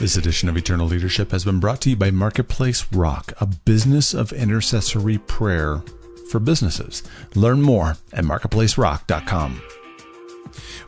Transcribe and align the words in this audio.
This 0.00 0.16
edition 0.16 0.48
of 0.48 0.56
Eternal 0.56 0.86
Leadership 0.86 1.30
has 1.30 1.44
been 1.44 1.60
brought 1.60 1.82
to 1.82 1.90
you 1.90 1.96
by 1.96 2.10
Marketplace 2.10 2.90
Rock, 2.90 3.34
a 3.38 3.44
business 3.44 4.14
of 4.14 4.32
intercessory 4.32 5.18
prayer 5.18 5.82
for 6.30 6.40
businesses. 6.40 7.02
Learn 7.34 7.60
more 7.60 7.98
at 8.14 8.24
marketplacerock.com. 8.24 9.60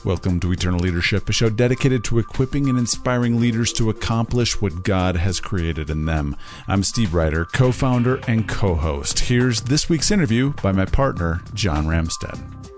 Welcome 0.03 0.41
to 0.41 0.51
Eternal 0.51 0.81
Leadership, 0.81 1.29
a 1.29 1.33
show 1.35 1.51
dedicated 1.51 2.05
to 2.05 2.21
equipping 2.21 2.71
and 2.71 2.79
inspiring 2.79 3.39
leaders 3.39 3.71
to 3.75 3.91
accomplish 3.91 4.63
what 4.63 4.83
God 4.83 5.17
has 5.17 5.41
created 5.41 5.91
in 5.91 6.07
them. 6.07 6.35
I'm 6.67 6.83
Steve 6.83 7.13
Ryder, 7.13 7.45
co 7.45 7.71
founder 7.71 8.19
and 8.27 8.49
co 8.49 8.75
host. 8.77 9.19
Here's 9.19 9.61
this 9.61 9.91
week's 9.91 10.11
interview 10.11 10.55
by 10.63 10.73
my 10.73 10.87
partner, 10.87 11.43
John 11.53 11.85
Ramstead. 11.85 12.72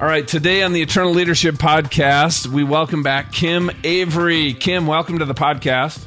All 0.00 0.06
right, 0.06 0.28
today 0.28 0.62
on 0.62 0.72
the 0.72 0.80
Eternal 0.80 1.10
Leadership 1.10 1.56
Podcast, 1.56 2.46
we 2.46 2.62
welcome 2.62 3.02
back 3.02 3.32
Kim 3.32 3.68
Avery. 3.82 4.54
Kim, 4.54 4.86
welcome 4.86 5.18
to 5.18 5.24
the 5.24 5.34
podcast. 5.34 6.06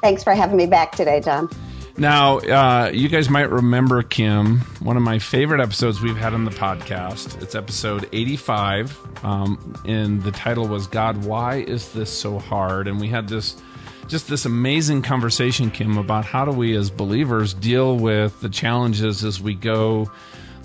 Thanks 0.00 0.22
for 0.22 0.36
having 0.36 0.56
me 0.56 0.66
back 0.66 0.92
today, 0.92 1.20
John. 1.20 1.50
Now, 1.96 2.38
uh, 2.38 2.92
you 2.94 3.08
guys 3.08 3.28
might 3.28 3.50
remember 3.50 4.04
Kim, 4.04 4.60
one 4.78 4.96
of 4.96 5.02
my 5.02 5.18
favorite 5.18 5.60
episodes 5.60 6.00
we've 6.00 6.16
had 6.16 6.32
on 6.32 6.44
the 6.44 6.52
podcast. 6.52 7.42
It's 7.42 7.56
episode 7.56 8.08
85, 8.12 9.24
um, 9.24 9.74
and 9.84 10.22
the 10.22 10.30
title 10.30 10.68
was 10.68 10.86
God, 10.86 11.24
Why 11.24 11.56
Is 11.56 11.90
This 11.90 12.16
So 12.16 12.38
Hard? 12.38 12.86
And 12.86 13.00
we 13.00 13.08
had 13.08 13.28
this 13.28 13.60
just 14.06 14.28
this 14.28 14.44
amazing 14.44 15.02
conversation, 15.02 15.72
Kim, 15.72 15.98
about 15.98 16.24
how 16.24 16.44
do 16.44 16.52
we 16.52 16.76
as 16.76 16.88
believers 16.88 17.52
deal 17.52 17.96
with 17.96 18.40
the 18.40 18.48
challenges 18.48 19.24
as 19.24 19.40
we 19.40 19.54
go 19.54 20.08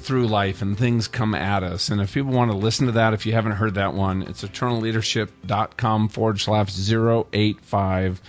through 0.03 0.27
life 0.27 0.61
and 0.61 0.77
things 0.77 1.07
come 1.07 1.33
at 1.33 1.63
us. 1.63 1.89
And 1.89 2.01
if 2.01 2.13
people 2.13 2.31
want 2.31 2.51
to 2.51 2.57
listen 2.57 2.85
to 2.87 2.91
that, 2.93 3.13
if 3.13 3.25
you 3.25 3.33
haven't 3.33 3.53
heard 3.53 3.75
that 3.75 3.93
one, 3.93 4.23
it's 4.23 4.43
eternalleadership.com 4.43 6.09
forward 6.09 6.39
slash 6.39 6.77
085. 6.77 8.21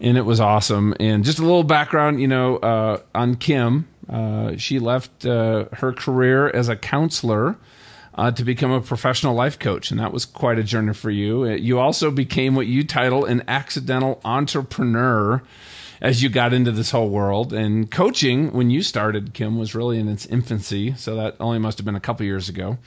And 0.00 0.18
it 0.18 0.22
was 0.22 0.40
awesome. 0.40 0.94
And 1.00 1.24
just 1.24 1.38
a 1.38 1.42
little 1.42 1.64
background, 1.64 2.20
you 2.20 2.28
know, 2.28 2.56
uh, 2.56 3.00
on 3.14 3.36
Kim. 3.36 3.88
Uh, 4.08 4.56
she 4.56 4.78
left 4.78 5.24
uh, 5.24 5.66
her 5.72 5.92
career 5.92 6.48
as 6.50 6.68
a 6.68 6.76
counselor 6.76 7.56
uh, 8.14 8.30
to 8.30 8.44
become 8.44 8.70
a 8.70 8.80
professional 8.80 9.34
life 9.34 9.58
coach. 9.58 9.90
And 9.90 10.00
that 10.00 10.12
was 10.12 10.24
quite 10.24 10.58
a 10.58 10.62
journey 10.62 10.92
for 10.92 11.10
you. 11.10 11.46
You 11.46 11.78
also 11.78 12.10
became 12.10 12.54
what 12.54 12.66
you 12.66 12.84
title 12.84 13.24
an 13.24 13.44
accidental 13.48 14.20
entrepreneur 14.24 15.42
as 16.04 16.22
you 16.22 16.28
got 16.28 16.52
into 16.52 16.70
this 16.70 16.90
whole 16.90 17.08
world. 17.08 17.54
And 17.54 17.90
coaching, 17.90 18.52
when 18.52 18.68
you 18.68 18.82
started, 18.82 19.32
Kim, 19.32 19.58
was 19.58 19.74
really 19.74 19.98
in 19.98 20.06
its 20.06 20.26
infancy. 20.26 20.94
So 20.96 21.16
that 21.16 21.34
only 21.40 21.58
must 21.58 21.78
have 21.78 21.86
been 21.86 21.96
a 21.96 22.00
couple 22.00 22.26
years 22.26 22.48
ago. 22.48 22.78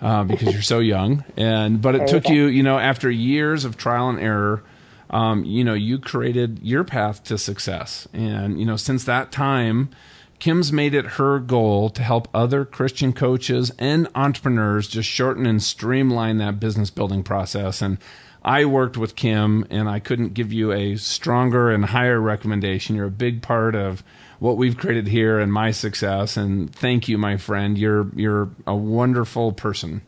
Uh, 0.00 0.22
because 0.22 0.52
you're 0.52 0.62
so 0.62 0.78
young, 0.78 1.24
and 1.36 1.82
but 1.82 1.96
it 1.96 2.06
took 2.06 2.28
you, 2.28 2.44
you 2.44 2.62
know, 2.62 2.78
after 2.78 3.10
years 3.10 3.64
of 3.64 3.76
trial 3.76 4.08
and 4.08 4.20
error, 4.20 4.62
um, 5.10 5.44
you 5.44 5.64
know, 5.64 5.74
you 5.74 5.98
created 5.98 6.60
your 6.62 6.84
path 6.84 7.24
to 7.24 7.36
success, 7.36 8.06
and 8.12 8.60
you 8.60 8.64
know, 8.64 8.76
since 8.76 9.02
that 9.02 9.32
time, 9.32 9.90
Kim's 10.38 10.72
made 10.72 10.94
it 10.94 11.04
her 11.04 11.40
goal 11.40 11.90
to 11.90 12.02
help 12.04 12.28
other 12.32 12.64
Christian 12.64 13.12
coaches 13.12 13.72
and 13.76 14.06
entrepreneurs 14.14 14.86
just 14.86 15.08
shorten 15.08 15.46
and 15.46 15.60
streamline 15.60 16.38
that 16.38 16.60
business 16.60 16.90
building 16.90 17.24
process. 17.24 17.82
And 17.82 17.98
I 18.42 18.64
worked 18.64 18.96
with 18.96 19.16
Kim, 19.16 19.66
and 19.70 19.88
I 19.88 19.98
couldn't 19.98 20.34
give 20.34 20.52
you 20.52 20.72
a 20.72 20.96
stronger 20.96 21.70
and 21.70 21.84
higher 21.84 22.20
recommendation. 22.20 22.96
You're 22.96 23.06
a 23.06 23.10
big 23.10 23.42
part 23.42 23.74
of 23.74 24.02
what 24.38 24.56
we've 24.56 24.76
created 24.76 25.08
here 25.08 25.38
and 25.38 25.52
my 25.52 25.70
success. 25.72 26.36
And 26.36 26.74
thank 26.74 27.08
you, 27.08 27.18
my 27.18 27.36
friend. 27.36 27.76
You're 27.76 28.08
you're 28.14 28.50
a 28.66 28.74
wonderful 28.74 29.52
person. 29.52 30.02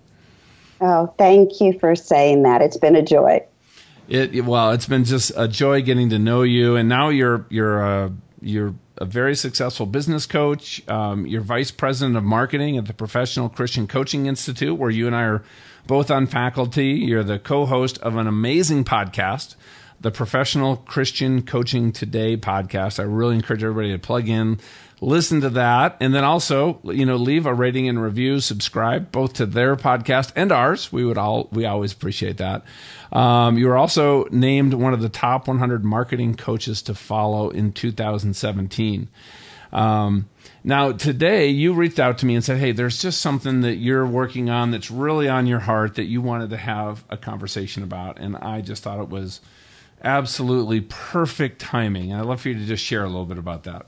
Oh, 0.81 1.13
thank 1.19 1.61
you 1.61 1.79
for 1.79 1.95
saying 1.95 2.45
that. 2.45 2.63
It's 2.63 2.79
been 2.79 2.97
a 2.97 3.03
joy. 3.03 3.45
It 4.09 4.45
well, 4.45 4.73
it's 4.73 4.87
been 4.87 5.05
just 5.05 5.33
a 5.37 5.47
joy 5.47 5.83
getting 5.83 6.11
to 6.11 6.19
know 6.19 6.43
you, 6.43 6.77
and 6.77 6.89
now 6.89 7.09
you're 7.09 7.47
you're 7.49 7.81
a 7.81 8.13
you're 8.41 8.75
a 8.97 9.05
very 9.05 9.35
successful 9.35 9.87
business 9.87 10.27
coach. 10.27 10.87
Um, 10.89 11.27
you're 11.27 11.41
vice 11.41 11.71
president 11.71 12.17
of 12.17 12.25
marketing 12.25 12.77
at 12.77 12.87
the 12.87 12.93
Professional 12.93 13.49
Christian 13.49 13.87
Coaching 13.87 14.27
Institute, 14.27 14.79
where 14.79 14.91
you 14.91 15.07
and 15.07 15.17
I 15.17 15.23
are 15.23 15.45
both 15.91 16.09
on 16.09 16.25
faculty. 16.25 16.91
You're 16.91 17.25
the 17.25 17.41
co 17.41 17.67
host 17.67 17.99
of 17.99 18.15
an 18.15 18.29
amazing 18.29 18.85
podcast, 18.85 19.57
the 20.01 20.13
Professional 20.13 20.77
Christian 20.77 21.43
Coaching 21.43 21.91
Today 21.91 22.37
podcast. 22.37 23.01
I 23.01 23.03
really 23.03 23.35
encourage 23.35 23.65
everybody 23.65 23.91
to 23.91 23.99
plug 23.99 24.29
in, 24.29 24.61
listen 25.01 25.41
to 25.41 25.51
that, 25.51 25.97
and 25.99 26.15
then 26.15 26.23
also, 26.23 26.79
you 26.85 27.05
know, 27.05 27.17
leave 27.17 27.45
a 27.45 27.53
rating 27.53 27.89
and 27.89 28.01
review, 28.01 28.39
subscribe 28.39 29.11
both 29.11 29.33
to 29.33 29.47
their 29.47 29.75
podcast 29.75 30.31
and 30.37 30.53
ours. 30.53 30.93
We 30.93 31.05
would 31.05 31.19
all, 31.19 31.49
we 31.51 31.67
always 31.67 31.93
appreciate 31.93 32.37
that. 32.37 32.63
Um, 33.11 33.59
you 33.59 33.67
were 33.67 33.77
also 33.77 34.27
named 34.31 34.75
one 34.75 34.95
of 34.95 35.01
the 35.01 35.09
top 35.09 35.49
100 35.49 35.85
marketing 35.85 36.37
coaches 36.37 36.83
to 36.83 36.95
follow 36.95 37.51
in 37.51 37.73
2017. 37.73 39.09
Um, 39.73 40.29
now, 40.63 40.93
today 40.93 41.49
you 41.49 41.73
reached 41.73 41.99
out 41.99 42.19
to 42.19 42.27
me 42.27 42.35
and 42.35 42.45
said, 42.45 42.59
Hey, 42.59 42.73
there's 42.73 43.01
just 43.01 43.21
something 43.21 43.63
that 43.63 43.77
you're 43.77 44.07
working 44.07 44.51
on 44.51 44.71
that's 44.71 44.91
really 44.91 45.29
on 45.29 45.47
your 45.47 45.61
heart 45.61 45.95
that 45.95 46.05
you 46.05 46.21
wanted 46.21 46.51
to 46.51 46.57
have 46.57 47.05
a 47.09 47.17
conversation 47.17 47.83
about. 47.83 48.19
And 48.19 48.37
I 48.37 48.61
just 48.61 48.83
thought 48.83 49.01
it 49.01 49.09
was 49.09 49.41
absolutely 50.03 50.81
perfect 50.83 51.61
timing. 51.61 52.13
And 52.13 52.21
I'd 52.21 52.27
love 52.27 52.43
for 52.43 52.49
you 52.49 52.59
to 52.59 52.65
just 52.65 52.85
share 52.85 53.05
a 53.05 53.09
little 53.09 53.27
bit 53.27 53.39
about 53.39 53.65
that. 53.65 53.87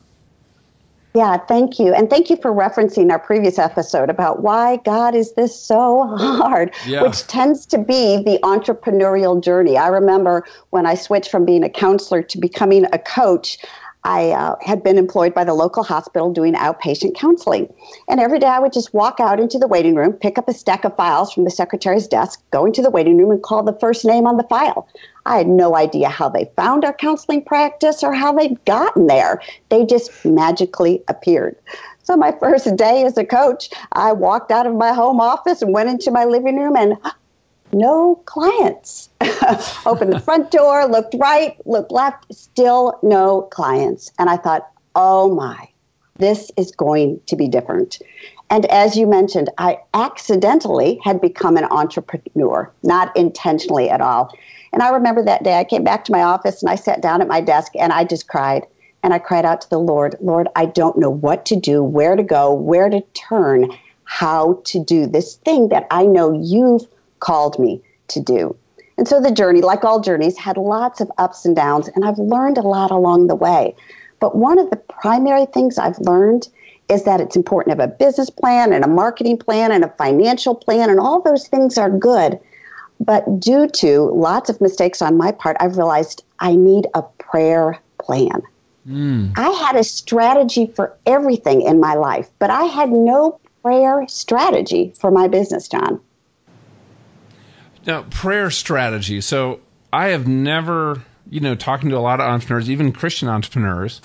Yeah, 1.14 1.36
thank 1.36 1.78
you. 1.78 1.92
And 1.92 2.08
thank 2.08 2.30
you 2.30 2.36
for 2.36 2.50
referencing 2.50 3.10
our 3.10 3.18
previous 3.18 3.58
episode 3.58 4.08
about 4.08 4.40
why 4.40 4.78
God 4.78 5.14
is 5.14 5.34
this 5.34 5.54
so 5.54 6.06
hard, 6.16 6.74
yeah. 6.86 7.02
which 7.02 7.26
tends 7.26 7.66
to 7.66 7.78
be 7.78 8.22
the 8.22 8.38
entrepreneurial 8.42 9.42
journey. 9.42 9.76
I 9.76 9.88
remember 9.88 10.46
when 10.70 10.86
I 10.86 10.94
switched 10.94 11.30
from 11.30 11.44
being 11.44 11.64
a 11.64 11.68
counselor 11.68 12.22
to 12.22 12.38
becoming 12.38 12.86
a 12.94 12.98
coach, 12.98 13.58
I 14.04 14.30
uh, 14.30 14.56
had 14.60 14.82
been 14.82 14.98
employed 14.98 15.32
by 15.32 15.44
the 15.44 15.54
local 15.54 15.84
hospital 15.84 16.32
doing 16.32 16.54
outpatient 16.54 17.14
counseling. 17.14 17.72
And 18.08 18.18
every 18.18 18.40
day 18.40 18.48
I 18.48 18.58
would 18.58 18.72
just 18.72 18.92
walk 18.92 19.20
out 19.20 19.38
into 19.38 19.58
the 19.58 19.68
waiting 19.68 19.94
room, 19.94 20.12
pick 20.12 20.38
up 20.38 20.48
a 20.48 20.54
stack 20.54 20.84
of 20.84 20.96
files 20.96 21.32
from 21.32 21.44
the 21.44 21.50
secretary's 21.50 22.08
desk, 22.08 22.42
go 22.50 22.66
into 22.66 22.82
the 22.82 22.90
waiting 22.90 23.16
room, 23.16 23.30
and 23.30 23.42
call 23.42 23.62
the 23.62 23.78
first 23.78 24.04
name 24.04 24.26
on 24.26 24.38
the 24.38 24.44
file. 24.44 24.88
I 25.24 25.36
had 25.36 25.46
no 25.46 25.76
idea 25.76 26.08
how 26.08 26.28
they 26.28 26.50
found 26.56 26.84
our 26.84 26.92
counseling 26.92 27.44
practice 27.44 28.02
or 28.02 28.12
how 28.12 28.32
they'd 28.32 28.64
gotten 28.64 29.06
there. 29.06 29.40
They 29.68 29.86
just 29.86 30.24
magically 30.24 31.04
appeared. 31.06 31.56
So, 32.02 32.16
my 32.16 32.32
first 32.40 32.74
day 32.76 33.04
as 33.04 33.16
a 33.16 33.24
coach, 33.24 33.70
I 33.92 34.12
walked 34.12 34.50
out 34.50 34.66
of 34.66 34.74
my 34.74 34.92
home 34.92 35.20
office 35.20 35.62
and 35.62 35.72
went 35.72 35.90
into 35.90 36.10
my 36.10 36.24
living 36.24 36.56
room, 36.56 36.76
and 36.76 36.96
no 37.72 38.16
clients. 38.26 39.08
Opened 39.86 40.12
the 40.12 40.20
front 40.20 40.50
door, 40.50 40.86
looked 40.86 41.14
right, 41.18 41.56
looked 41.66 41.92
left, 41.92 42.32
still 42.34 42.98
no 43.02 43.42
clients. 43.42 44.12
And 44.18 44.28
I 44.28 44.36
thought, 44.36 44.68
oh 44.94 45.34
my, 45.34 45.68
this 46.18 46.50
is 46.56 46.72
going 46.72 47.20
to 47.26 47.36
be 47.36 47.48
different. 47.48 47.98
And 48.50 48.66
as 48.66 48.96
you 48.96 49.06
mentioned, 49.06 49.48
I 49.56 49.78
accidentally 49.94 51.00
had 51.02 51.20
become 51.20 51.56
an 51.56 51.64
entrepreneur, 51.64 52.70
not 52.82 53.16
intentionally 53.16 53.88
at 53.88 54.02
all. 54.02 54.30
And 54.72 54.82
I 54.82 54.90
remember 54.90 55.22
that 55.24 55.42
day 55.42 55.58
I 55.58 55.64
came 55.64 55.84
back 55.84 56.04
to 56.04 56.12
my 56.12 56.22
office 56.22 56.62
and 56.62 56.70
I 56.70 56.74
sat 56.74 57.00
down 57.00 57.22
at 57.22 57.28
my 57.28 57.40
desk 57.40 57.72
and 57.78 57.92
I 57.92 58.04
just 58.04 58.28
cried. 58.28 58.66
And 59.02 59.12
I 59.12 59.18
cried 59.18 59.44
out 59.44 59.62
to 59.62 59.70
the 59.70 59.80
Lord, 59.80 60.16
Lord, 60.20 60.48
I 60.54 60.66
don't 60.66 60.98
know 60.98 61.10
what 61.10 61.44
to 61.46 61.56
do, 61.56 61.82
where 61.82 62.14
to 62.14 62.22
go, 62.22 62.52
where 62.52 62.88
to 62.88 63.00
turn, 63.14 63.68
how 64.04 64.60
to 64.66 64.84
do 64.84 65.06
this 65.06 65.36
thing 65.36 65.70
that 65.70 65.86
I 65.90 66.06
know 66.06 66.32
you've 66.32 66.86
called 67.22 67.58
me 67.58 67.80
to 68.08 68.20
do. 68.20 68.54
And 68.98 69.08
so 69.08 69.20
the 69.20 69.30
journey, 69.30 69.62
like 69.62 69.84
all 69.84 70.00
journeys, 70.00 70.36
had 70.36 70.56
lots 70.56 71.00
of 71.00 71.10
ups 71.16 71.44
and 71.44 71.56
downs, 71.56 71.88
and 71.94 72.04
I've 72.04 72.18
learned 72.18 72.58
a 72.58 72.62
lot 72.62 72.90
along 72.90 73.28
the 73.28 73.34
way. 73.34 73.74
But 74.20 74.36
one 74.36 74.58
of 74.58 74.68
the 74.70 74.76
primary 74.76 75.46
things 75.46 75.78
I've 75.78 75.98
learned 76.00 76.48
is 76.88 77.04
that 77.04 77.20
it's 77.20 77.36
important 77.36 77.74
to 77.74 77.82
have 77.82 77.90
a 77.90 77.94
business 77.94 78.28
plan 78.28 78.72
and 78.72 78.84
a 78.84 78.88
marketing 78.88 79.38
plan 79.38 79.72
and 79.72 79.84
a 79.84 79.88
financial 79.96 80.54
plan, 80.54 80.90
and 80.90 81.00
all 81.00 81.22
those 81.22 81.48
things 81.48 81.78
are 81.78 81.90
good. 81.90 82.38
But 83.00 83.40
due 83.40 83.66
to 83.68 84.10
lots 84.14 84.50
of 84.50 84.60
mistakes 84.60 85.00
on 85.00 85.16
my 85.16 85.32
part, 85.32 85.56
I've 85.58 85.76
realized 85.76 86.22
I 86.40 86.54
need 86.54 86.86
a 86.94 87.02
prayer 87.02 87.80
plan. 87.98 88.42
Mm. 88.86 89.32
I 89.36 89.48
had 89.50 89.76
a 89.76 89.84
strategy 89.84 90.66
for 90.66 90.96
everything 91.06 91.62
in 91.62 91.80
my 91.80 91.94
life, 91.94 92.28
but 92.38 92.50
I 92.50 92.64
had 92.64 92.90
no 92.90 93.38
prayer 93.62 94.04
strategy 94.08 94.92
for 94.98 95.10
my 95.10 95.28
business, 95.28 95.68
John. 95.68 96.00
Now, 97.86 98.02
prayer 98.02 98.50
strategy. 98.50 99.20
So 99.20 99.60
I 99.92 100.08
have 100.08 100.26
never, 100.26 101.02
you 101.28 101.40
know, 101.40 101.54
talking 101.54 101.90
to 101.90 101.96
a 101.96 102.00
lot 102.00 102.20
of 102.20 102.26
entrepreneurs, 102.26 102.70
even 102.70 102.92
Christian 102.92 103.28
entrepreneurs, 103.28 104.00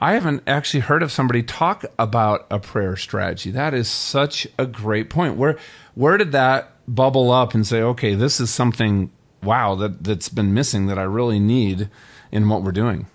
I 0.00 0.12
haven't 0.12 0.42
actually 0.46 0.80
heard 0.80 1.02
of 1.02 1.10
somebody 1.10 1.42
talk 1.42 1.84
about 1.98 2.46
a 2.50 2.58
prayer 2.58 2.96
strategy. 2.96 3.50
That 3.50 3.74
is 3.74 3.88
such 3.88 4.46
a 4.58 4.66
great 4.66 5.10
point. 5.10 5.36
Where 5.36 5.56
where 5.94 6.18
did 6.18 6.32
that 6.32 6.72
bubble 6.86 7.30
up 7.30 7.54
and 7.54 7.66
say, 7.66 7.80
okay, 7.80 8.14
this 8.14 8.38
is 8.38 8.50
something 8.50 9.10
wow 9.42 9.74
that 9.76 10.04
that's 10.04 10.28
been 10.28 10.52
missing 10.52 10.86
that 10.86 10.98
I 10.98 11.04
really 11.04 11.40
need 11.40 11.88
in 12.30 12.48
what 12.48 12.62
we're 12.62 12.72
doing? 12.72 13.06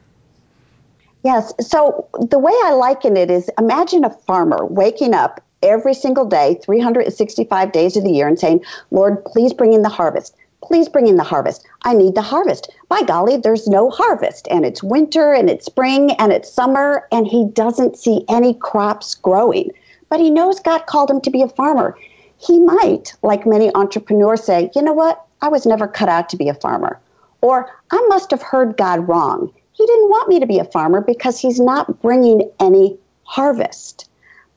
Yes. 1.23 1.53
So 1.59 2.07
the 2.19 2.39
way 2.39 2.53
I 2.63 2.71
liken 2.71 3.15
it 3.15 3.29
is 3.29 3.49
imagine 3.59 4.03
a 4.03 4.09
farmer 4.09 4.65
waking 4.65 5.13
up 5.13 5.41
every 5.63 5.93
single 5.93 6.25
day, 6.25 6.59
365 6.63 7.71
days 7.71 7.97
of 7.97 8.03
the 8.03 8.11
year, 8.11 8.27
and 8.27 8.39
saying, 8.39 8.63
Lord, 8.91 9.23
please 9.25 9.53
bring 9.53 9.73
in 9.73 9.81
the 9.81 9.89
harvest. 9.89 10.35
Please 10.63 10.87
bring 10.87 11.07
in 11.07 11.17
the 11.17 11.23
harvest. 11.23 11.65
I 11.83 11.93
need 11.93 12.15
the 12.15 12.21
harvest. 12.21 12.71
By 12.87 13.01
golly, 13.01 13.37
there's 13.37 13.67
no 13.67 13.89
harvest. 13.89 14.47
And 14.51 14.65
it's 14.65 14.83
winter 14.83 15.33
and 15.33 15.49
it's 15.49 15.65
spring 15.65 16.11
and 16.19 16.31
it's 16.31 16.51
summer, 16.51 17.07
and 17.11 17.27
he 17.27 17.45
doesn't 17.45 17.97
see 17.97 18.23
any 18.29 18.53
crops 18.53 19.15
growing. 19.15 19.71
But 20.09 20.19
he 20.19 20.29
knows 20.29 20.59
God 20.59 20.85
called 20.85 21.09
him 21.09 21.21
to 21.21 21.31
be 21.31 21.41
a 21.41 21.47
farmer. 21.47 21.97
He 22.37 22.59
might, 22.59 23.13
like 23.23 23.45
many 23.45 23.73
entrepreneurs, 23.75 24.43
say, 24.43 24.69
you 24.75 24.81
know 24.81 24.93
what? 24.93 25.25
I 25.41 25.47
was 25.47 25.65
never 25.65 25.87
cut 25.87 26.09
out 26.09 26.29
to 26.29 26.37
be 26.37 26.49
a 26.49 26.53
farmer. 26.53 26.99
Or 27.41 27.69
I 27.91 28.05
must 28.07 28.29
have 28.31 28.41
heard 28.41 28.77
God 28.77 29.07
wrong. 29.07 29.51
He 29.73 29.85
didn't 29.85 30.09
want 30.09 30.29
me 30.29 30.39
to 30.39 30.45
be 30.45 30.59
a 30.59 30.65
farmer 30.65 31.01
because 31.01 31.39
he's 31.39 31.59
not 31.59 32.01
bringing 32.01 32.49
any 32.59 32.97
harvest. 33.23 34.09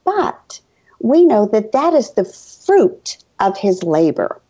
But 0.04 0.60
we 1.04 1.24
know 1.26 1.46
that 1.46 1.72
that 1.72 1.92
is 1.92 2.12
the 2.12 2.24
fruit 2.24 3.18
of 3.38 3.58
his 3.58 3.82
labor. 3.82 4.40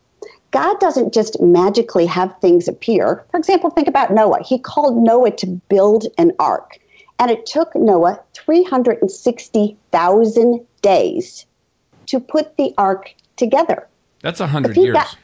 God 0.53 0.79
doesn't 0.79 1.13
just 1.13 1.43
magically 1.43 2.07
have 2.07 2.33
things 2.41 2.69
appear. 2.69 3.25
For 3.33 3.39
example, 3.39 3.71
think 3.71 3.89
about 3.89 4.15
Noah. 4.15 4.45
He 4.45 4.61
called 4.61 4.97
Noah 4.97 5.33
to 5.33 5.49
build 5.69 6.07
an 6.17 6.31
ark, 6.39 6.79
and 7.19 7.29
it 7.29 7.45
took 7.45 7.75
Noah 7.75 8.21
360,000 8.35 10.67
days 10.81 11.45
to 12.07 12.21
put 12.21 12.57
the 12.57 12.73
ark 12.79 13.13
together. 13.35 13.89
That's 14.21 14.39
a 14.39 14.45
100 14.45 14.77
years. 14.77 14.95
Got, 14.95 15.17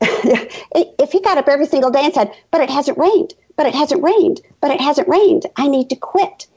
if 0.98 1.12
he 1.12 1.20
got 1.20 1.38
up 1.38 1.46
every 1.46 1.66
single 1.66 1.92
day 1.92 2.04
and 2.04 2.12
said, 2.12 2.34
But 2.50 2.60
it 2.60 2.70
hasn't 2.70 2.98
rained, 2.98 3.34
but 3.54 3.66
it 3.66 3.74
hasn't 3.76 4.02
rained, 4.02 4.40
but 4.60 4.72
it 4.72 4.80
hasn't 4.80 5.06
rained, 5.06 5.46
I 5.56 5.68
need 5.68 5.90
to 5.90 5.96
quit. 5.96 6.48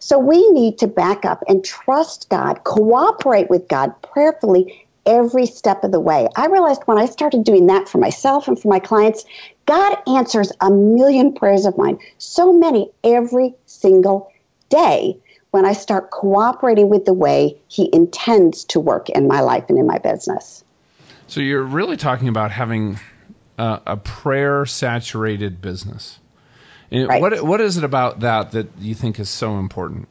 So 0.00 0.18
we 0.18 0.50
need 0.50 0.78
to 0.78 0.86
back 0.86 1.24
up 1.24 1.44
and 1.46 1.62
trust 1.64 2.28
God, 2.30 2.64
cooperate 2.64 3.50
with 3.50 3.68
God 3.68 3.94
prayerfully, 4.02 4.86
every 5.04 5.44
step 5.46 5.84
of 5.84 5.92
the 5.92 6.00
way. 6.00 6.26
I 6.36 6.46
realized 6.46 6.82
when 6.86 6.98
I 6.98 7.04
started 7.04 7.44
doing 7.44 7.66
that 7.66 7.88
for 7.88 7.98
myself 7.98 8.48
and 8.48 8.58
for 8.58 8.68
my 8.68 8.78
clients, 8.78 9.24
God 9.66 9.96
answers 10.06 10.52
a 10.60 10.70
million 10.70 11.34
prayers 11.34 11.66
of 11.66 11.76
mine, 11.76 11.98
so 12.16 12.52
many 12.52 12.90
every 13.04 13.54
single 13.66 14.32
day 14.70 15.18
when 15.50 15.66
I 15.66 15.72
start 15.72 16.10
cooperating 16.10 16.88
with 16.88 17.04
the 17.04 17.12
way 17.12 17.56
He 17.68 17.90
intends 17.92 18.64
to 18.64 18.80
work 18.80 19.10
in 19.10 19.28
my 19.28 19.40
life 19.40 19.64
and 19.68 19.78
in 19.78 19.86
my 19.86 19.98
business. 19.98 20.64
So 21.26 21.40
you're 21.40 21.62
really 21.62 21.96
talking 21.96 22.28
about 22.28 22.52
having 22.52 22.98
a, 23.58 23.80
a 23.86 23.96
prayer 23.98 24.64
saturated 24.64 25.60
business. 25.60 26.19
Right. 26.92 27.20
What 27.20 27.42
what 27.42 27.60
is 27.60 27.76
it 27.76 27.84
about 27.84 28.20
that 28.20 28.52
that 28.52 28.68
you 28.78 28.94
think 28.94 29.20
is 29.20 29.28
so 29.28 29.58
important? 29.58 30.08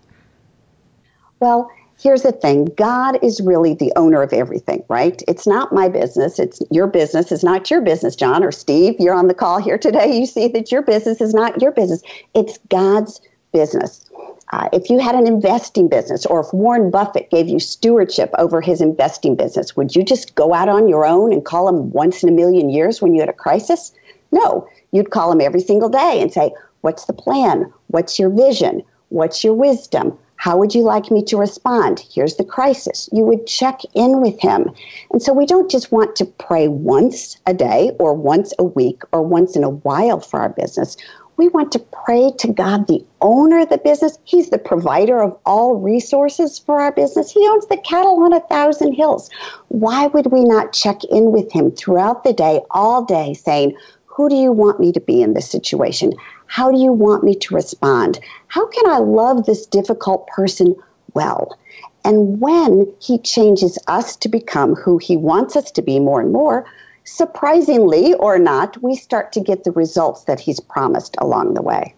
Well, 1.39 1.69
here's 2.01 2.23
the 2.23 2.31
thing 2.31 2.65
God 2.77 3.21
is 3.23 3.41
really 3.41 3.73
the 3.73 3.91
owner 3.95 4.21
of 4.21 4.31
everything, 4.31 4.83
right? 4.87 5.21
It's 5.27 5.45
not 5.45 5.73
my 5.73 5.89
business. 5.89 6.39
It's 6.39 6.61
your 6.71 6.87
business. 6.87 7.31
It's 7.31 7.43
not 7.43 7.69
your 7.69 7.81
business, 7.81 8.15
John 8.15 8.43
or 8.43 8.51
Steve. 8.51 8.95
You're 8.99 9.13
on 9.13 9.27
the 9.27 9.33
call 9.33 9.59
here 9.59 9.77
today. 9.77 10.17
You 10.17 10.25
see 10.25 10.47
that 10.49 10.71
your 10.71 10.81
business 10.81 11.19
is 11.19 11.33
not 11.33 11.61
your 11.61 11.71
business. 11.71 12.01
It's 12.33 12.57
God's 12.69 13.19
business. 13.51 14.05
Uh, 14.51 14.67
if 14.73 14.89
you 14.89 14.99
had 14.99 15.15
an 15.15 15.27
investing 15.27 15.87
business 15.87 16.25
or 16.25 16.39
if 16.39 16.51
Warren 16.53 16.89
Buffett 16.89 17.29
gave 17.29 17.47
you 17.47 17.59
stewardship 17.59 18.31
over 18.37 18.61
his 18.61 18.81
investing 18.81 19.35
business, 19.35 19.75
would 19.75 19.95
you 19.95 20.03
just 20.03 20.33
go 20.35 20.53
out 20.53 20.69
on 20.69 20.87
your 20.87 21.05
own 21.05 21.31
and 21.31 21.45
call 21.45 21.69
him 21.69 21.91
once 21.91 22.23
in 22.23 22.29
a 22.29 22.31
million 22.31 22.69
years 22.69 23.01
when 23.01 23.13
you 23.13 23.19
had 23.19 23.29
a 23.29 23.33
crisis? 23.33 23.93
No, 24.31 24.67
you'd 24.91 25.11
call 25.11 25.31
him 25.31 25.41
every 25.41 25.61
single 25.61 25.89
day 25.89 26.19
and 26.19 26.33
say, 26.33 26.51
What's 26.81 27.05
the 27.05 27.13
plan? 27.13 27.71
What's 27.87 28.19
your 28.19 28.29
vision? 28.29 28.83
What's 29.09 29.43
your 29.43 29.53
wisdom? 29.53 30.17
How 30.39 30.55
would 30.57 30.73
you 30.73 30.83
like 30.83 31.11
me 31.11 31.21
to 31.25 31.35
respond? 31.35 31.99
Here's 31.99 32.37
the 32.37 32.45
crisis. 32.45 33.09
You 33.11 33.25
would 33.25 33.45
check 33.45 33.81
in 33.93 34.21
with 34.21 34.39
him. 34.39 34.71
And 35.11 35.21
so 35.21 35.33
we 35.33 35.45
don't 35.45 35.69
just 35.69 35.91
want 35.91 36.15
to 36.15 36.25
pray 36.25 36.69
once 36.69 37.37
a 37.45 37.53
day 37.53 37.91
or 37.99 38.13
once 38.13 38.53
a 38.57 38.63
week 38.63 39.01
or 39.11 39.21
once 39.21 39.57
in 39.57 39.65
a 39.65 39.69
while 39.69 40.21
for 40.21 40.39
our 40.39 40.49
business. 40.49 40.95
We 41.35 41.49
want 41.49 41.73
to 41.73 41.79
pray 41.79 42.31
to 42.37 42.53
God, 42.53 42.87
the 42.87 43.05
owner 43.21 43.59
of 43.59 43.69
the 43.69 43.77
business. 43.77 44.17
He's 44.23 44.49
the 44.49 44.57
provider 44.57 45.21
of 45.21 45.37
all 45.45 45.75
resources 45.75 46.59
for 46.59 46.79
our 46.79 46.91
business. 46.93 47.31
He 47.31 47.45
owns 47.47 47.67
the 47.67 47.77
cattle 47.77 48.23
on 48.23 48.31
a 48.31 48.41
thousand 48.41 48.93
hills. 48.93 49.29
Why 49.67 50.07
would 50.07 50.31
we 50.31 50.45
not 50.45 50.71
check 50.71 51.03
in 51.05 51.31
with 51.31 51.51
him 51.51 51.71
throughout 51.71 52.23
the 52.23 52.33
day, 52.33 52.61
all 52.71 53.03
day, 53.03 53.33
saying, 53.33 53.75
Who 54.05 54.29
do 54.29 54.35
you 54.35 54.53
want 54.53 54.79
me 54.79 54.93
to 54.93 55.01
be 55.01 55.21
in 55.21 55.33
this 55.33 55.49
situation? 55.49 56.13
How 56.49 56.71
do 56.71 56.79
you 56.79 56.91
want 56.91 57.23
me 57.23 57.35
to 57.35 57.53
respond? 57.53 58.19
How 58.47 58.65
can 58.67 58.89
I 58.89 58.97
love 58.97 59.45
this 59.45 59.67
difficult 59.67 60.27
person 60.27 60.75
well? 61.13 61.55
And 62.03 62.41
when 62.41 62.91
he 62.99 63.19
changes 63.19 63.77
us 63.87 64.15
to 64.17 64.29
become 64.29 64.73
who 64.73 64.97
he 64.97 65.15
wants 65.15 65.55
us 65.55 65.69
to 65.73 65.83
be 65.83 65.99
more 65.99 66.19
and 66.19 66.33
more, 66.33 66.65
surprisingly 67.03 68.15
or 68.15 68.39
not, 68.39 68.81
we 68.81 68.95
start 68.95 69.31
to 69.33 69.41
get 69.41 69.63
the 69.63 69.71
results 69.71 70.23
that 70.23 70.39
he's 70.39 70.59
promised 70.59 71.15
along 71.19 71.53
the 71.53 71.61
way. 71.61 71.93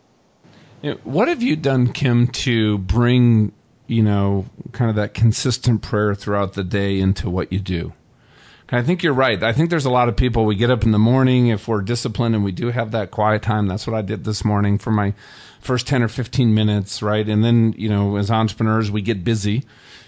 what 1.06 1.30
have 1.30 1.42
you 1.42 1.56
done, 1.56 1.94
Kim, 1.94 2.28
to 2.28 2.78
bring, 2.80 3.54
you 3.88 4.04
know, 4.04 4.48
kind 4.74 4.90
of 4.90 4.98
that 4.98 5.14
consistent 5.14 5.82
prayer 5.82 6.14
throughout 6.14 6.54
the 6.54 6.64
day 6.66 7.00
into 7.00 7.30
what 7.30 7.54
you 7.54 7.60
do? 7.60 7.94
I 8.74 8.82
think 8.82 9.04
you're 9.04 9.14
right. 9.14 9.44
I 9.44 9.52
think 9.52 9.70
there's 9.70 9.86
a 9.86 9.92
lot 9.92 10.08
of 10.08 10.16
people. 10.16 10.46
We 10.46 10.56
get 10.56 10.72
up 10.72 10.84
in 10.84 10.92
the 10.92 11.00
morning 11.00 11.48
if 11.48 11.68
we're 11.68 11.82
disciplined 11.82 12.36
and 12.36 12.44
we 12.44 12.54
do 12.54 12.70
have 12.70 12.92
that 12.92 13.12
quiet 13.12 13.42
time. 13.42 13.68
That's 13.68 13.86
what 13.86 13.98
I 13.98 14.02
did 14.02 14.24
this 14.24 14.46
morning 14.46 14.78
for 14.78 14.92
my 14.92 15.14
first 15.60 15.88
10 15.88 16.02
or 16.02 16.08
15 16.08 16.54
minutes, 16.54 17.02
right? 17.02 17.28
And 17.28 17.44
then, 17.44 17.74
you 17.78 17.90
know, 17.90 18.16
as 18.16 18.32
entrepreneurs, 18.32 18.90
we 18.90 19.02
get 19.02 19.26
busy 19.26 19.66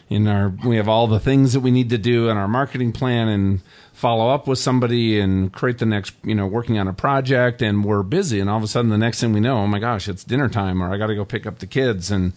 in 0.10 0.28
our, 0.28 0.54
we 0.66 0.78
have 0.78 0.88
all 0.88 1.08
the 1.08 1.20
things 1.20 1.52
that 1.52 1.60
we 1.60 1.72
need 1.72 1.90
to 1.90 1.98
do 1.98 2.30
in 2.30 2.38
our 2.38 2.48
marketing 2.48 2.94
plan 2.94 3.28
and 3.28 3.60
follow 3.92 4.30
up 4.30 4.48
with 4.48 4.60
somebody 4.60 5.20
and 5.20 5.52
create 5.52 5.80
the 5.80 5.86
next, 5.86 6.14
you 6.24 6.34
know, 6.34 6.48
working 6.48 6.80
on 6.80 6.88
a 6.88 6.94
project 6.94 7.62
and 7.62 7.84
we're 7.84 8.02
busy. 8.02 8.40
And 8.40 8.50
all 8.50 8.58
of 8.58 8.64
a 8.64 8.68
sudden, 8.68 8.92
the 8.92 8.98
next 8.98 9.20
thing 9.20 9.34
we 9.34 9.42
know, 9.42 9.58
oh 9.58 9.68
my 9.68 9.80
gosh, 9.80 10.08
it's 10.08 10.24
dinner 10.24 10.48
time 10.48 10.82
or 10.82 10.94
I 10.94 10.98
got 10.98 11.08
to 11.08 11.16
go 11.16 11.26
pick 11.26 11.46
up 11.46 11.60
the 11.60 11.68
kids 11.68 12.12
and, 12.12 12.32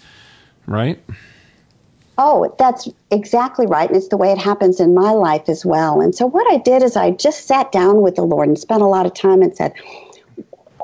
right? 0.67 1.01
Oh, 2.19 2.55
that's 2.59 2.89
exactly 3.11 3.67
right. 3.67 3.89
And 3.89 3.97
it's 3.97 4.09
the 4.09 4.17
way 4.17 4.33
it 4.33 4.39
happens 4.39 4.81
in 4.81 4.95
my 4.95 5.11
life 5.11 5.49
as 5.49 5.67
well. 5.67 6.01
And 6.01 6.15
so, 6.15 6.27
what 6.27 6.51
I 6.51 6.57
did 6.57 6.83
is 6.83 6.97
I 6.97 7.11
just 7.11 7.47
sat 7.47 7.73
down 7.73 8.01
with 8.01 8.17
the 8.17 8.23
Lord 8.23 8.49
and 8.49 8.59
spent 8.59 8.83
a 8.83 8.87
lot 8.87 9.07
of 9.07 9.13
time 9.13 9.43
and 9.43 9.55
said, 9.55 9.75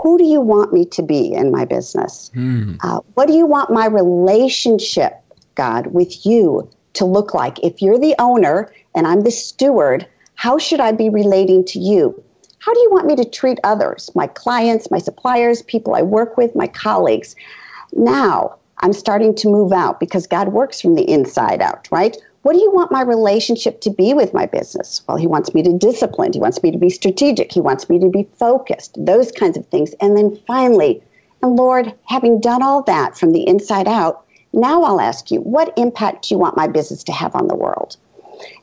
Who 0.02 0.19
do 0.19 0.25
you 0.25 0.40
want 0.40 0.73
me 0.73 0.84
to 0.87 1.02
be 1.02 1.32
in 1.32 1.50
my 1.50 1.64
business? 1.64 2.31
Mm. 2.34 2.79
Uh, 2.82 3.00
what 3.14 3.29
do 3.29 3.34
you 3.34 3.46
want 3.46 3.70
my 3.70 3.87
relationship, 3.87 5.14
God, 5.55 5.88
with 5.88 6.26
you 6.26 6.69
to 6.94 7.06
look 7.06 7.32
like? 7.32 7.58
If 7.62 7.81
you're 7.81 7.99
the 7.99 8.14
owner 8.19 8.70
and 8.94 9.06
I'm 9.06 9.23
the 9.23 9.31
steward, 9.31 10.06
how 10.35 10.58
should 10.58 10.81
I 10.81 10.93
be 10.93 11.08
relating 11.08 11.64
to 11.67 11.78
you? 11.78 12.23
How 12.58 12.75
do 12.75 12.81
you 12.81 12.90
want 12.93 13.06
me 13.06 13.17
to 13.17 13.25
treat 13.25 13.58
others, 13.64 14.11
my 14.14 14.26
clients, 14.26 14.90
my 14.90 14.99
suppliers, 14.99 15.62
people 15.62 15.94
I 15.94 16.02
work 16.02 16.37
with, 16.37 16.55
my 16.55 16.69
colleagues? 16.69 17.35
Now, 17.93 18.56
I'm 18.83 18.93
starting 18.93 19.35
to 19.37 19.49
move 19.49 19.73
out 19.73 20.01
because 20.01 20.27
God 20.27 20.49
works 20.49 20.81
from 20.81 20.97
the 20.97 21.09
inside 21.09 21.62
out, 21.62 21.89
right? 21.91 22.17
What 22.43 22.55
do 22.55 22.59
you 22.59 22.73
want 22.73 22.91
my 22.91 23.03
relationship 23.03 23.81
to 23.83 23.91
be 23.91 24.12
with 24.12 24.35
my 24.35 24.47
business? 24.47 25.03
Well, 25.07 25.17
He 25.17 25.29
wants 25.29 25.55
me 25.55 25.62
to 25.62 25.79
discipline. 25.79 26.33
He 26.33 26.41
wants 26.41 26.62
me 26.62 26.73
to 26.73 26.79
be 26.79 26.91
strategic. 26.91 27.53
He 27.53 27.61
wants 27.61 27.89
me 27.89 28.01
to 28.01 28.09
be 28.09 28.29
focused, 28.39 28.97
those 28.99 29.31
kinds 29.31 29.57
of 29.57 29.67
things. 29.69 29.93
And 30.01 30.17
then 30.17 30.37
finally, 30.47 31.03
and 31.43 31.57
Lord, 31.57 31.95
having 32.09 32.41
done 32.41 32.62
all 32.62 32.83
that 32.83 33.17
from 33.17 33.33
the 33.33 33.47
inside 33.47 33.87
out, 33.87 34.25
now 34.53 34.83
I'll 34.83 35.01
ask 35.01 35.31
you, 35.31 35.41
what 35.41 35.73
impact 35.77 36.29
do 36.29 36.35
you 36.35 36.39
want 36.39 36.57
my 36.57 36.67
business 36.67 37.05
to 37.05 37.12
have 37.12 37.35
on 37.35 37.47
the 37.47 37.57
world? 37.57 37.97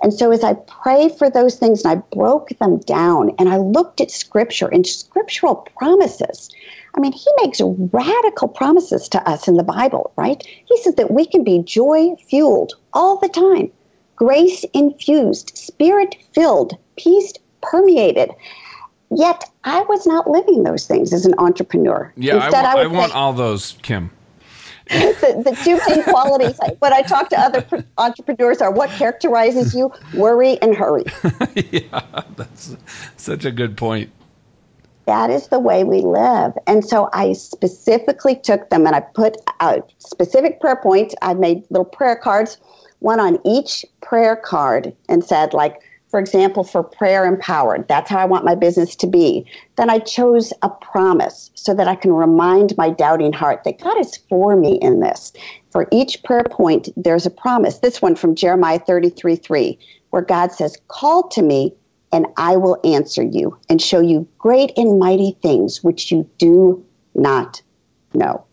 And 0.01 0.13
so 0.13 0.31
as 0.31 0.43
I 0.43 0.53
pray 0.53 1.09
for 1.09 1.29
those 1.29 1.55
things 1.55 1.83
and 1.83 1.91
I 1.91 2.15
broke 2.15 2.49
them 2.59 2.79
down 2.79 3.31
and 3.39 3.47
I 3.49 3.57
looked 3.57 4.01
at 4.01 4.11
scripture 4.11 4.67
and 4.67 4.85
scriptural 4.85 5.55
promises, 5.77 6.49
I 6.95 6.99
mean, 6.99 7.11
he 7.11 7.27
makes 7.41 7.61
radical 7.61 8.47
promises 8.47 9.07
to 9.09 9.29
us 9.29 9.47
in 9.47 9.55
the 9.55 9.63
Bible, 9.63 10.11
right? 10.15 10.43
He 10.65 10.77
says 10.81 10.95
that 10.95 11.11
we 11.11 11.25
can 11.25 11.43
be 11.43 11.59
joy 11.59 12.15
fueled 12.27 12.73
all 12.93 13.17
the 13.17 13.29
time, 13.29 13.71
grace 14.15 14.65
infused, 14.73 15.57
spirit 15.57 16.15
filled, 16.33 16.77
peace 16.97 17.33
permeated. 17.61 18.31
Yet 19.11 19.43
I 19.63 19.81
was 19.81 20.05
not 20.05 20.29
living 20.29 20.63
those 20.63 20.87
things 20.87 21.13
as 21.13 21.25
an 21.25 21.33
entrepreneur. 21.37 22.13
Yeah, 22.15 22.35
Instead, 22.35 22.65
I, 22.65 22.79
I, 22.79 22.83
I 22.83 22.87
want 22.87 23.15
all 23.15 23.33
those, 23.33 23.77
Kim. 23.81 24.11
the, 24.89 25.43
the 25.45 25.55
two 25.63 25.79
main 25.87 26.03
qualities 26.03 26.59
when 26.79 26.93
I 26.93 27.03
talk 27.03 27.29
to 27.29 27.39
other 27.39 27.63
entrepreneurs 27.99 28.59
are 28.59 28.71
what 28.71 28.89
characterizes 28.89 29.75
you 29.75 29.91
worry 30.15 30.59
and 30.63 30.75
hurry. 30.75 31.03
yeah, 31.55 32.01
that's 32.35 32.75
such 33.15 33.45
a 33.45 33.51
good 33.51 33.77
point 33.77 34.11
that 35.09 35.31
is 35.31 35.47
the 35.47 35.59
way 35.59 35.83
we 35.83 36.01
live. 36.01 36.53
And 36.67 36.85
so 36.85 37.09
I 37.13 37.33
specifically 37.33 38.35
took 38.35 38.69
them 38.69 38.85
and 38.85 38.95
I 38.95 38.99
put 38.99 39.37
a 39.59 39.81
specific 39.97 40.61
prayer 40.61 40.75
points. 40.75 41.15
I 41.23 41.33
made 41.33 41.63
little 41.71 41.83
prayer 41.83 42.15
cards, 42.15 42.59
one 42.99 43.19
on 43.19 43.39
each 43.43 43.83
prayer 44.03 44.35
card, 44.35 44.95
and 45.09 45.23
said, 45.23 45.55
like, 45.55 45.81
for 46.09 46.19
example, 46.19 46.63
for 46.63 46.83
prayer 46.83 47.25
empowered, 47.25 47.87
that's 47.87 48.07
how 48.07 48.19
I 48.19 48.25
want 48.25 48.45
my 48.45 48.53
business 48.53 48.95
to 48.97 49.07
be. 49.07 49.47
Then 49.77 49.89
I 49.89 49.97
chose 49.97 50.53
a 50.61 50.69
promise 50.69 51.49
so 51.55 51.73
that 51.73 51.87
I 51.87 51.95
can 51.95 52.13
remind 52.13 52.77
my 52.77 52.91
doubting 52.91 53.33
heart 53.33 53.63
that 53.63 53.81
God 53.81 53.99
is 53.99 54.17
for 54.29 54.55
me 54.55 54.77
in 54.79 54.99
this. 54.99 55.33
For 55.71 55.87
each 55.91 56.21
prayer 56.23 56.45
point, 56.51 56.89
there's 56.95 57.25
a 57.25 57.31
promise. 57.31 57.79
This 57.79 57.99
one 57.99 58.15
from 58.15 58.35
Jeremiah 58.35 58.79
33 58.79 59.37
3, 59.37 59.79
where 60.11 60.21
God 60.21 60.51
says, 60.51 60.77
Call 60.87 61.27
to 61.29 61.41
me 61.41 61.73
and 62.11 62.27
I 62.37 62.57
will 62.57 62.79
answer 62.83 63.23
you 63.23 63.57
and 63.69 63.81
show 63.81 63.99
you 63.99 64.27
great 64.37 64.71
and 64.77 64.99
mighty 64.99 65.37
things 65.41 65.83
which 65.83 66.11
you 66.11 66.29
do 66.37 66.85
not 67.13 67.61
know. 68.13 68.45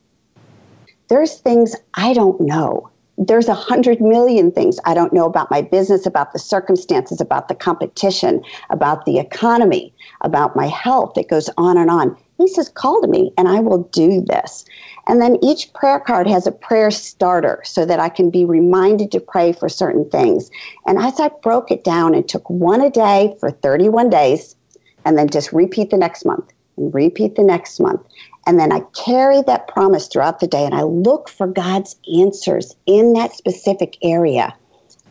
There's 1.09 1.39
things 1.39 1.75
I 1.95 2.13
don't 2.13 2.41
know. 2.41 2.91
There's 3.19 3.49
a 3.49 3.55
hundred 3.55 4.01
million 4.01 4.53
things 4.53 4.79
I 4.85 4.95
don't 4.95 5.13
know 5.13 5.25
about 5.25 5.51
my 5.51 5.63
business, 5.63 6.07
about 6.07 6.33
the 6.33 6.39
circumstances, 6.39 7.21
about 7.21 7.49
the 7.49 7.55
competition, 7.55 8.43
about 8.71 9.07
the 9.07 9.19
economy, 9.19 9.95
about 10.21 10.55
my 10.55 10.67
health. 10.67 11.17
It 11.17 11.29
goes 11.29 11.49
on 11.57 11.79
and 11.79 11.91
on. 11.91 12.17
He 12.37 12.49
says, 12.49 12.69
Call 12.69 13.01
to 13.01 13.09
me 13.09 13.33
and 13.39 13.49
I 13.49 13.61
will 13.61 13.85
do 13.85 14.21
this. 14.21 14.65
And 15.07 15.23
then 15.23 15.39
each 15.43 15.73
prayer 15.73 16.01
card 16.01 16.27
has 16.27 16.47
a 16.47 16.53
prayer 16.53 16.91
starter 16.91 17.63
so 17.65 17.87
that 17.87 18.01
I 18.01 18.09
can 18.09 18.31
be 18.31 18.45
reminded 18.45 19.13
to 19.13 19.21
pray 19.21 19.53
for 19.53 19.69
certain 19.69 20.11
things. 20.11 20.51
And 20.87 20.99
as 20.99 21.19
I 21.21 21.31
broke 21.43 21.71
it 21.71 21.85
down 21.85 22.15
and 22.15 22.29
took 22.29 22.49
one 22.51 22.83
a 22.83 22.91
day 22.91 23.37
for 23.41 23.51
31 23.51 24.11
days, 24.11 24.57
and 25.05 25.17
then 25.17 25.29
just 25.29 25.53
repeat 25.53 25.91
the 25.91 25.97
next 25.97 26.25
month 26.25 26.53
repeat 26.77 27.37
the 27.37 27.43
next 27.43 27.81
month. 27.81 28.01
And 28.47 28.59
then 28.59 28.73
I 28.73 28.81
carry 29.05 29.43
that 29.43 29.69
promise 29.69 30.07
throughout 30.07 30.41
the 30.41 30.47
day 30.47 30.65
and 30.65 30.75
I 30.75 30.83
look 30.83 31.29
for 31.29 31.47
God's 31.47 31.97
answers 32.15 32.77
in 32.87 33.15
that 33.15 33.35
specific 33.35 33.97
area. 34.03 34.55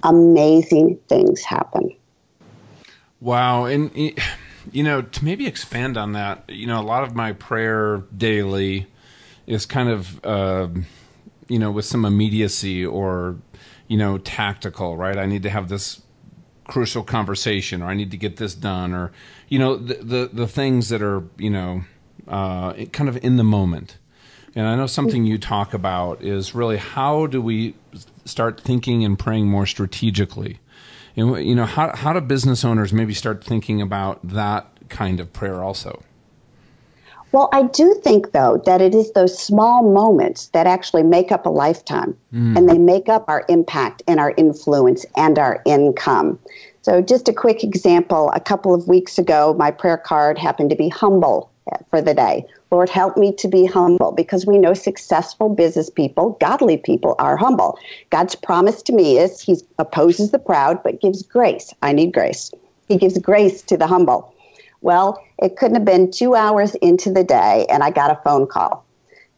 Amazing 0.04 1.00
things 1.10 1.44
happen. 1.44 1.96
Wow. 3.20 3.66
And, 3.66 3.92
you 4.72 4.84
know, 4.84 5.02
to 5.02 5.26
maybe 5.26 5.48
expand 5.48 5.98
on 5.98 6.14
that, 6.14 6.44
you 6.48 6.68
know, 6.68 6.80
a 6.80 6.84
lot 6.84 7.04
of 7.04 7.16
my 7.16 7.34
prayer 7.34 8.04
daily 8.16 8.88
is 9.48 9.66
kind 9.66 9.90
of 9.90 10.26
uh, 10.26 10.68
you 11.48 11.60
know 11.60 11.72
with 11.72 11.86
some 11.86 12.06
immediacy 12.06 12.86
or 12.86 13.38
you 13.88 13.98
know 13.98 14.18
tactical 14.18 14.98
right 14.98 15.18
i 15.18 15.26
need 15.26 15.44
to 15.44 15.50
have 15.50 15.70
this 15.70 16.02
crucial 16.68 17.04
conversation 17.04 17.82
or 17.82 17.86
i 17.86 17.94
need 17.94 18.12
to 18.12 18.18
get 18.18 18.38
this 18.38 18.56
done 18.56 18.94
or 18.94 19.12
you 19.50 19.60
know 19.60 19.76
the 19.76 19.96
the, 19.96 20.30
the 20.34 20.48
things 20.48 20.90
that 20.90 21.02
are 21.02 21.24
you 21.38 21.50
know 21.50 21.84
uh, 22.28 22.74
kind 22.86 23.10
of 23.10 23.24
in 23.24 23.38
the 23.38 23.44
moment. 23.44 23.98
And 24.56 24.68
i 24.68 24.76
know 24.76 24.88
something 24.88 25.26
you 25.26 25.38
talk 25.38 25.74
about 25.74 26.22
is 26.22 26.56
really 26.56 26.78
how 26.78 27.28
do 27.28 27.42
we 27.42 27.76
start 28.24 28.62
thinking 28.62 29.04
and 29.04 29.20
praying 29.20 29.48
more 29.48 29.66
strategically? 29.66 30.60
And 31.18 31.46
you 31.46 31.56
know 31.56 31.66
how, 31.66 31.96
how 31.96 32.14
do 32.14 32.22
business 32.22 32.64
owners 32.64 32.94
maybe 32.94 33.14
start 33.14 33.44
thinking 33.44 33.82
about 33.82 34.26
that 34.28 34.68
kind 34.90 35.20
of 35.20 35.34
prayer 35.34 35.64
also 35.64 36.04
well, 37.36 37.50
I 37.52 37.64
do 37.64 37.94
think, 38.02 38.32
though, 38.32 38.62
that 38.66 38.80
it 38.80 38.96
is 38.96 39.12
those 39.12 39.38
small 39.38 39.84
moments 39.84 40.48
that 40.54 40.68
actually 40.68 41.04
make 41.04 41.34
up 41.34 41.46
a 41.46 41.50
lifetime 41.50 42.16
mm. 42.34 42.58
and 42.58 42.70
they 42.70 42.78
make 42.78 43.10
up 43.10 43.26
our 43.28 43.44
impact 43.50 44.02
and 44.08 44.22
our 44.22 44.34
influence 44.38 45.06
and 45.18 45.38
our 45.38 45.62
income. 45.66 46.40
So, 46.84 47.02
just 47.02 47.28
a 47.28 47.34
quick 47.34 47.62
example 47.62 48.32
a 48.34 48.40
couple 48.40 48.74
of 48.74 48.88
weeks 48.88 49.18
ago, 49.18 49.54
my 49.60 49.70
prayer 49.70 49.98
card 49.98 50.38
happened 50.38 50.70
to 50.70 50.78
be 50.78 50.88
humble 50.88 51.52
for 51.90 52.02
the 52.02 52.14
day. 52.14 52.46
Lord, 52.72 52.88
help 52.88 53.18
me 53.18 53.34
to 53.34 53.50
be 53.50 53.66
humble 53.66 54.14
because 54.14 54.46
we 54.46 54.58
know 54.58 54.74
successful 54.74 55.50
business 55.50 55.90
people, 55.90 56.38
godly 56.40 56.78
people, 56.78 57.16
are 57.20 57.36
humble. 57.36 57.78
God's 58.12 58.36
promise 58.36 58.82
to 58.84 58.94
me 58.94 59.18
is 59.18 59.42
He 59.42 59.58
opposes 59.78 60.32
the 60.32 60.40
proud 60.40 60.82
but 60.84 61.02
gives 61.02 61.22
grace. 61.22 61.74
I 61.82 61.92
need 61.92 62.14
grace. 62.14 62.52
He 62.88 62.96
gives 62.96 63.18
grace 63.18 63.62
to 63.64 63.76
the 63.76 63.88
humble. 63.88 64.34
Well, 64.86 65.20
it 65.40 65.58
couldn't 65.58 65.78
have 65.78 65.84
been 65.84 66.12
two 66.12 66.36
hours 66.36 66.76
into 66.76 67.12
the 67.12 67.24
day, 67.24 67.66
and 67.72 67.82
I 67.82 67.90
got 67.90 68.12
a 68.12 68.22
phone 68.24 68.46
call. 68.46 68.86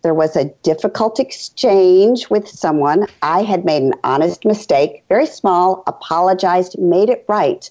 There 0.01 0.13
was 0.13 0.35
a 0.35 0.53
difficult 0.61 1.21
exchange 1.21 2.29
with 2.29 2.49
someone. 2.49 3.07
I 3.21 3.43
had 3.43 3.63
made 3.63 3.81
an 3.81 3.93
honest 4.03 4.43
mistake, 4.43 5.05
very 5.07 5.25
small, 5.25 5.85
apologized, 5.87 6.77
made 6.77 7.09
it 7.09 7.23
right. 7.29 7.69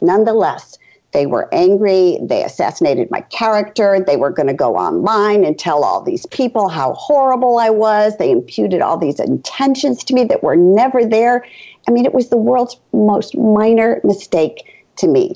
Nonetheless, 0.00 0.78
they 1.10 1.26
were 1.26 1.52
angry. 1.52 2.20
They 2.22 2.44
assassinated 2.44 3.10
my 3.10 3.22
character. 3.22 3.98
They 3.98 4.16
were 4.16 4.30
going 4.30 4.46
to 4.46 4.54
go 4.54 4.76
online 4.76 5.44
and 5.44 5.58
tell 5.58 5.82
all 5.82 6.02
these 6.02 6.26
people 6.26 6.68
how 6.68 6.92
horrible 6.92 7.58
I 7.58 7.70
was. 7.70 8.16
They 8.18 8.30
imputed 8.30 8.82
all 8.82 8.98
these 8.98 9.18
intentions 9.18 10.04
to 10.04 10.14
me 10.14 10.22
that 10.26 10.44
were 10.44 10.54
never 10.54 11.04
there. 11.04 11.44
I 11.88 11.90
mean, 11.90 12.04
it 12.04 12.14
was 12.14 12.28
the 12.28 12.36
world's 12.36 12.78
most 12.92 13.36
minor 13.36 14.00
mistake 14.04 14.62
to 14.98 15.08
me. 15.08 15.34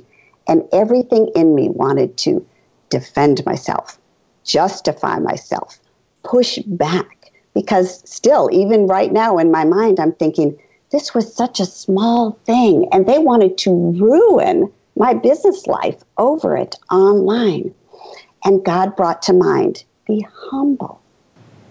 And 0.51 0.65
everything 0.73 1.31
in 1.37 1.55
me 1.55 1.69
wanted 1.69 2.17
to 2.19 2.45
defend 2.89 3.47
myself, 3.47 4.01
justify 4.43 5.21
myself, 5.21 5.79
push 6.25 6.59
back. 6.67 7.31
Because 7.55 8.03
still, 8.11 8.51
even 8.53 8.89
right 8.89 9.13
now 9.13 9.39
in 9.39 9.53
my 9.53 9.65
mind, 9.65 10.01
I'm 10.01 10.13
thinking, 10.13 10.59
this 10.91 11.15
was 11.15 11.33
such 11.33 11.61
a 11.61 11.65
small 11.67 12.33
thing. 12.47 12.89
And 12.91 13.07
they 13.07 13.21
wanted 13.21 13.59
to 13.59 13.93
ruin 13.93 14.73
my 14.97 15.15
business 15.15 15.69
life 15.69 16.03
over 16.19 16.57
it 16.57 16.75
online. 16.91 17.73
And 18.45 18.65
God 18.65 18.97
brought 18.97 19.23
to 19.23 19.33
mind, 19.33 19.85
be 20.09 20.27
humble. 20.51 21.01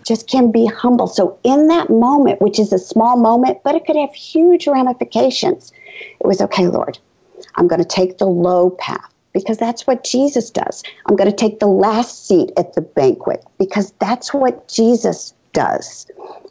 Just 0.08 0.28
Kim 0.28 0.52
be 0.52 0.66
humble. 0.66 1.08
So, 1.08 1.38
in 1.44 1.68
that 1.68 1.90
moment, 1.90 2.42
which 2.42 2.60
is 2.60 2.72
a 2.72 2.80
small 2.80 3.18
moment, 3.18 3.60
but 3.64 3.76
it 3.76 3.86
could 3.86 3.98
have 3.98 4.14
huge 4.14 4.68
ramifications, 4.68 5.74
it 6.20 6.26
was 6.26 6.40
okay, 6.40 6.68
Lord, 6.68 6.98
I'm 7.56 7.68
going 7.68 7.82
to 7.82 7.88
take 7.88 8.18
the 8.18 8.28
low 8.28 8.72
path 8.72 9.14
because 9.34 9.58
that's 9.58 9.86
what 9.86 10.04
Jesus 10.04 10.50
does. 10.50 10.84
I'm 11.06 11.16
going 11.16 11.30
to 11.30 11.36
take 11.36 11.60
the 11.60 11.68
last 11.68 12.28
seat 12.28 12.52
at 12.58 12.74
the 12.74 12.82
banquet 12.82 13.44
because 13.58 13.92
that's 14.00 14.34
what 14.34 14.68
Jesus 14.68 15.34
does. 15.54 16.08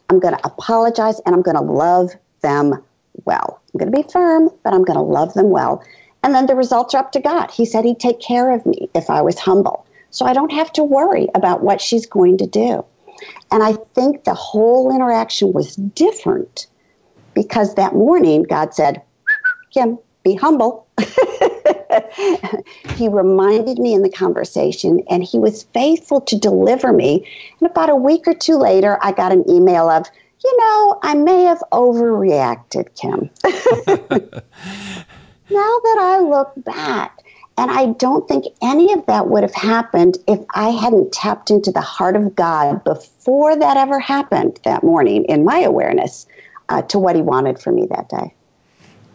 I'm 0.09 0.19
going 0.19 0.35
to 0.35 0.47
apologize 0.47 1.19
and 1.25 1.35
I'm 1.35 1.41
going 1.41 1.57
to 1.57 1.63
love 1.63 2.11
them 2.41 2.83
well. 3.25 3.61
I'm 3.73 3.77
going 3.77 3.91
to 3.91 4.03
be 4.03 4.09
firm, 4.11 4.49
but 4.63 4.73
I'm 4.73 4.83
going 4.83 4.97
to 4.97 5.03
love 5.03 5.33
them 5.33 5.49
well. 5.49 5.83
And 6.23 6.35
then 6.35 6.47
the 6.47 6.55
results 6.55 6.93
are 6.93 6.99
up 6.99 7.11
to 7.13 7.19
God. 7.19 7.51
He 7.51 7.65
said 7.65 7.85
He'd 7.85 7.99
take 7.99 8.19
care 8.19 8.51
of 8.51 8.65
me 8.65 8.89
if 8.93 9.09
I 9.09 9.21
was 9.21 9.39
humble. 9.39 9.85
So 10.11 10.25
I 10.25 10.33
don't 10.33 10.51
have 10.51 10.71
to 10.73 10.83
worry 10.83 11.27
about 11.35 11.61
what 11.61 11.81
she's 11.81 12.05
going 12.05 12.37
to 12.39 12.47
do. 12.47 12.83
And 13.51 13.63
I 13.63 13.73
think 13.93 14.23
the 14.23 14.33
whole 14.33 14.93
interaction 14.93 15.53
was 15.53 15.75
different 15.75 16.67
because 17.33 17.75
that 17.75 17.93
morning 17.93 18.43
God 18.43 18.73
said, 18.73 19.01
Kim, 19.71 19.99
be 20.23 20.35
humble. 20.35 20.87
he 22.95 23.07
reminded 23.07 23.79
me 23.79 23.93
in 23.93 24.01
the 24.01 24.11
conversation 24.13 25.01
and 25.09 25.23
he 25.23 25.39
was 25.39 25.63
faithful 25.73 26.21
to 26.21 26.37
deliver 26.37 26.91
me. 26.91 27.27
And 27.59 27.69
about 27.69 27.89
a 27.89 27.95
week 27.95 28.27
or 28.27 28.33
two 28.33 28.57
later, 28.57 28.97
I 29.01 29.11
got 29.11 29.31
an 29.31 29.49
email 29.49 29.89
of, 29.89 30.05
you 30.43 30.57
know, 30.57 30.99
I 31.03 31.15
may 31.15 31.43
have 31.43 31.63
overreacted, 31.71 32.95
Kim. 32.95 33.29
now 35.49 35.79
that 35.83 35.97
I 35.99 36.19
look 36.19 36.53
back, 36.57 37.17
and 37.57 37.69
I 37.71 37.87
don't 37.87 38.25
think 38.25 38.45
any 38.61 38.93
of 38.93 39.05
that 39.07 39.27
would 39.27 39.43
have 39.43 39.53
happened 39.53 40.17
if 40.29 40.39
I 40.55 40.69
hadn't 40.69 41.11
tapped 41.11 41.51
into 41.51 41.73
the 41.73 41.81
heart 41.81 42.15
of 42.15 42.33
God 42.33 42.85
before 42.85 43.53
that 43.57 43.75
ever 43.75 43.99
happened 43.99 44.61
that 44.63 44.81
morning 44.81 45.25
in 45.25 45.43
my 45.43 45.59
awareness 45.59 46.25
uh, 46.69 46.83
to 46.83 46.97
what 46.97 47.17
He 47.17 47.21
wanted 47.21 47.59
for 47.59 47.73
me 47.73 47.85
that 47.87 48.07
day. 48.07 48.33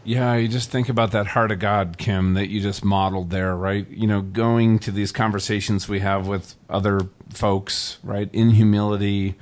Yeah, 0.06 0.34
you 0.34 0.48
just 0.48 0.70
think 0.70 0.90
about 0.90 1.12
that 1.12 1.28
heart 1.28 1.50
of 1.50 1.58
God, 1.58 1.96
Kim, 1.96 2.34
that 2.34 2.48
you 2.48 2.60
just 2.60 2.84
modeled 2.84 3.30
there, 3.30 3.56
right? 3.56 3.88
You 3.88 4.06
know, 4.06 4.20
going 4.20 4.78
to 4.80 4.90
these 4.90 5.12
conversations 5.12 5.88
we 5.88 6.00
have 6.00 6.26
with 6.26 6.54
other 6.68 7.08
folks, 7.30 7.98
right? 8.04 8.28
In 8.34 8.50
humility, 8.50 9.34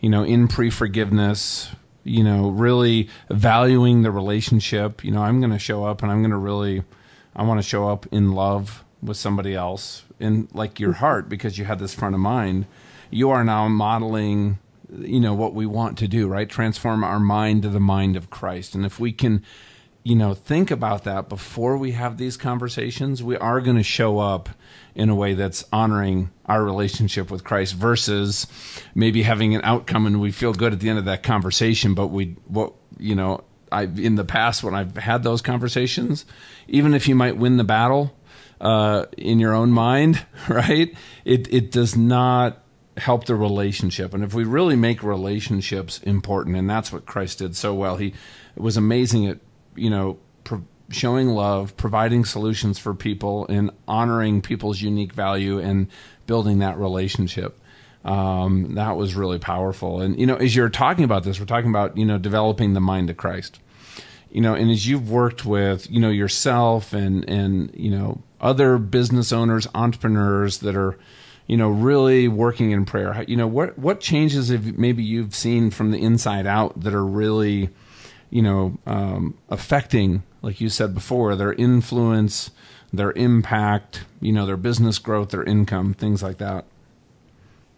you 0.00 0.10
know, 0.10 0.22
in 0.22 0.48
pre 0.48 0.68
forgiveness, 0.68 1.70
you 2.04 2.22
know, 2.22 2.50
really 2.50 3.08
valuing 3.30 4.02
the 4.02 4.10
relationship. 4.10 5.02
You 5.02 5.12
know, 5.12 5.22
I'm 5.22 5.40
going 5.40 5.52
to 5.52 5.58
show 5.58 5.84
up 5.84 6.02
and 6.02 6.12
I'm 6.12 6.20
going 6.20 6.30
to 6.30 6.36
really, 6.36 6.82
I 7.34 7.42
want 7.44 7.58
to 7.58 7.66
show 7.66 7.88
up 7.88 8.06
in 8.12 8.32
love 8.32 8.84
with 9.02 9.16
somebody 9.16 9.54
else 9.54 10.04
in 10.20 10.46
like 10.52 10.78
your 10.78 10.92
heart 10.92 11.30
because 11.30 11.56
you 11.56 11.64
had 11.64 11.78
this 11.78 11.94
front 11.94 12.14
of 12.14 12.20
mind. 12.20 12.66
You 13.10 13.30
are 13.30 13.44
now 13.44 13.66
modeling 13.68 14.58
you 14.98 15.20
know 15.20 15.32
what 15.32 15.54
we 15.54 15.64
want 15.64 15.96
to 15.96 16.06
do 16.06 16.28
right 16.28 16.50
transform 16.50 17.02
our 17.02 17.18
mind 17.18 17.62
to 17.62 17.70
the 17.70 17.80
mind 17.80 18.14
of 18.14 18.28
christ 18.28 18.74
and 18.74 18.84
if 18.84 19.00
we 19.00 19.10
can 19.10 19.42
you 20.04 20.16
know, 20.16 20.34
think 20.34 20.70
about 20.70 21.04
that 21.04 21.28
before 21.28 21.76
we 21.76 21.92
have 21.92 22.16
these 22.16 22.36
conversations. 22.36 23.22
We 23.22 23.36
are 23.36 23.60
going 23.60 23.76
to 23.76 23.82
show 23.82 24.18
up 24.18 24.48
in 24.94 25.08
a 25.08 25.14
way 25.14 25.34
that's 25.34 25.64
honoring 25.72 26.30
our 26.46 26.62
relationship 26.62 27.30
with 27.30 27.44
Christ 27.44 27.74
versus 27.74 28.46
maybe 28.94 29.22
having 29.22 29.54
an 29.54 29.60
outcome 29.64 30.06
and 30.06 30.20
we 30.20 30.32
feel 30.32 30.52
good 30.52 30.72
at 30.72 30.80
the 30.80 30.88
end 30.88 30.98
of 30.98 31.04
that 31.04 31.22
conversation, 31.22 31.94
but 31.94 32.08
we, 32.08 32.36
what, 32.46 32.72
you 32.98 33.14
know, 33.14 33.44
I, 33.70 33.84
in 33.84 34.16
the 34.16 34.24
past 34.24 34.62
when 34.62 34.74
I've 34.74 34.96
had 34.96 35.22
those 35.22 35.40
conversations, 35.40 36.26
even 36.68 36.94
if 36.94 37.08
you 37.08 37.14
might 37.14 37.36
win 37.36 37.56
the 37.56 37.64
battle, 37.64 38.14
uh, 38.60 39.06
in 39.16 39.40
your 39.40 39.54
own 39.54 39.70
mind, 39.70 40.24
right? 40.48 40.94
It, 41.24 41.52
it 41.52 41.70
does 41.70 41.96
not 41.96 42.62
help 42.96 43.24
the 43.24 43.34
relationship. 43.34 44.14
And 44.14 44.22
if 44.22 44.34
we 44.34 44.44
really 44.44 44.76
make 44.76 45.02
relationships 45.02 45.98
important, 46.02 46.56
and 46.56 46.68
that's 46.68 46.92
what 46.92 47.06
Christ 47.06 47.38
did 47.38 47.56
so 47.56 47.74
well, 47.74 47.96
he 47.96 48.14
was 48.56 48.76
amazing 48.76 49.26
at 49.26 49.38
you 49.76 49.90
know, 49.90 50.18
pro- 50.44 50.64
showing 50.90 51.28
love, 51.28 51.76
providing 51.76 52.24
solutions 52.24 52.78
for 52.78 52.94
people, 52.94 53.46
and 53.48 53.70
honoring 53.86 54.42
people's 54.42 54.80
unique 54.80 55.12
value 55.12 55.58
and 55.58 55.88
building 56.26 56.58
that 56.60 56.78
relationship. 56.78 57.58
Um, 58.04 58.74
that 58.74 58.96
was 58.96 59.14
really 59.14 59.38
powerful. 59.38 60.00
And 60.00 60.18
you 60.18 60.26
know, 60.26 60.36
as 60.36 60.54
you're 60.56 60.68
talking 60.68 61.04
about 61.04 61.22
this, 61.22 61.38
we're 61.38 61.46
talking 61.46 61.70
about 61.70 61.96
you 61.96 62.04
know 62.04 62.18
developing 62.18 62.74
the 62.74 62.80
mind 62.80 63.10
of 63.10 63.16
Christ. 63.16 63.60
you 64.32 64.40
know, 64.40 64.54
and 64.54 64.70
as 64.70 64.86
you've 64.88 65.10
worked 65.10 65.44
with, 65.44 65.90
you 65.90 66.00
know, 66.00 66.08
yourself 66.08 66.94
and, 66.94 67.28
and, 67.28 67.70
you 67.74 67.90
know, 67.90 68.22
other 68.40 68.78
business 68.78 69.30
owners, 69.30 69.68
entrepreneurs 69.74 70.58
that 70.58 70.74
are, 70.74 70.98
you 71.46 71.56
know, 71.56 71.68
really 71.68 72.28
working 72.28 72.70
in 72.70 72.86
prayer, 72.86 73.24
you 73.28 73.36
know, 73.36 73.46
what, 73.46 73.78
what 73.78 74.00
changes 74.00 74.48
have 74.48 74.78
maybe 74.78 75.04
you've 75.04 75.34
seen 75.34 75.70
from 75.70 75.90
the 75.90 76.00
inside 76.00 76.46
out 76.46 76.80
that 76.80 76.94
are 76.94 77.04
really, 77.04 77.68
you 78.32 78.40
know, 78.40 78.78
um, 78.86 79.34
affecting, 79.50 80.22
like 80.40 80.60
you 80.60 80.70
said 80.70 80.94
before, 80.94 81.36
their 81.36 81.52
influence, 81.52 82.50
their 82.90 83.12
impact, 83.12 84.04
you 84.22 84.32
know, 84.32 84.46
their 84.46 84.56
business 84.56 84.98
growth, 84.98 85.30
their 85.30 85.44
income, 85.44 85.92
things 85.92 86.22
like 86.22 86.38
that? 86.38 86.64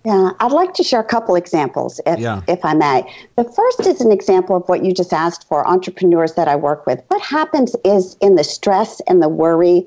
Yeah, 0.05 0.31
I'd 0.39 0.53
like 0.53 0.75
to 0.75 0.85
share 0.85 1.01
a 1.01 1.05
couple 1.05 1.35
examples, 1.35 2.01
if, 2.07 2.21
yeah. 2.21 2.43
if 2.47 2.65
I 2.65 2.75
may. 2.75 3.13
The 3.37 3.45
first 3.45 3.81
is 3.87 4.01
an 4.01 4.13
example 4.13 4.55
of 4.55 4.69
what 4.69 4.85
you 4.85 4.93
just 4.93 5.13
asked 5.13 5.49
for 5.49 5.67
entrepreneurs 5.67 6.35
that 6.35 6.47
I 6.47 6.55
work 6.55 6.87
with. 6.87 7.03
What 7.09 7.23
happens 7.23 7.75
is 7.85 8.17
in 8.21 8.37
the 8.37 8.45
stress 8.45 9.01
and 9.09 9.21
the 9.21 9.29
worry 9.29 9.87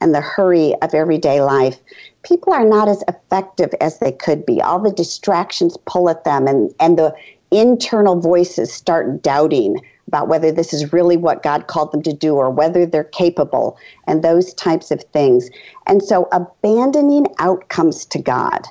and 0.00 0.14
the 0.14 0.20
hurry 0.22 0.74
of 0.80 0.94
everyday 0.94 1.42
life, 1.42 1.78
people 2.22 2.54
are 2.54 2.64
not 2.64 2.88
as 2.88 3.04
effective 3.06 3.74
as 3.80 3.98
they 3.98 4.12
could 4.12 4.46
be. 4.46 4.62
All 4.62 4.78
the 4.78 4.92
distractions 4.92 5.76
pull 5.84 6.08
at 6.08 6.24
them, 6.24 6.46
and, 6.46 6.72
and 6.80 6.96
the 6.96 7.14
internal 7.50 8.18
voices 8.18 8.72
start 8.72 9.22
doubting 9.22 9.80
about 10.08 10.28
whether 10.28 10.52
this 10.52 10.72
is 10.72 10.92
really 10.92 11.16
what 11.16 11.42
God 11.42 11.66
called 11.66 11.92
them 11.92 12.02
to 12.02 12.12
do 12.12 12.34
or 12.36 12.50
whether 12.50 12.86
they're 12.86 13.04
capable, 13.04 13.78
and 14.06 14.22
those 14.22 14.54
types 14.54 14.90
of 14.90 15.02
things. 15.12 15.50
And 15.86 16.02
so, 16.02 16.28
abandoning 16.32 17.26
outcomes 17.38 18.04
to 18.06 18.20
God 18.20 18.66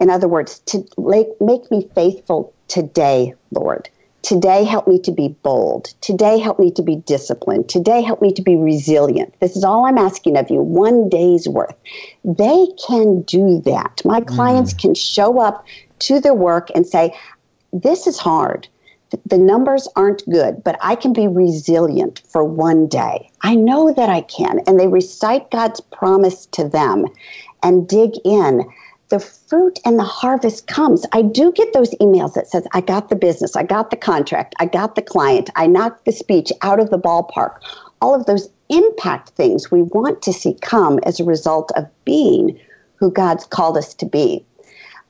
in 0.00 0.08
other 0.08 0.26
words, 0.26 0.60
to 0.60 0.84
make 0.98 1.28
make 1.40 1.70
me 1.70 1.88
faithful 1.94 2.54
today, 2.68 3.34
Lord. 3.50 3.88
Today, 4.22 4.64
help 4.64 4.86
me 4.86 4.98
to 5.00 5.12
be 5.12 5.28
bold. 5.42 5.94
Today, 6.02 6.38
help 6.38 6.58
me 6.58 6.70
to 6.72 6.82
be 6.82 6.96
disciplined. 6.96 7.70
Today, 7.70 8.02
help 8.02 8.20
me 8.20 8.32
to 8.32 8.42
be 8.42 8.54
resilient. 8.54 9.34
This 9.40 9.56
is 9.56 9.64
all 9.64 9.86
I'm 9.86 9.96
asking 9.96 10.36
of 10.36 10.50
you 10.50 10.60
one 10.60 11.08
day's 11.08 11.48
worth. 11.48 11.74
They 12.22 12.66
can 12.86 13.22
do 13.22 13.62
that. 13.64 14.02
My 14.04 14.20
clients 14.20 14.74
mm. 14.74 14.78
can 14.78 14.94
show 14.94 15.40
up 15.40 15.64
to 16.00 16.20
their 16.20 16.34
work 16.34 16.70
and 16.74 16.86
say, 16.86 17.14
This 17.72 18.06
is 18.06 18.18
hard. 18.18 18.68
The 19.26 19.38
numbers 19.38 19.88
aren't 19.96 20.28
good, 20.30 20.62
but 20.62 20.78
I 20.80 20.94
can 20.94 21.12
be 21.12 21.26
resilient 21.26 22.22
for 22.28 22.44
one 22.44 22.86
day. 22.86 23.30
I 23.42 23.54
know 23.54 23.92
that 23.92 24.08
I 24.08 24.22
can. 24.22 24.60
And 24.66 24.78
they 24.78 24.88
recite 24.88 25.50
God's 25.50 25.80
promise 25.80 26.46
to 26.46 26.68
them 26.68 27.06
and 27.62 27.88
dig 27.88 28.12
in 28.24 28.64
the 29.10 29.20
fruit 29.20 29.78
and 29.84 29.98
the 29.98 30.04
harvest 30.04 30.66
comes. 30.68 31.04
I 31.12 31.22
do 31.22 31.52
get 31.52 31.72
those 31.72 31.90
emails 31.96 32.34
that 32.34 32.48
says, 32.48 32.66
I 32.72 32.80
got 32.80 33.08
the 33.08 33.16
business, 33.16 33.56
I 33.56 33.64
got 33.64 33.90
the 33.90 33.96
contract, 33.96 34.54
I 34.60 34.66
got 34.66 34.94
the 34.94 35.02
client, 35.02 35.50
I 35.56 35.66
knocked 35.66 36.04
the 36.04 36.12
speech 36.12 36.52
out 36.62 36.80
of 36.80 36.90
the 36.90 36.98
ballpark. 36.98 37.56
All 38.00 38.14
of 38.14 38.26
those 38.26 38.48
impact 38.68 39.30
things 39.30 39.70
we 39.70 39.82
want 39.82 40.22
to 40.22 40.32
see 40.32 40.54
come 40.62 41.00
as 41.04 41.18
a 41.18 41.24
result 41.24 41.72
of 41.76 41.86
being 42.04 42.58
who 42.94 43.10
God's 43.10 43.44
called 43.46 43.76
us 43.76 43.94
to 43.94 44.06
be. 44.06 44.44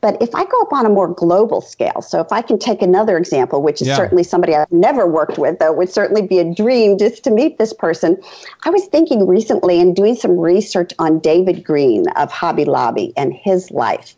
But 0.00 0.21
if 0.23 0.35
I 0.35 0.45
go 0.45 0.62
up 0.62 0.73
on 0.73 0.87
a 0.87 0.88
more 0.88 1.09
global 1.09 1.61
scale, 1.61 2.00
so 2.00 2.21
if 2.21 2.33
I 2.33 2.40
can 2.40 2.59
take 2.59 2.80
another 2.80 3.19
example, 3.19 3.62
which 3.62 3.83
is 3.83 3.88
yeah. 3.88 3.97
certainly 3.97 4.23
somebody 4.23 4.54
I've 4.54 4.73
never 4.73 5.07
worked 5.07 5.38
with, 5.38 5.59
though 5.59 5.73
it 5.73 5.76
would 5.76 5.92
certainly 5.92 6.23
be 6.23 6.38
a 6.38 6.54
dream 6.54 6.97
just 6.97 7.23
to 7.25 7.30
meet 7.30 7.59
this 7.59 7.73
person. 7.73 8.16
I 8.64 8.71
was 8.71 8.87
thinking 8.87 9.26
recently 9.26 9.80
and 9.80 9.95
doing 9.95 10.14
some 10.14 10.38
research 10.38 10.92
on 10.99 11.19
David 11.19 11.64
Green 11.64 12.09
of 12.16 12.30
Hobby 12.30 12.64
Lobby 12.64 13.12
and 13.16 13.35
his 13.35 13.71
life. 13.71 14.16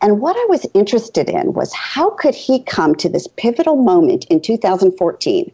And 0.00 0.20
what 0.20 0.36
I 0.36 0.46
was 0.48 0.66
interested 0.74 1.28
in 1.28 1.52
was 1.52 1.72
how 1.74 2.10
could 2.10 2.34
he 2.34 2.62
come 2.62 2.94
to 2.96 3.08
this 3.08 3.28
pivotal 3.36 3.76
moment 3.76 4.24
in 4.26 4.40
2014 4.40 5.52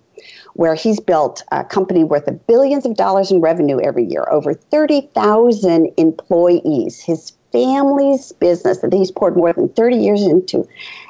where 0.54 0.74
he's 0.74 0.98
built 0.98 1.44
a 1.52 1.62
company 1.62 2.02
worth 2.02 2.26
of 2.26 2.46
billions 2.46 2.84
of 2.84 2.96
dollars 2.96 3.30
in 3.30 3.40
revenue 3.40 3.78
every 3.80 4.04
year, 4.04 4.26
over 4.30 4.52
30,000 4.54 5.92
employees. 5.96 7.00
His 7.00 7.32
family's 7.58 8.30
business 8.32 8.78
that 8.78 8.92
he's 8.92 9.10
poured 9.10 9.36
more 9.36 9.52
than 9.52 9.68
30 9.70 9.96
years 9.96 10.22
into. 10.22 10.66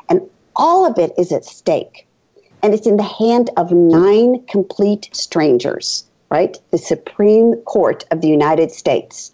And 0.09 0.23
all 0.57 0.87
of 0.87 0.99
it 0.99 1.13
is 1.19 1.31
at 1.31 1.45
stake. 1.45 2.07
And 2.63 2.75
it's 2.75 2.87
in 2.87 2.97
the 2.97 3.03
hand 3.03 3.51
of 3.57 3.71
nine 3.71 4.45
complete 4.47 5.11
strangers, 5.13 6.05
right? 6.31 6.57
The 6.71 6.79
Supreme 6.79 7.57
Court 7.67 8.05
of 8.11 8.21
the 8.21 8.29
United 8.29 8.73
States. 8.73 9.33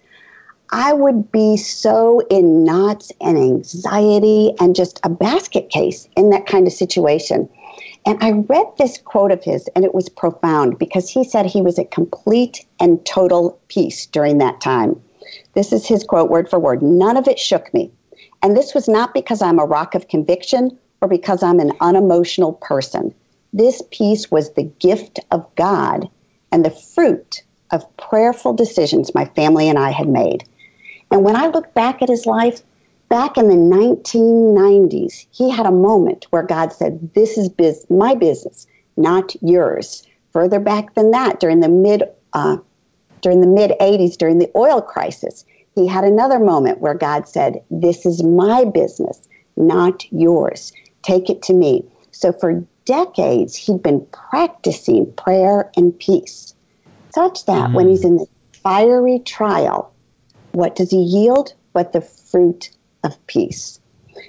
I 0.70 0.92
would 0.92 1.30
be 1.30 1.56
so 1.56 2.20
in 2.30 2.64
knots 2.64 3.12
and 3.20 3.38
anxiety 3.38 4.52
and 4.58 4.74
just 4.74 4.98
a 5.04 5.08
basket 5.08 5.70
case 5.70 6.08
in 6.16 6.30
that 6.30 6.46
kind 6.46 6.66
of 6.66 6.72
situation. 6.72 7.48
And 8.04 8.18
I 8.22 8.32
read 8.32 8.66
this 8.76 8.98
quote 8.98 9.30
of 9.30 9.42
his, 9.42 9.68
and 9.76 9.84
it 9.84 9.94
was 9.94 10.08
profound 10.08 10.78
because 10.78 11.08
he 11.08 11.22
said 11.24 11.46
he 11.46 11.62
was 11.62 11.78
at 11.78 11.90
complete 11.90 12.66
and 12.80 13.04
total 13.06 13.58
peace 13.68 14.04
during 14.06 14.38
that 14.38 14.60
time. 14.60 15.00
This 15.54 15.72
is 15.72 15.86
his 15.86 16.04
quote, 16.04 16.30
word 16.30 16.48
for 16.48 16.58
word. 16.58 16.82
None 16.82 17.16
of 17.16 17.28
it 17.28 17.38
shook 17.38 17.72
me. 17.74 17.90
And 18.42 18.56
this 18.56 18.74
was 18.74 18.88
not 18.88 19.14
because 19.14 19.42
I'm 19.42 19.58
a 19.58 19.64
rock 19.64 19.94
of 19.94 20.08
conviction 20.08 20.78
or 21.00 21.08
because 21.08 21.42
I'm 21.42 21.60
an 21.60 21.72
unemotional 21.80 22.54
person. 22.54 23.14
This 23.52 23.82
peace 23.90 24.30
was 24.30 24.52
the 24.52 24.64
gift 24.64 25.20
of 25.30 25.46
God 25.54 26.08
and 26.52 26.64
the 26.64 26.70
fruit 26.70 27.42
of 27.70 27.96
prayerful 27.96 28.52
decisions 28.52 29.14
my 29.14 29.24
family 29.24 29.68
and 29.68 29.78
I 29.78 29.90
had 29.90 30.08
made. 30.08 30.44
And 31.10 31.24
when 31.24 31.36
I 31.36 31.46
look 31.48 31.74
back 31.74 32.02
at 32.02 32.08
his 32.08 32.26
life, 32.26 32.62
back 33.08 33.36
in 33.36 33.48
the 33.48 33.54
1990s, 33.54 35.26
he 35.30 35.50
had 35.50 35.66
a 35.66 35.70
moment 35.70 36.26
where 36.30 36.42
God 36.42 36.72
said, 36.72 37.14
This 37.14 37.38
is 37.38 37.48
biz- 37.48 37.86
my 37.88 38.14
business, 38.14 38.66
not 38.96 39.34
yours. 39.42 40.06
Further 40.32 40.58
back 40.58 40.94
than 40.94 41.12
that, 41.12 41.38
during 41.38 41.60
the 41.60 41.68
mid 41.68 42.02
uh, 42.32 42.56
during 43.24 43.40
the 43.40 43.46
mid 43.46 43.72
80s, 43.80 44.18
during 44.18 44.38
the 44.38 44.50
oil 44.54 44.82
crisis, 44.82 45.46
he 45.74 45.86
had 45.86 46.04
another 46.04 46.38
moment 46.38 46.80
where 46.80 46.94
God 46.94 47.26
said, 47.26 47.64
This 47.70 48.04
is 48.04 48.22
my 48.22 48.64
business, 48.64 49.20
not 49.56 50.04
yours. 50.12 50.72
Take 51.02 51.30
it 51.30 51.42
to 51.44 51.54
me. 51.54 51.84
So 52.12 52.32
for 52.32 52.64
decades, 52.84 53.56
he'd 53.56 53.82
been 53.82 54.06
practicing 54.12 55.10
prayer 55.14 55.70
and 55.74 55.98
peace, 55.98 56.54
such 57.14 57.46
that 57.46 57.68
mm-hmm. 57.68 57.74
when 57.74 57.88
he's 57.88 58.04
in 58.04 58.18
the 58.18 58.26
fiery 58.62 59.20
trial, 59.20 59.92
what 60.52 60.76
does 60.76 60.90
he 60.90 60.98
yield? 60.98 61.54
But 61.72 61.92
the 61.92 62.02
fruit 62.02 62.70
of 63.02 63.26
peace. 63.26 63.80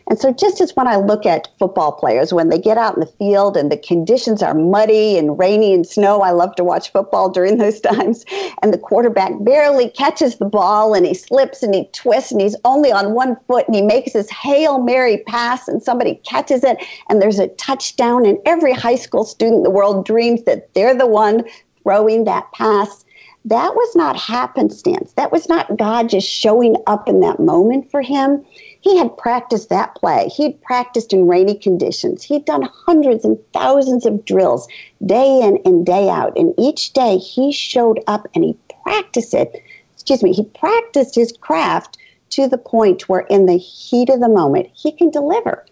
And 0.08 0.20
so, 0.20 0.32
just 0.32 0.62
as 0.62 0.76
when 0.76 0.88
I 0.88 0.98
look 0.98 1.26
at 1.26 1.48
football 1.58 1.92
players, 1.92 2.34
when 2.34 2.50
they 2.50 2.60
get 2.60 2.78
out 2.78 2.96
in 2.96 3.00
the 3.00 3.06
field 3.06 3.58
and 3.58 3.72
the 3.72 3.78
conditions 3.78 4.44
are 4.44 4.54
muddy 4.54 5.18
and 5.18 5.38
rainy 5.38 5.74
and 5.74 5.86
snow, 5.86 6.22
I 6.22 6.32
love 6.32 6.56
to 6.56 6.64
watch 6.64 6.92
football 6.92 7.30
during 7.30 7.58
those 7.58 7.80
times. 7.82 8.26
And 8.62 8.74
the 8.74 8.78
quarterback 8.78 9.32
barely 9.42 9.90
catches 9.90 10.38
the 10.38 10.46
ball 10.46 10.94
and 10.94 11.06
he 11.06 11.14
slips 11.14 11.64
and 11.64 11.74
he 11.74 11.90
twists 11.94 12.32
and 12.32 12.42
he's 12.42 12.56
only 12.66 12.92
on 12.92 13.14
one 13.14 13.38
foot 13.48 13.68
and 13.68 13.76
he 13.76 13.82
makes 13.82 14.14
his 14.14 14.30
Hail 14.30 14.80
Mary 14.80 15.24
pass 15.28 15.68
and 15.68 15.82
somebody 15.82 16.16
catches 16.26 16.64
it 16.64 16.78
and 17.10 17.22
there's 17.22 17.40
a 17.40 17.48
touchdown. 17.50 18.26
And 18.26 18.38
every 18.46 18.74
high 18.74 18.96
school 18.96 19.24
student 19.24 19.58
in 19.58 19.64
the 19.64 19.70
world 19.70 20.06
dreams 20.06 20.44
that 20.44 20.74
they're 20.74 20.98
the 20.98 21.08
one 21.08 21.44
throwing 21.84 22.24
that 22.26 22.52
pass 22.54 23.06
that 23.46 23.76
was 23.76 23.96
not 23.96 24.18
happenstance. 24.18 25.14
That 25.14 25.32
was 25.32 25.48
not 25.48 25.78
God 25.78 26.10
just 26.10 26.28
showing 26.28 26.76
up 26.88 27.08
in 27.08 27.20
that 27.20 27.40
moment 27.40 27.92
for 27.92 28.02
him. 28.02 28.44
He 28.86 29.00
had 29.00 29.18
practiced 29.18 29.70
that 29.70 29.96
play. 29.96 30.30
He'd 30.30 30.62
practiced 30.62 31.12
in 31.12 31.28
rainy 31.28 31.56
conditions. 31.56 32.22
He'd 32.22 32.46
done 32.46 32.70
hundreds 32.86 33.26
and 33.26 33.40
thousands 33.52 34.06
of 34.06 34.24
drills 34.26 34.68
day 35.04 35.42
in 35.42 35.58
and 35.66 35.84
day 35.84 36.08
out. 36.08 36.38
And 36.38 36.54
each 36.56 36.94
day 36.94 37.18
he 37.18 37.52
showed 37.52 38.04
up 38.06 38.28
and 38.36 38.44
he 38.44 38.56
practiced 38.84 39.34
it. 39.34 39.60
Excuse 39.94 40.22
me, 40.22 40.34
he 40.34 40.44
practiced 40.44 41.16
his 41.16 41.32
craft 41.32 41.98
to 42.30 42.48
the 42.48 42.60
point 42.60 43.10
where 43.10 43.22
in 43.22 43.48
the 43.48 43.58
heat 43.58 44.10
of 44.10 44.20
the 44.20 44.30
moment 44.30 44.70
he 44.76 44.92
can 44.92 45.10
deliver. 45.10 45.66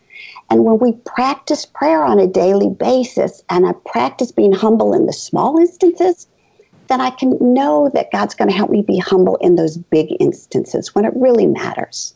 And 0.49 0.65
when 0.65 0.79
we 0.79 0.93
practice 0.93 1.67
prayer 1.67 2.03
on 2.03 2.17
a 2.17 2.25
daily 2.25 2.71
basis 2.71 3.43
and 3.47 3.67
I 3.67 3.73
practice 3.85 4.31
being 4.31 4.53
humble 4.53 4.91
in 4.91 5.05
the 5.05 5.13
small 5.13 5.59
instances, 5.59 6.25
then 6.87 6.99
I 6.99 7.11
can 7.11 7.37
know 7.39 7.91
that 7.93 8.11
God's 8.11 8.33
going 8.33 8.49
to 8.49 8.57
help 8.57 8.71
me 8.71 8.81
be 8.81 8.97
humble 8.97 9.35
in 9.35 9.55
those 9.55 9.77
big 9.77 10.07
instances 10.19 10.95
when 10.95 11.05
it 11.05 11.13
really 11.15 11.45
matters. 11.45 12.15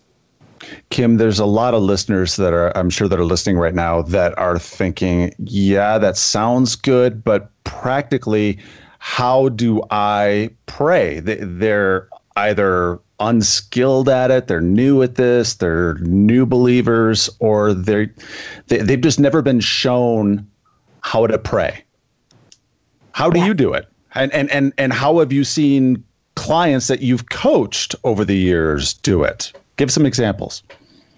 Kim, 0.90 1.18
there's 1.18 1.40
a 1.40 1.46
lot 1.46 1.74
of 1.74 1.82
listeners 1.82 2.36
that 2.38 2.54
are, 2.54 2.76
I'm 2.78 2.90
sure, 2.90 3.08
that 3.08 3.20
are 3.20 3.26
listening 3.26 3.58
right 3.58 3.74
now 3.74 4.02
that 4.04 4.38
are 4.38 4.60
thinking, 4.60 5.34
yeah, 5.40 5.98
that 5.98 6.18
sounds 6.18 6.76
good, 6.76 7.24
but 7.24 7.50
practically, 7.64 8.60
how 9.00 9.50
do 9.50 9.82
I 9.92 10.52
pray? 10.66 11.20
They're 11.20 12.10
either 12.36 13.00
unskilled 13.20 14.10
at 14.10 14.30
it, 14.32 14.48
they're 14.48 14.62
new 14.62 15.02
at 15.02 15.16
this, 15.16 15.56
they're 15.56 15.96
new 15.96 16.46
believers, 16.46 17.30
or 17.40 17.74
they're, 17.74 18.14
they, 18.68 18.78
they've 18.78 19.02
just 19.02 19.20
never 19.20 19.42
been 19.42 19.60
shown 19.60 20.48
how 21.02 21.26
to 21.26 21.38
pray. 21.38 21.84
How 23.12 23.30
do 23.30 23.44
you 23.44 23.54
do 23.54 23.74
it? 23.74 23.88
And, 24.14 24.32
and, 24.34 24.52
and, 24.52 24.74
and 24.78 24.94
how 24.94 25.20
have 25.20 25.32
you 25.32 25.44
seen 25.44 26.04
clients 26.36 26.88
that 26.88 27.02
you've 27.02 27.30
coached 27.30 27.96
over 28.04 28.24
the 28.24 28.36
years 28.36 28.94
do 28.94 29.24
it? 29.24 29.52
Give 29.78 29.92
some 29.92 30.06
examples. 30.06 30.64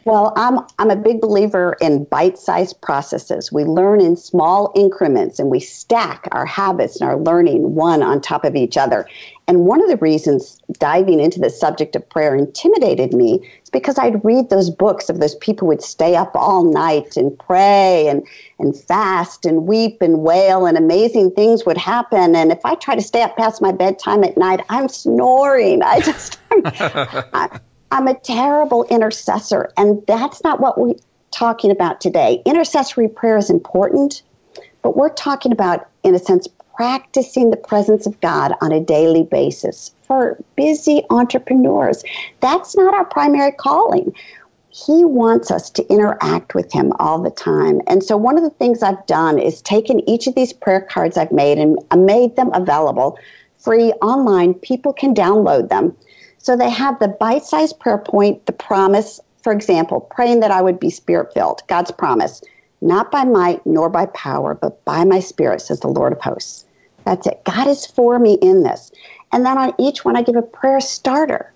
Well, 0.06 0.34
I'm 0.38 0.60
I'm 0.80 0.90
a 0.90 0.96
big 0.96 1.22
believer 1.22 1.76
in 1.82 2.06
bite-sized 2.06 2.82
processes. 2.82 3.52
We 3.52 3.64
learn 3.64 4.02
in 4.02 4.16
small 4.16 4.72
increments 4.74 5.40
and 5.40 5.50
we 5.50 5.60
stack 5.60 6.28
our 6.32 6.46
habits 6.46 7.00
and 7.00 7.10
our 7.10 7.18
learning 7.18 7.76
one 7.76 8.02
on 8.02 8.22
top 8.22 8.46
of 8.46 8.56
each 8.56 8.78
other. 8.78 9.08
And 9.48 9.66
one 9.66 9.82
of 9.84 9.90
the 9.90 9.98
reasons 9.98 10.62
diving 10.74 11.20
into 11.20 11.40
the 11.40 11.50
subject 11.50 11.96
of 11.96 12.10
prayer 12.10 12.36
intimidated 12.36 13.14
me 13.14 13.48
is 13.64 13.70
because 13.70 13.98
I'd 13.98 14.24
read 14.24 14.50
those 14.50 14.70
books 14.70 15.10
of 15.10 15.20
those 15.20 15.36
people 15.36 15.66
who 15.66 15.70
would 15.70 15.84
stay 15.84 16.16
up 16.16 16.32
all 16.34 16.64
night 16.72 17.18
and 17.18 17.38
pray 17.38 18.08
and, 18.08 18.26
and 18.58 18.76
fast 18.76 19.46
and 19.46 19.68
weep 19.68 20.02
and 20.02 20.22
wail 20.22 20.66
and 20.66 20.78
amazing 20.78 21.32
things 21.32 21.66
would 21.66 21.78
happen. 21.78 22.36
And 22.36 22.52
if 22.52 22.66
I 22.66 22.76
try 22.76 22.96
to 22.96 23.02
stay 23.02 23.22
up 23.22 23.38
past 23.38 23.62
my 23.62 23.72
bedtime 23.72 24.24
at 24.24 24.38
night, 24.38 24.64
I'm 24.70 24.88
snoring. 24.88 25.84
I 25.84 26.00
just, 26.02 26.40
I, 26.52 27.60
I'm 27.92 28.08
a 28.08 28.20
terrible 28.20 28.84
intercessor. 28.86 29.72
And 29.78 30.02
that's 30.08 30.44
not 30.44 30.60
what 30.60 30.78
we're 30.78 30.96
talking 31.32 31.72
about 31.72 32.02
today. 32.02 32.42
Intercessory 32.46 33.08
prayer 33.08 33.38
is 33.38 33.50
important, 33.50 34.22
but 34.82 34.96
we're 34.96 35.14
talking 35.14 35.52
about, 35.52 35.88
in 36.04 36.16
a 36.16 36.20
sense, 36.20 36.48
practicing 36.76 37.50
the 37.50 37.58
presence 37.58 38.06
of 38.06 38.20
God 38.22 38.54
on 38.62 38.72
a 38.72 38.80
daily 38.80 39.24
basis 39.24 39.94
for 40.04 40.38
busy 40.56 41.04
entrepreneurs. 41.10 42.04
That's 42.40 42.76
not 42.76 42.94
our 42.94 43.06
primary 43.06 43.52
calling. 43.52 44.16
He 44.70 45.04
wants 45.04 45.52
us 45.52 45.70
to 45.72 45.86
interact 45.92 46.56
with 46.56 46.72
Him 46.72 46.94
all 47.00 47.22
the 47.22 47.32
time. 47.32 47.82
And 47.88 48.04
so, 48.04 48.16
one 48.16 48.38
of 48.38 48.44
the 48.44 48.50
things 48.52 48.82
I've 48.82 49.06
done 49.08 49.40
is 49.40 49.62
taken 49.62 50.08
each 50.08 50.28
of 50.28 50.36
these 50.36 50.54
prayer 50.54 50.82
cards 50.82 51.18
I've 51.18 51.32
made 51.32 51.58
and 51.58 51.78
made 52.06 52.36
them 52.36 52.52
available 52.54 53.18
free 53.58 53.92
online. 53.94 54.54
People 54.54 54.94
can 54.94 55.14
download 55.14 55.70
them 55.70 55.96
so 56.40 56.56
they 56.56 56.70
have 56.70 57.00
the 57.00 57.10
bite 57.10 57.44
sized 57.44 57.80
prayer 57.80 57.98
point, 57.98 58.46
the 58.46 58.54
promise, 58.54 59.20
for 59.44 59.54
example, 59.54 60.02
praying 60.02 60.40
that 60.40 60.52
I 60.52 60.62
would 60.62 60.80
be 60.80 60.90
spirit 60.90 61.34
filled, 61.34 61.62
God's 61.68 61.92
promise, 61.92 62.42
not 62.82 63.12
by 63.12 63.26
might 63.26 63.66
nor 63.66 63.90
by 63.90 64.08
power, 64.08 64.56
but 64.56 64.84
by 64.86 65.04
my 65.04 65.20
spirit, 65.20 65.62
says 65.62 65.82
the 65.82 65.88
Lord 65.88 66.14
of 66.14 66.22
hosts. 66.22 66.66
That's 67.06 67.28
it. 67.28 67.44
God 67.44 67.68
is 67.68 67.86
for 67.86 68.20
me 68.20 68.34
in 68.42 68.64
this. 68.64 68.92
And 69.32 69.46
then 69.46 69.58
on 69.58 69.74
each 69.78 70.06
one, 70.06 70.16
I 70.16 70.22
give 70.22 70.36
a 70.36 70.42
prayer 70.42 70.80
starter 70.80 71.54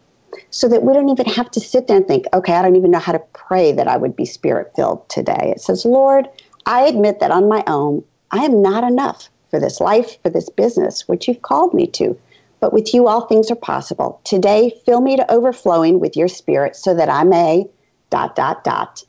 so 0.50 0.68
that 0.68 0.84
we 0.84 0.94
don't 0.94 1.10
even 1.10 1.28
have 1.28 1.50
to 1.52 1.60
sit 1.60 1.88
there 1.88 1.98
and 1.98 2.08
think, 2.08 2.26
okay, 2.34 2.54
I 2.54 2.62
don't 2.62 2.76
even 2.76 2.92
know 2.92 3.00
how 3.00 3.12
to 3.12 3.22
pray 3.34 3.72
that 3.72 3.88
I 3.88 3.98
would 3.98 4.16
be 4.16 4.26
spirit 4.26 4.72
filled 4.76 5.08
today. 5.10 5.54
It 5.56 5.62
says, 5.62 5.86
Lord, 5.86 6.28
I 6.66 6.82
admit 6.82 7.20
that 7.20 7.32
on 7.32 7.48
my 7.48 7.64
own, 7.68 8.04
I 8.32 8.44
am 8.44 8.62
not 8.62 8.84
enough 8.84 9.30
for 9.50 9.60
this 9.60 9.80
life, 9.80 10.22
for 10.24 10.30
this 10.30 10.50
business, 10.50 11.08
which 11.08 11.28
you've 11.28 11.42
called 11.42 11.74
me 11.74 11.88
to 11.88 12.18
but 12.64 12.72
with 12.72 12.94
you 12.94 13.10
all 13.10 13.28
things 13.28 13.52
are 13.52 13.56
possible. 13.56 14.22
Today, 14.24 14.74
fill 14.86 15.02
me 15.02 15.18
to 15.18 15.30
overflowing 15.30 16.00
with 16.00 16.16
your 16.16 16.30
spirit 16.30 16.78
so 16.78 16.96
that 16.96 17.10
I 17.10 17.26
may, 17.26 17.66
dot, 18.10 18.38
dot, 18.38 18.64
dot. 18.64 19.04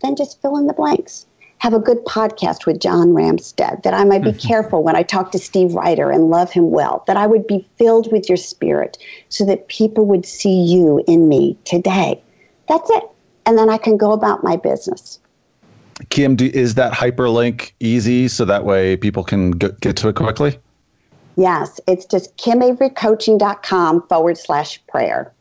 Then 0.00 0.16
just 0.16 0.40
fill 0.40 0.56
in 0.56 0.66
the 0.66 0.72
blanks. 0.72 1.26
Have 1.58 1.74
a 1.74 1.78
good 1.78 2.02
podcast 2.06 2.64
with 2.64 2.80
John 2.80 3.08
Ramstead, 3.08 3.82
that 3.82 3.92
I 3.92 4.04
might 4.04 4.22
be 4.22 4.30
mm-hmm. 4.30 4.48
careful 4.48 4.82
when 4.82 4.96
I 4.96 5.02
talk 5.02 5.30
to 5.32 5.38
Steve 5.38 5.74
Ryder 5.74 6.10
and 6.10 6.30
love 6.30 6.52
him 6.52 6.70
well, 6.70 7.04
that 7.06 7.18
I 7.18 7.26
would 7.26 7.46
be 7.46 7.68
filled 7.76 8.10
with 8.10 8.30
your 8.30 8.38
spirit 8.38 8.96
so 9.28 9.44
that 9.44 9.68
people 9.68 10.06
would 10.06 10.24
see 10.24 10.62
you 10.62 11.04
in 11.06 11.28
me 11.28 11.58
today. 11.66 12.22
That's 12.66 12.88
it. 12.88 13.04
And 13.44 13.58
then 13.58 13.68
I 13.68 13.76
can 13.76 13.98
go 13.98 14.12
about 14.12 14.42
my 14.42 14.56
business. 14.56 15.18
Kim, 16.08 16.34
do, 16.34 16.46
is 16.46 16.76
that 16.76 16.94
hyperlink 16.94 17.72
easy 17.78 18.26
so 18.28 18.46
that 18.46 18.64
way 18.64 18.96
people 18.96 19.22
can 19.22 19.50
get 19.50 19.96
to 19.96 20.08
it 20.08 20.16
quickly? 20.16 20.58
Yes, 21.40 21.80
it's 21.88 22.04
just 22.04 22.36
kimaverycoaching.com 22.36 24.08
forward 24.08 24.36
slash 24.36 24.78
prayer. 24.86 25.32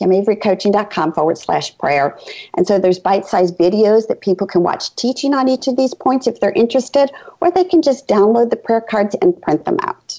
kimaverycoaching.com 0.00 1.12
forward 1.12 1.36
slash 1.36 1.76
prayer. 1.76 2.18
And 2.56 2.66
so 2.66 2.78
there's 2.78 2.98
bite 2.98 3.26
sized 3.26 3.58
videos 3.58 4.08
that 4.08 4.22
people 4.22 4.46
can 4.46 4.62
watch 4.62 4.96
teaching 4.96 5.34
on 5.34 5.50
each 5.50 5.68
of 5.68 5.76
these 5.76 5.92
points 5.92 6.26
if 6.26 6.40
they're 6.40 6.52
interested, 6.52 7.10
or 7.42 7.50
they 7.50 7.64
can 7.64 7.82
just 7.82 8.08
download 8.08 8.48
the 8.48 8.56
prayer 8.56 8.80
cards 8.80 9.14
and 9.20 9.38
print 9.42 9.66
them 9.66 9.76
out. 9.82 10.18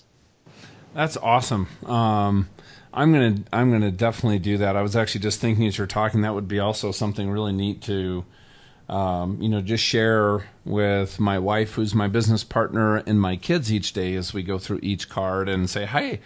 That's 0.94 1.18
awesome. 1.18 1.70
Um, 1.88 2.48
I'm 2.94 3.12
gonna 3.12 3.38
I'm 3.52 3.72
gonna 3.72 3.90
definitely 3.90 4.38
do 4.38 4.60
that. 4.60 4.76
I 4.76 4.84
was 4.84 4.96
actually 4.96 5.22
just 5.22 5.42
thinking 5.42 5.66
as 5.66 5.80
you're 5.80 5.88
talking 5.88 6.22
that 6.22 6.36
would 6.36 6.48
be 6.48 6.60
also 6.60 6.92
something 6.92 7.32
really 7.32 7.52
neat 7.52 7.82
to 7.84 8.26
um, 8.90 9.42
you 9.42 9.50
know, 9.50 9.62
just 9.62 9.84
share 9.84 10.46
with 10.64 11.20
my 11.20 11.40
wife, 11.40 11.74
who's 11.74 11.96
my 11.96 12.08
business 12.08 12.44
partner, 12.44 12.98
and 12.98 13.20
my 13.20 13.36
kids 13.36 13.72
each 13.72 13.94
day 13.94 14.16
as 14.16 14.34
we 14.34 14.44
go 14.44 14.58
through 14.58 14.80
each 14.84 15.10
card 15.10 15.50
and 15.50 15.70
say, 15.70 15.86
"Hey, 15.86 16.22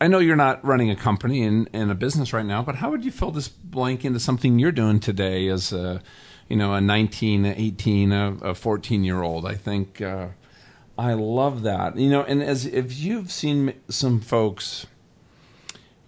I 0.00 0.06
know 0.06 0.18
you're 0.18 0.36
not 0.36 0.64
running 0.64 0.90
a 0.90 0.96
company 0.96 1.42
and, 1.42 1.68
a 1.72 1.94
business 1.94 2.32
right 2.32 2.46
now, 2.46 2.62
but 2.62 2.76
how 2.76 2.90
would 2.90 3.04
you 3.04 3.10
fill 3.10 3.32
this 3.32 3.48
blank 3.48 4.04
into 4.04 4.20
something 4.20 4.58
you're 4.58 4.72
doing 4.72 5.00
today 5.00 5.48
as 5.48 5.72
a, 5.72 6.00
you 6.48 6.56
know, 6.56 6.72
a 6.74 6.80
19, 6.80 7.44
18, 7.44 8.12
a 8.12 8.54
14 8.54 9.04
year 9.04 9.22
old? 9.22 9.44
I 9.44 9.54
think 9.54 10.00
uh, 10.00 10.28
I 10.96 11.14
love 11.14 11.62
that. 11.62 11.96
You 11.96 12.10
know, 12.10 12.22
and 12.22 12.42
as 12.42 12.64
if 12.64 12.96
you've 12.96 13.32
seen 13.32 13.74
some 13.88 14.20
folks 14.20 14.86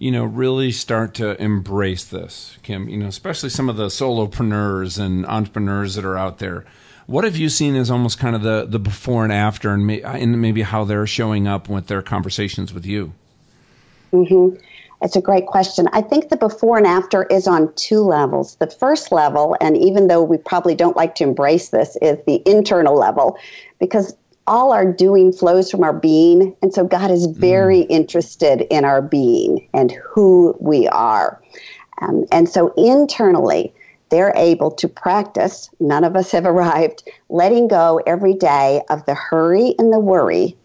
you 0.01 0.11
know, 0.11 0.25
really 0.25 0.73
start 0.73 1.13
to 1.13 1.41
embrace 1.41 2.05
this, 2.05 2.57
Kim, 2.63 2.89
you 2.89 2.97
know, 2.97 3.07
especially 3.07 3.51
some 3.51 3.69
of 3.69 3.77
the 3.77 3.89
solopreneurs 3.89 4.99
and 4.99 5.27
entrepreneurs 5.27 5.95
that 5.95 6.07
are 6.07 6.17
out 6.17 6.39
there. 6.39 6.65
What 7.07 7.25
have 7.25 7.37
you 7.37 7.51
seen 7.51 7.77
as 7.77 7.91
almost 7.91 8.19
kind 8.19 8.35
of 8.35 8.41
the, 8.43 8.65
the 8.67 8.79
before 8.79 9.25
and 9.25 9.33
after 9.33 9.75
and, 9.75 9.87
may, 9.87 10.01
and 10.01 10.41
maybe 10.41 10.63
how 10.63 10.85
they're 10.85 11.07
showing 11.07 11.47
up 11.47 11.69
with 11.69 11.89
their 11.89 12.01
conversations 12.01 12.73
with 12.73 12.87
you? 12.87 13.13
Mm-hmm. 14.11 14.57
It's 15.03 15.17
a 15.17 15.21
great 15.21 15.47
question. 15.47 15.87
I 15.93 16.01
think 16.01 16.31
the 16.31 16.37
before 16.37 16.79
and 16.79 16.87
after 16.87 17.25
is 17.25 17.47
on 17.47 17.71
two 17.75 18.01
levels. 18.01 18.57
The 18.57 18.69
first 18.69 19.13
level, 19.13 19.55
and 19.61 19.77
even 19.77 20.09
though 20.09 20.23
we 20.23 20.39
probably 20.39 20.75
don't 20.75 20.97
like 20.97 21.15
to 21.17 21.25
embrace 21.25 21.69
this, 21.69 21.97
is 22.01 22.19
the 22.27 22.43
internal 22.47 22.97
level 22.97 23.39
because 23.79 24.17
all 24.51 24.73
our 24.73 24.85
doing 24.85 25.33
flows 25.33 25.71
from 25.71 25.85
our 25.85 25.93
being. 25.93 26.55
And 26.61 26.75
so 26.75 26.85
God 26.85 27.11
is 27.11 27.27
very 27.27 27.83
mm. 27.83 27.87
interested 27.89 28.63
in 28.63 28.85
our 28.85 29.01
being 29.01 29.67
and 29.73 29.93
who 29.93 30.57
we 30.61 30.89
are. 30.89 31.41
Um, 32.03 32.27
and 32.33 32.49
so 32.49 32.75
internally, 32.77 33.73
they're 34.09 34.33
able 34.35 34.73
to 34.73 34.89
practice, 34.89 35.71
none 35.79 36.03
of 36.03 36.17
us 36.17 36.33
have 36.33 36.45
arrived, 36.45 37.09
letting 37.29 37.69
go 37.69 38.01
every 38.07 38.35
day 38.35 38.83
of 38.91 39.07
the 39.07 39.15
hurry 39.15 39.77
and 39.79 39.93
the 39.93 40.01
worry. 40.01 40.57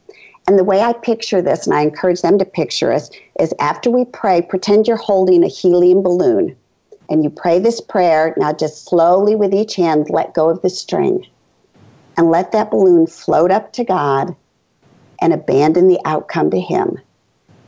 And 0.48 0.58
the 0.58 0.63
way 0.63 0.82
I 0.82 0.93
picture 0.93 1.41
this, 1.41 1.67
and 1.67 1.76
I 1.76 1.82
encourage 1.82 2.21
them 2.21 2.39
to 2.39 2.45
picture 2.45 2.91
us, 2.91 3.12
is 3.39 3.54
after 3.60 3.91
we 3.91 4.06
pray, 4.06 4.41
pretend 4.41 4.88
you're 4.88 4.98
holding 4.98 5.43
a 5.43 5.48
helium 5.48 6.02
balloon. 6.02 6.56
And 7.08 7.24
you 7.24 7.30
pray 7.30 7.60
this 7.60 7.82
prayer. 7.82 8.34
Now, 8.36 8.52
just 8.52 8.86
slowly 8.86 9.36
with 9.36 9.54
each 9.54 9.76
hand, 9.76 10.08
let 10.10 10.34
go 10.34 10.50
of 10.50 10.63
the 10.63 10.71
string 10.71 11.28
and 12.17 12.32
let 12.32 12.51
that 12.51 12.71
balloon 12.71 13.08
float 13.08 13.51
up 13.51 13.73
to 13.73 13.84
God 13.84 14.36
and 15.21 15.34
abandon 15.34 15.88
the 15.88 15.99
outcome 16.06 16.51
to 16.51 16.60
Him. 16.60 16.99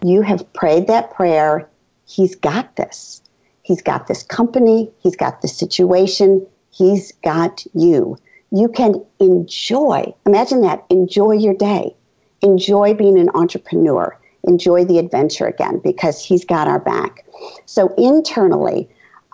You 0.03 0.21
have 0.21 0.51
prayed 0.53 0.87
that 0.87 1.11
prayer. 1.13 1.69
He's 2.05 2.35
got 2.35 2.75
this. 2.75 3.21
He's 3.63 3.81
got 3.81 4.07
this 4.07 4.23
company. 4.23 4.91
He's 4.99 5.15
got 5.15 5.41
the 5.41 5.47
situation. 5.47 6.45
He's 6.71 7.11
got 7.23 7.65
you. 7.73 8.17
You 8.51 8.69
can 8.69 9.03
enjoy, 9.19 10.13
imagine 10.25 10.61
that, 10.61 10.85
enjoy 10.89 11.33
your 11.33 11.53
day. 11.53 11.95
Enjoy 12.41 12.93
being 12.93 13.19
an 13.19 13.29
entrepreneur. 13.33 14.17
Enjoy 14.43 14.85
the 14.85 14.99
adventure 14.99 15.47
again 15.47 15.79
because 15.83 16.23
He's 16.23 16.45
got 16.45 16.67
our 16.67 16.79
back. 16.79 17.25
So 17.65 17.93
internally, 17.97 18.87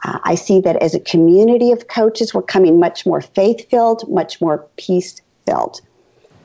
uh, 0.03 0.19
I 0.23 0.35
see 0.35 0.59
that 0.61 0.75
as 0.77 0.93
a 0.93 0.99
community 0.99 1.71
of 1.71 1.87
coaches, 1.87 2.33
we're 2.33 2.41
coming 2.41 2.79
much 2.79 3.05
more 3.05 3.21
faith 3.21 3.69
filled, 3.69 4.07
much 4.09 4.41
more 4.41 4.67
peace 4.77 5.21
filled. 5.45 5.81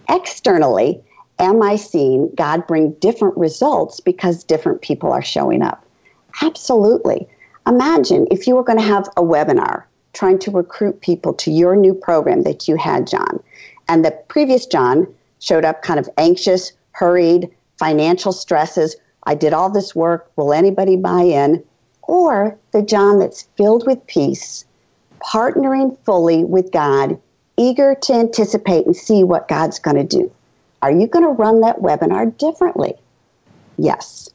Externally, 0.09 1.03
am 1.39 1.63
I 1.63 1.77
seeing 1.77 2.31
God 2.35 2.67
bring 2.67 2.93
different 2.93 3.37
results 3.37 4.01
because 4.01 4.45
different 4.45 4.81
people 4.81 5.13
are 5.13 5.23
showing 5.23 5.63
up? 5.63 5.85
Absolutely. 6.43 7.29
Imagine 7.67 8.27
if 8.31 8.47
you 8.47 8.55
were 8.55 8.63
going 8.63 8.79
to 8.79 8.85
have 8.85 9.09
a 9.17 9.23
webinar 9.23 9.85
trying 10.13 10.39
to 10.39 10.51
recruit 10.51 11.01
people 11.01 11.35
to 11.35 11.51
your 11.51 11.77
new 11.77 11.95
program 11.95 12.43
that 12.43 12.67
you 12.67 12.77
had, 12.77 13.07
John, 13.07 13.43
and 13.89 14.05
the 14.05 14.13
previous 14.29 14.67
John 14.67 15.07
showed 15.41 15.65
up 15.65 15.83
kind 15.83 16.01
of 16.01 16.09
anxious, 16.17 16.73
hurried, 16.93 17.51
financial 17.79 18.33
stresses. 18.33 18.97
I 19.25 19.35
did 19.35 19.53
all 19.53 19.71
this 19.71 19.95
work. 19.95 20.31
Will 20.37 20.53
anybody 20.53 20.97
buy 20.97 21.23
in? 21.23 21.63
Or 22.09 22.59
the 22.73 22.83
John 22.83 23.21
that's 23.21 23.43
filled 23.57 23.87
with 23.87 24.05
peace, 24.09 24.65
partnering 25.21 25.97
fully 26.05 26.43
with 26.43 26.73
God, 26.73 27.21
eager 27.57 27.95
to 28.03 28.15
anticipate 28.15 28.87
and 28.87 28.97
see 28.97 29.23
what 29.23 29.47
God's 29.47 29.79
going 29.79 29.97
to 29.97 30.05
do. 30.05 30.33
Are 30.83 30.91
you 30.91 31.07
going 31.07 31.25
to 31.25 31.31
run 31.31 31.61
that 31.61 31.81
webinar 31.81 32.37
differently? 32.37 32.95
Yes. 33.77 34.29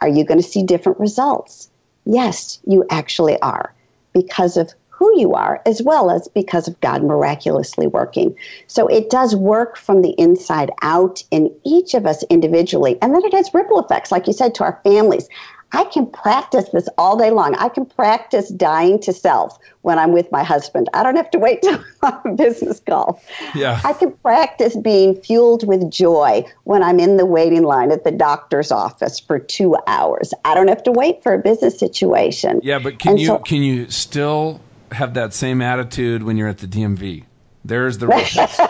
Are 0.00 0.08
you 0.08 0.24
going 0.24 0.40
to 0.40 0.48
see 0.48 0.62
different 0.62 0.98
results? 0.98 1.68
Yes, 2.04 2.60
you 2.66 2.84
actually 2.90 3.38
are 3.40 3.74
because 4.12 4.56
of 4.56 4.72
who 4.88 5.16
you 5.18 5.34
are 5.34 5.62
as 5.64 5.80
well 5.80 6.10
as 6.10 6.26
because 6.28 6.66
of 6.66 6.80
God 6.80 7.04
miraculously 7.04 7.86
working. 7.86 8.34
So 8.66 8.88
it 8.88 9.10
does 9.10 9.36
work 9.36 9.76
from 9.76 10.02
the 10.02 10.14
inside 10.18 10.72
out 10.82 11.22
in 11.30 11.54
each 11.64 11.94
of 11.94 12.04
us 12.04 12.24
individually. 12.24 12.98
And 13.00 13.14
then 13.14 13.24
it 13.24 13.32
has 13.32 13.54
ripple 13.54 13.78
effects, 13.78 14.10
like 14.10 14.26
you 14.26 14.32
said, 14.32 14.56
to 14.56 14.64
our 14.64 14.80
families. 14.82 15.28
I 15.72 15.84
can 15.84 16.06
practice 16.06 16.68
this 16.70 16.88
all 16.96 17.18
day 17.18 17.30
long. 17.30 17.54
I 17.56 17.68
can 17.68 17.84
practice 17.84 18.48
dying 18.48 19.00
to 19.00 19.12
self 19.12 19.58
when 19.82 19.98
I'm 19.98 20.12
with 20.12 20.32
my 20.32 20.42
husband. 20.42 20.88
I 20.94 21.02
don't 21.02 21.16
have 21.16 21.30
to 21.32 21.38
wait 21.38 21.62
till 21.62 21.82
I'm 22.02 22.20
a 22.24 22.34
business 22.34 22.80
call. 22.80 23.22
Yeah. 23.54 23.80
I 23.84 23.92
can 23.92 24.12
practice 24.12 24.76
being 24.76 25.20
fueled 25.20 25.66
with 25.66 25.90
joy 25.90 26.44
when 26.64 26.82
I'm 26.82 26.98
in 26.98 27.16
the 27.16 27.26
waiting 27.26 27.64
line 27.64 27.92
at 27.92 28.04
the 28.04 28.10
doctor's 28.10 28.72
office 28.72 29.20
for 29.20 29.38
two 29.38 29.76
hours. 29.86 30.32
I 30.44 30.54
don't 30.54 30.68
have 30.68 30.82
to 30.84 30.92
wait 30.92 31.22
for 31.22 31.34
a 31.34 31.38
business 31.38 31.78
situation. 31.78 32.60
Yeah, 32.62 32.78
but 32.78 32.98
can 32.98 33.12
and 33.12 33.20
you 33.20 33.26
so, 33.26 33.38
can 33.38 33.62
you 33.62 33.90
still 33.90 34.60
have 34.92 35.14
that 35.14 35.34
same 35.34 35.60
attitude 35.60 36.22
when 36.22 36.38
you're 36.38 36.48
at 36.48 36.58
the 36.58 36.66
DMV? 36.66 37.24
There's 37.64 37.98
the 37.98 38.06
test. 38.06 38.60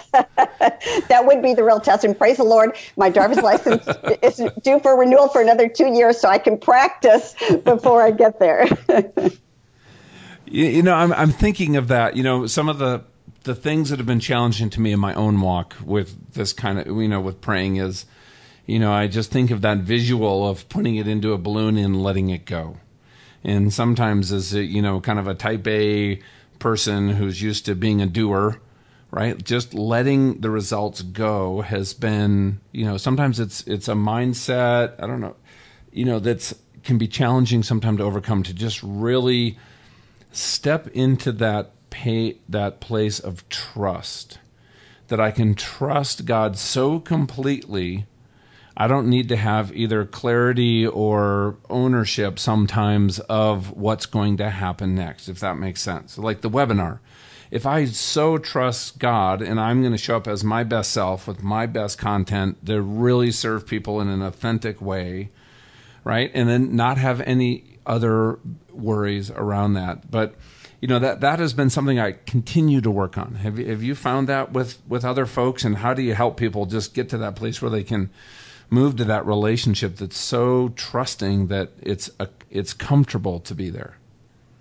that 1.09 1.25
would 1.25 1.43
be 1.43 1.55
the 1.55 1.65
real 1.65 1.81
test. 1.81 2.05
And 2.05 2.17
praise 2.17 2.37
the 2.37 2.45
Lord, 2.45 2.77
my 2.97 3.11
driver's 3.11 3.39
license 3.39 3.87
is 4.23 4.43
due 4.63 4.81
for 4.81 4.97
renewal 4.99 5.29
for 5.29 5.41
another 5.41 5.69
two 5.69 5.89
years, 5.89 6.21
so 6.21 6.29
I 6.29 6.39
can 6.39 6.59
practice 6.59 7.35
before 7.65 8.03
I 8.03 8.11
get 8.11 8.39
there. 8.39 8.67
you, 10.47 10.65
you 10.65 10.83
know, 10.83 10.95
I'm 10.95 11.13
I'm 11.13 11.31
thinking 11.31 11.77
of 11.77 11.89
that. 11.89 12.17
You 12.17 12.23
know, 12.23 12.47
some 12.47 12.69
of 12.69 12.79
the 12.79 13.05
the 13.45 13.55
things 13.55 13.91
that 13.91 13.99
have 13.99 14.07
been 14.07 14.21
challenging 14.21 14.71
to 14.71 14.81
me 14.81 14.93
in 14.93 15.01
my 15.01 15.15
own 15.15 15.41
walk 15.41 15.77
with 15.85 16.33
this 16.35 16.53
kind 16.53 16.79
of 16.79 16.87
you 16.87 17.09
know 17.09 17.21
with 17.21 17.41
praying 17.41 17.77
is, 17.77 18.07
you 18.67 18.79
know, 18.79 18.93
I 18.93 19.07
just 19.07 19.31
think 19.31 19.51
of 19.51 19.61
that 19.63 19.79
visual 19.79 20.49
of 20.49 20.69
putting 20.69 20.97
it 20.97 21.07
into 21.07 21.33
a 21.33 21.39
balloon 21.39 21.77
and 21.77 22.03
letting 22.03 22.31
it 22.31 22.45
go. 22.45 22.79
And 23.45 23.73
sometimes 23.73 24.33
as 24.33 24.53
a, 24.53 24.63
you 24.63 24.83
know, 24.83 25.01
kind 25.01 25.19
of 25.19 25.29
a 25.29 25.35
type 25.35 25.67
A 25.69 26.21
person 26.59 27.11
who's 27.11 27.41
used 27.41 27.67
to 27.67 27.75
being 27.75 28.03
a 28.03 28.07
doer, 28.07 28.61
right? 29.11 29.43
Just 29.43 29.75
letting 29.75 30.41
the 30.41 30.51
results 30.51 31.03
go 31.03 31.63
has 31.63 31.95
been, 31.95 32.61
you 32.73 32.85
know, 32.85 32.97
sometimes 32.97 33.41
it's 33.41 33.67
it's 33.67 33.89
a 33.89 33.95
mindset. 33.95 34.95
I 35.03 35.07
don't 35.07 35.21
know, 35.21 35.37
you 35.93 36.05
know, 36.05 36.19
that's 36.19 36.55
can 36.85 36.99
be 36.99 37.09
challenging 37.09 37.63
sometimes 37.63 37.99
to 37.99 38.05
overcome. 38.05 38.43
To 38.45 38.55
just 38.55 38.83
really 38.83 39.59
step 40.33 40.89
into 40.89 41.33
that 41.33 41.73
pay 41.91 42.37
that 42.49 42.81
place 42.81 43.19
of 43.19 43.49
trust 43.49 44.39
that 45.09 45.21
I 45.21 45.31
can 45.31 45.55
trust 45.55 46.27
God 46.27 46.59
so 46.59 47.01
completely. 47.01 48.07
I 48.77 48.87
don't 48.87 49.09
need 49.09 49.29
to 49.31 49.37
have 49.37 49.75
either 49.75 50.05
clarity 50.05 50.87
or 50.87 51.57
ownership 51.69 52.39
sometimes 52.39 53.19
of 53.21 53.73
what's 53.73 54.07
going 54.07 54.37
to 54.37 54.51
happen 54.51 54.95
next, 54.95 55.29
if 55.29 55.41
that 55.41 55.57
makes 55.57 55.81
sense. 55.81 56.17
Like 56.17 56.43
the 56.43 56.51
webinar 56.51 57.01
if 57.51 57.67
I 57.67 57.85
so 57.87 58.39
trust 58.39 58.99
God 58.99 59.43
and 59.43 59.59
I'm 59.59 59.81
going 59.81 59.93
to 59.93 59.99
show 59.99 60.17
up 60.17 60.29
as 60.29 60.45
my 60.45 60.65
best 60.65 60.91
self 60.91 61.27
with 61.27 61.43
my 61.43 61.67
best 61.67 61.99
content 61.99 62.65
to 62.67 62.81
really 62.83 63.31
serve 63.31 63.67
people 63.67 64.01
in 64.01 64.09
an 64.09 64.23
authentic 64.23 64.81
way, 64.81 65.31
right? 66.05 66.31
And 66.35 66.49
then 66.49 66.77
not 66.77 66.99
have 66.99 67.21
any 67.23 67.79
other 67.87 68.39
worries 68.73 69.31
around 69.31 69.75
that. 69.75 70.11
But 70.11 70.35
you 70.81 70.87
know 70.87 70.99
that 71.01 71.21
that 71.21 71.41
has 71.41 71.55
been 71.55 71.71
something 71.71 71.99
I 71.99 72.13
continue 72.13 72.81
to 72.83 72.91
work 72.91 73.19
on. 73.19 73.37
Have 73.37 73.59
you, 73.59 73.67
have 73.67 73.83
you 73.83 73.95
found 73.95 74.29
that 74.29 74.53
with 74.53 74.81
with 74.87 75.05
other 75.05 75.27
folks 75.27 75.65
and 75.65 75.79
how 75.79 75.93
do 75.93 76.03
you 76.03 76.15
help 76.15 76.37
people 76.37 76.67
just 76.67 76.95
get 76.95 77.09
to 77.09 77.19
that 77.19 77.35
place 77.35 77.61
where 77.61 77.71
they 77.71 77.83
can 77.83 78.11
move 78.71 78.97
to 78.97 79.05
that 79.05 79.27
relationship 79.27 79.97
that's 79.97 80.19
so 80.19 80.69
trusting 80.77 81.49
that 81.49 81.71
it's 81.83 82.11
a, 82.21 82.29
it's 82.51 82.75
comfortable 82.75 83.41
to 83.41 83.55
be 83.55 83.71
there? 83.71 83.97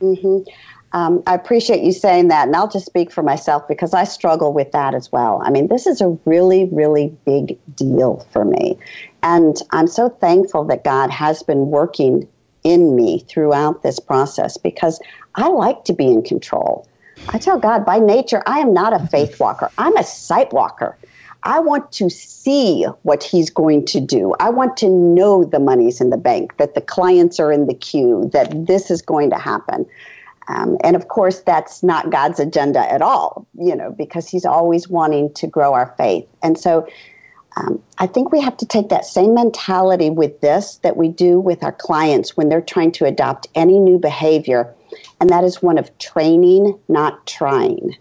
Mm-hmm. 0.01 0.49
Um, 0.93 1.21
I 1.27 1.33
appreciate 1.33 1.83
you 1.83 1.91
saying 1.91 2.29
that, 2.29 2.47
and 2.47 2.55
I'll 2.55 2.69
just 2.69 2.85
speak 2.85 3.11
for 3.11 3.21
myself 3.21 3.67
because 3.67 3.93
I 3.93 4.05
struggle 4.05 4.53
with 4.53 4.71
that 4.71 4.95
as 4.95 5.11
well. 5.11 5.41
I 5.43 5.49
mean, 5.49 5.67
this 5.67 5.85
is 5.85 5.99
a 5.99 6.17
really, 6.25 6.69
really 6.71 7.15
big 7.25 7.57
deal 7.75 8.25
for 8.31 8.45
me. 8.45 8.77
And 9.21 9.57
I'm 9.71 9.87
so 9.87 10.09
thankful 10.09 10.63
that 10.65 10.83
God 10.83 11.09
has 11.09 11.43
been 11.43 11.67
working 11.67 12.27
in 12.63 12.95
me 12.95 13.19
throughout 13.29 13.83
this 13.83 13.99
process 13.99 14.57
because 14.57 14.99
I 15.35 15.49
like 15.49 15.83
to 15.85 15.93
be 15.93 16.07
in 16.07 16.23
control. 16.23 16.87
I 17.29 17.37
tell 17.37 17.59
God, 17.59 17.85
by 17.85 17.99
nature, 17.99 18.41
I 18.47 18.59
am 18.59 18.73
not 18.73 18.93
a 18.93 19.05
faith 19.11 19.39
walker, 19.39 19.71
I'm 19.77 19.97
a 19.97 20.03
sight 20.03 20.53
walker. 20.53 20.97
I 21.43 21.59
want 21.59 21.91
to 21.93 22.09
see 22.09 22.83
what 23.03 23.23
he's 23.23 23.49
going 23.49 23.85
to 23.85 24.01
do. 24.01 24.33
I 24.39 24.49
want 24.49 24.75
to 24.77 24.89
know 24.89 25.45
the 25.45 25.59
money's 25.59 26.01
in 26.01 26.09
the 26.09 26.17
bank, 26.17 26.57
that 26.57 26.75
the 26.75 26.81
clients 26.81 27.39
are 27.39 27.51
in 27.51 27.67
the 27.67 27.73
queue, 27.73 28.29
that 28.33 28.65
this 28.67 28.89
is 28.91 29.01
going 29.01 29.29
to 29.29 29.37
happen. 29.37 29.85
Um, 30.47 30.77
and 30.83 30.95
of 30.95 31.09
course, 31.09 31.41
that's 31.41 31.83
not 31.83 32.09
God's 32.09 32.39
agenda 32.39 32.79
at 32.91 33.01
all, 33.01 33.45
you 33.57 33.75
know, 33.75 33.91
because 33.91 34.29
He's 34.29 34.45
always 34.45 34.87
wanting 34.87 35.33
to 35.35 35.47
grow 35.47 35.73
our 35.73 35.93
faith. 35.97 36.25
And 36.41 36.57
so 36.57 36.87
um, 37.57 37.81
I 37.97 38.07
think 38.07 38.31
we 38.31 38.39
have 38.41 38.55
to 38.57 38.65
take 38.65 38.89
that 38.89 39.05
same 39.05 39.33
mentality 39.33 40.09
with 40.09 40.39
this 40.41 40.77
that 40.83 40.95
we 40.95 41.09
do 41.09 41.39
with 41.39 41.63
our 41.63 41.71
clients 41.71 42.37
when 42.37 42.49
they're 42.49 42.61
trying 42.61 42.91
to 42.93 43.05
adopt 43.05 43.47
any 43.55 43.79
new 43.79 43.97
behavior, 43.97 44.73
and 45.19 45.29
that 45.29 45.43
is 45.43 45.61
one 45.61 45.77
of 45.77 45.97
training, 45.97 46.77
not 46.87 47.25
trying. 47.25 47.97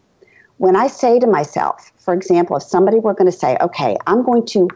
When 0.58 0.76
I 0.76 0.86
say 0.86 1.18
to 1.18 1.26
myself, 1.26 1.90
for 1.98 2.14
example, 2.14 2.56
if 2.56 2.62
somebody 2.62 2.98
were 2.98 3.14
going 3.14 3.30
to 3.30 3.36
say, 3.36 3.56
okay, 3.60 3.96
I'm 4.06 4.22
going 4.22 4.46
to 4.46 4.68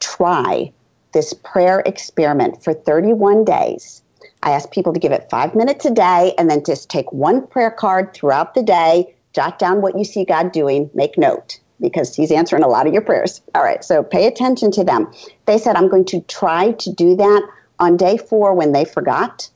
try 0.00 0.72
this 1.12 1.32
prayer 1.32 1.82
experiment 1.86 2.62
for 2.62 2.74
31 2.74 3.44
days 3.44 4.02
I 4.44 4.50
ask 4.50 4.70
people 4.70 4.92
to 4.92 5.00
give 5.00 5.10
it 5.10 5.30
five 5.30 5.54
minutes 5.54 5.86
a 5.86 5.90
day 5.90 6.34
and 6.36 6.50
then 6.50 6.62
just 6.64 6.90
take 6.90 7.10
one 7.10 7.46
prayer 7.46 7.70
card 7.70 8.12
throughout 8.12 8.54
the 8.54 8.62
day, 8.62 9.14
jot 9.32 9.58
down 9.58 9.80
what 9.80 9.96
you 9.96 10.04
see 10.04 10.26
God 10.26 10.52
doing, 10.52 10.90
make 10.92 11.16
note 11.16 11.58
because 11.80 12.14
He's 12.14 12.30
answering 12.30 12.62
a 12.62 12.68
lot 12.68 12.86
of 12.86 12.92
your 12.92 13.02
prayers. 13.02 13.40
All 13.54 13.62
right, 13.62 13.82
so 13.82 14.02
pay 14.02 14.26
attention 14.26 14.70
to 14.72 14.84
them. 14.84 15.10
They 15.46 15.56
said, 15.56 15.76
I'm 15.76 15.88
going 15.88 16.04
to 16.06 16.20
try 16.22 16.72
to 16.72 16.92
do 16.92 17.16
that 17.16 17.42
on 17.78 17.96
day 17.96 18.18
four 18.18 18.52
when 18.52 18.72
they 18.72 18.84
forgot, 18.84 19.48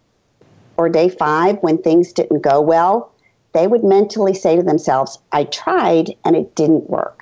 or 0.78 0.88
day 0.88 1.10
five 1.10 1.58
when 1.60 1.82
things 1.82 2.14
didn't 2.14 2.40
go 2.40 2.60
well. 2.62 3.12
They 3.52 3.66
would 3.66 3.84
mentally 3.84 4.34
say 4.34 4.56
to 4.56 4.62
themselves, 4.62 5.18
I 5.32 5.44
tried 5.44 6.14
and 6.24 6.34
it 6.34 6.54
didn't 6.54 6.88
work. 6.88 7.20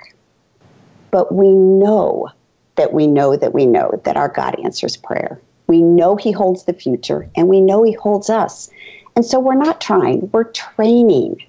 But 1.11 1.33
we 1.33 1.51
know 1.51 2.29
that 2.77 2.93
we 2.93 3.07
know 3.07 3.35
that 3.35 3.53
we 3.53 3.65
know 3.65 3.99
that 4.05 4.15
our 4.15 4.29
God 4.29 4.55
answers 4.63 4.95
prayer. 4.95 5.41
We 5.67 5.81
know 5.81 6.15
He 6.15 6.31
holds 6.31 6.63
the 6.63 6.73
future 6.73 7.29
and 7.35 7.47
we 7.47 7.61
know 7.61 7.83
He 7.83 7.93
holds 7.93 8.29
us. 8.29 8.69
And 9.15 9.25
so 9.25 9.39
we're 9.39 9.55
not 9.55 9.81
trying, 9.81 10.29
we're 10.31 10.45
training. 10.45 11.43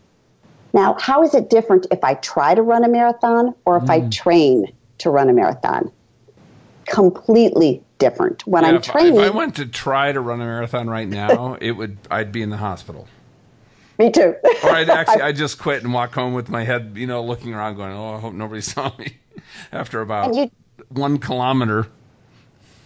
Now, 0.72 0.96
how 1.00 1.22
is 1.22 1.34
it 1.34 1.50
different 1.50 1.86
if 1.90 2.02
I 2.04 2.14
try 2.14 2.54
to 2.54 2.62
run 2.62 2.84
a 2.84 2.88
marathon 2.88 3.54
or 3.64 3.78
if 3.78 3.84
mm. 3.84 3.90
I 3.90 4.08
train 4.08 4.72
to 4.98 5.10
run 5.10 5.28
a 5.28 5.32
marathon? 5.32 5.90
Completely 6.86 7.82
different. 7.98 8.46
When 8.46 8.64
yeah, 8.64 8.70
I'm 8.70 8.82
training, 8.82 9.16
if 9.16 9.20
I 9.20 9.30
went 9.30 9.56
to 9.56 9.66
try 9.66 10.12
to 10.12 10.20
run 10.20 10.40
a 10.40 10.44
marathon 10.44 10.88
right 10.88 11.08
now, 11.08 11.54
it 11.60 11.72
would 11.72 11.98
I'd 12.10 12.32
be 12.32 12.42
in 12.42 12.50
the 12.50 12.56
hospital. 12.56 13.06
Me 13.98 14.10
too. 14.10 14.34
or 14.62 14.70
I'd 14.70 14.88
actually 14.90 15.22
I 15.22 15.32
just 15.32 15.58
quit 15.58 15.82
and 15.82 15.92
walk 15.92 16.14
home 16.14 16.32
with 16.34 16.48
my 16.48 16.64
head, 16.64 16.92
you 16.96 17.06
know, 17.06 17.22
looking 17.22 17.52
around, 17.52 17.76
going, 17.76 17.92
"Oh, 17.92 18.14
I 18.14 18.20
hope 18.20 18.34
nobody 18.34 18.60
saw 18.60 18.92
me." 18.98 19.18
After 19.72 20.00
about 20.00 20.34
you, 20.34 20.50
one 20.88 21.18
kilometer 21.18 21.88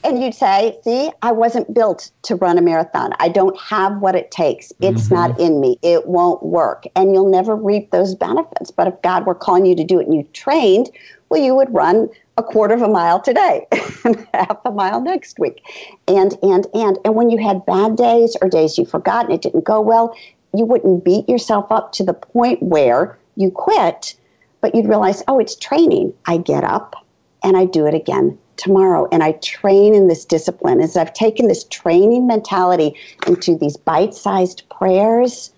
and 0.05 0.23
you'd 0.23 0.35
say, 0.35 0.79
see, 0.83 1.11
I 1.23 1.33
wasn't 1.33 1.73
built 1.73 2.11
to 2.23 2.35
run 2.37 2.59
a 2.59 2.63
marathon. 2.63 3.13
I 3.19 3.29
don't 3.29 3.59
have 3.59 3.99
what 4.01 4.15
it 4.15 4.31
takes. 4.31 4.73
It's 4.81 5.05
mm-hmm. 5.05 5.15
not 5.15 5.41
in 5.41 5.61
me. 5.61 5.79
It 5.83 6.07
won't 6.07 6.43
work. 6.43 6.85
And 6.97 7.15
you'll 7.15 7.31
never 7.31 7.55
reap 7.55 7.91
those 7.91 8.15
benefits. 8.15 8.71
But 8.71 8.89
if 8.89 9.01
God 9.03 9.27
were 9.27 9.35
calling 9.35 9.67
you 9.67 9.77
to 9.77 9.85
do 9.85 10.01
it 10.01 10.07
and 10.07 10.15
you 10.15 10.25
trained, 10.33 10.91
well, 11.29 11.41
you 11.41 11.55
would 11.55 11.73
run 11.73 12.09
a 12.37 12.43
quarter 12.43 12.75
of 12.75 12.83
a 12.83 12.89
mile 12.89 13.21
today 13.21 13.67
and 14.05 14.27
half 14.35 14.59
a 14.65 14.71
mile 14.71 15.01
next 15.01 15.39
week. 15.39 15.63
And, 16.09 16.37
and, 16.43 16.67
and, 16.75 16.99
and 17.05 17.15
when 17.15 17.31
you 17.31 17.39
had 17.39 17.65
bad 17.65 17.97
days 17.97 18.37
or 18.43 18.49
days 18.49 18.79
you 18.79 18.85
forgot 18.85 19.27
and 19.27 19.35
it 19.35 19.43
didn't 19.43 19.65
go 19.65 19.81
well, 19.81 20.17
you 20.55 20.65
wouldn't 20.65 21.05
beat 21.05 21.29
yourself 21.29 21.71
up 21.71 21.93
to 21.93 22.05
the 22.05 22.13
point 22.13 22.63
where 22.63 23.19
you 23.37 23.51
quit, 23.51 24.17
but 24.61 24.75
you'd 24.75 24.89
realize, 24.89 25.23
oh, 25.29 25.39
it's 25.39 25.57
training. 25.57 26.13
I 26.27 26.39
get 26.39 26.65
up 26.65 26.97
and 27.43 27.57
I 27.57 27.65
do 27.65 27.87
it 27.87 27.95
again 27.95 28.39
tomorrow 28.63 29.09
and 29.11 29.23
I 29.23 29.33
train 29.33 29.95
in 29.95 30.07
this 30.07 30.25
discipline, 30.25 30.81
as 30.81 30.97
I've 30.97 31.13
taken 31.13 31.49
this 31.49 31.65
training 31.65 32.27
mentality 32.29 32.95
into 33.27 33.59
these 33.59 33.77
bite 33.77 34.15
sized 34.15 34.63
prayers, 34.71 35.53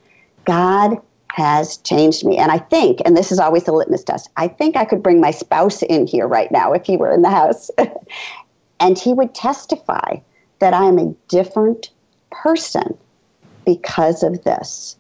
God 0.47 0.97
has 1.31 1.77
changed 1.79 2.25
me. 2.25 2.39
And 2.39 2.51
I 2.51 2.59
think, 2.59 3.01
and 3.05 3.17
this 3.17 3.31
is 3.31 3.39
always 3.39 3.65
the 3.65 3.73
litmus 3.73 4.05
test, 4.05 4.31
I 4.37 4.49
think 4.49 4.77
I 4.77 4.85
could 4.85 5.03
bring 5.03 5.21
my 5.21 5.33
spouse 5.33 5.83
in 5.83 6.07
here 6.07 6.27
right 6.27 6.51
now 6.51 6.73
if 6.73 6.87
he 6.87 6.97
were 6.97 7.13
in 7.13 7.23
the 7.23 7.31
house. 7.31 7.71
and 8.81 8.99
he 8.99 9.13
would 9.13 9.35
testify 9.35 10.17
that 10.61 10.73
I 10.73 10.85
am 10.85 10.99
a 10.99 11.15
different 11.29 11.91
person 12.31 12.97
because 13.67 14.23
of 14.23 14.45
this. 14.45 14.97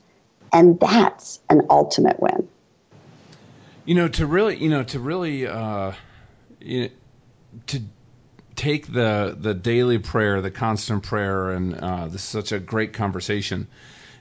And 0.53 0.79
that's 0.79 1.41
an 1.49 1.63
ultimate 1.71 2.21
win. 2.21 2.49
You 3.87 3.95
know, 3.95 4.09
to 4.09 4.27
really, 4.27 4.57
you 4.57 4.69
know, 4.69 4.83
to 4.83 4.99
really, 4.99 5.47
uh, 5.47 5.93
you 6.61 6.83
know, 6.83 6.89
to 7.67 7.83
take 8.57 8.93
the 8.93 9.37
the 9.39 9.55
daily 9.55 9.99
prayer, 9.99 10.41
the 10.41 10.51
constant 10.51 11.03
prayer, 11.03 11.51
and 11.51 11.75
uh, 11.75 12.07
this 12.07 12.23
is 12.23 12.29
such 12.29 12.53
a 12.53 12.59
great 12.59 12.93
conversation. 12.93 13.67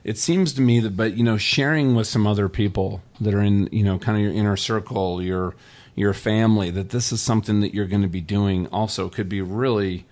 It 0.02 0.18
seems 0.18 0.52
to 0.54 0.60
me 0.60 0.80
that, 0.80 0.96
but 0.96 1.16
you 1.16 1.24
know, 1.24 1.38
sharing 1.38 1.94
with 1.94 2.06
some 2.06 2.26
other 2.26 2.48
people 2.48 3.02
that 3.20 3.34
are 3.34 3.42
in 3.42 3.68
you 3.72 3.84
know 3.84 3.98
kind 3.98 4.18
of 4.18 4.22
your 4.24 4.32
inner 4.32 4.56
circle, 4.56 5.22
your 5.22 5.54
your 5.94 6.12
family, 6.12 6.70
that 6.70 6.90
this 6.90 7.12
is 7.12 7.22
something 7.22 7.60
that 7.60 7.74
you're 7.74 7.86
going 7.86 8.02
to 8.02 8.08
be 8.08 8.20
doing 8.20 8.66
also 8.68 9.08
could 9.08 9.28
be 9.28 9.40
really 9.40 10.04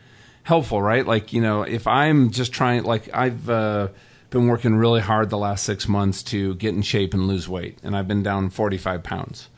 helpful, 0.45 0.81
right? 0.81 1.07
Like, 1.07 1.33
you 1.33 1.41
know, 1.41 1.63
if 1.63 1.87
I'm 1.87 2.31
just 2.31 2.53
trying, 2.53 2.85
like, 2.85 3.13
I've 3.15 3.49
uh, 3.49 3.89
been 4.31 4.49
working 4.49 4.77
really 4.77 5.01
hard 5.01 5.31
the 5.31 5.39
last 5.39 5.65
six 5.65 5.89
months 5.89 6.23
to 6.25 6.55
get 6.57 6.75
in 6.75 6.83
shape 6.83 7.15
and 7.15 7.27
lose 7.27 7.49
weight, 7.49 7.79
and 7.83 7.97
I've 7.97 8.09
been 8.09 8.23
down 8.23 8.51
45 8.51 9.03
pounds. 9.03 9.49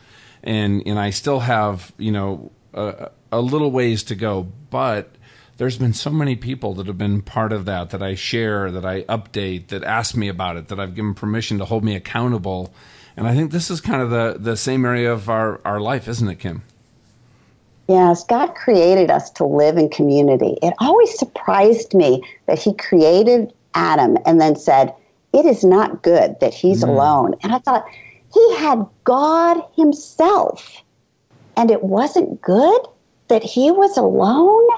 And, 0.43 0.83
and 0.87 0.99
I 0.99 1.11
still 1.11 1.41
have, 1.41 1.93
you 1.97 2.13
know, 2.13 2.53
a, 2.75 3.11
a 3.33 3.41
little 3.41 3.71
ways 3.71 4.03
to 4.05 4.15
go, 4.15 4.49
but 4.71 5.11
there's 5.57 5.79
been 5.79 5.93
so 5.93 6.11
many 6.11 6.37
people 6.37 6.75
that 6.75 6.87
have 6.87 6.99
been 6.99 7.23
part 7.23 7.53
of 7.53 7.65
that, 7.67 7.91
that 7.91 8.03
I 8.03 8.15
share, 8.15 8.71
that 8.73 8.85
I 8.85 9.03
update, 9.03 9.69
that 9.69 9.85
ask 9.85 10.17
me 10.17 10.29
about 10.29 10.57
it, 10.57 10.69
that 10.69 10.81
I've 10.81 10.95
given 10.95 11.15
permission 11.15 11.59
to 11.59 11.65
hold 11.65 11.85
me 11.85 11.95
accountable. 11.95 12.75
And 13.17 13.27
I 13.27 13.35
think 13.35 13.53
this 13.53 13.71
is 13.71 13.81
kind 13.81 14.03
of 14.03 14.11
the, 14.11 14.37
the 14.39 14.57
same 14.57 14.85
area 14.85 15.13
of 15.13 15.31
our, 15.31 15.61
our 15.65 15.81
life, 15.81 16.09
isn't 16.09 16.29
it, 16.29 16.41
Kim? 16.41 16.63
Yes, 17.89 18.25
God 18.25 18.55
created 18.55 19.11
us 19.11 19.31
to 19.33 19.45
live 19.45 19.77
in 19.77 19.91
community. 19.91 20.57
It 20.63 20.75
always 20.79 21.17
surprised 21.19 21.95
me 21.95 22.23
that 22.47 22.59
He 22.59 22.75
created 22.75 23.53
Adam 23.75 24.17
and 24.25 24.41
then 24.41 24.57
said, 24.57 24.95
It 25.33 25.45
is 25.45 25.65
not 25.65 26.03
good 26.03 26.41
that 26.41 26.55
he's 26.55 26.83
mm. 26.83 26.89
alone. 26.89 27.35
And 27.43 27.55
I 27.55 27.59
thought, 27.59 27.85
He 28.33 28.57
had 28.57 28.87
God 29.05 29.63
Himself, 29.77 30.83
and 31.57 31.71
it 31.71 31.83
wasn't 31.83 32.41
good 32.43 32.81
that 33.29 33.43
He 33.43 33.71
was 33.71 33.97
alone? 33.97 34.69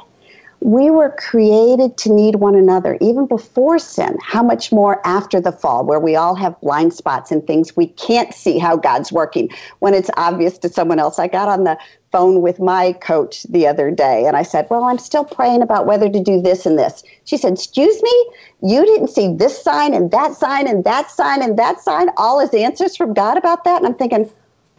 we 0.61 0.91
were 0.91 1.11
created 1.11 1.97
to 1.97 2.13
need 2.13 2.37
one 2.37 2.57
another 2.57 2.97
even 3.01 3.27
before 3.27 3.79
sin. 3.79 4.19
How 4.21 4.43
much 4.43 4.73
more 4.73 5.07
after 5.07 5.41
the 5.41 5.53
fall, 5.53 5.85
where 5.85 6.01
we 6.01 6.17
all 6.17 6.35
have 6.35 6.61
blind 6.61 6.95
spots 6.95 7.31
and 7.31 7.47
things 7.47 7.77
we 7.77 7.87
can't 7.89 8.33
see 8.35 8.59
how 8.59 8.77
God's 8.77 9.13
working 9.13 9.51
when 9.81 9.95
it's 9.95 10.11
obvious 10.17 10.59
to 10.59 10.69
someone 10.69 10.99
else. 10.99 11.21
I 11.21 11.29
got 11.29 11.49
on 11.49 11.65
the 11.65 11.79
phone 12.11 12.41
with 12.41 12.59
my 12.59 12.95
coach 12.95 13.45
the 13.45 13.67
other 13.67 13.91
day 13.91 14.27
and 14.27 14.37
I 14.37 14.43
said, 14.43 14.67
Well, 14.71 14.85
I'm 14.85 14.99
still 14.99 15.25
praying 15.25 15.63
about 15.63 15.87
whether 15.87 16.09
to 16.09 16.21
do 16.21 16.41
this 16.41 16.65
and 16.67 16.79
this. 16.79 17.05
She 17.25 17.37
said, 17.37 17.53
Excuse 17.53 18.03
me, 18.03 18.31
you 18.63 18.85
didn't 18.85 19.09
see 19.09 19.35
this 19.35 19.63
sign 19.63 19.93
and 19.93 20.11
that 20.11 20.35
sign 20.35 20.67
and 20.67 20.83
that 20.85 21.11
sign 21.11 21.43
and 21.43 21.59
that 21.59 21.81
sign, 21.81 22.09
all 22.17 22.41
as 22.41 22.53
answers 22.55 22.97
from 22.97 23.15
God 23.15 23.37
about 23.37 23.65
that? 23.65 23.77
And 23.77 23.87
I'm 23.87 23.95
thinking, 23.95 24.31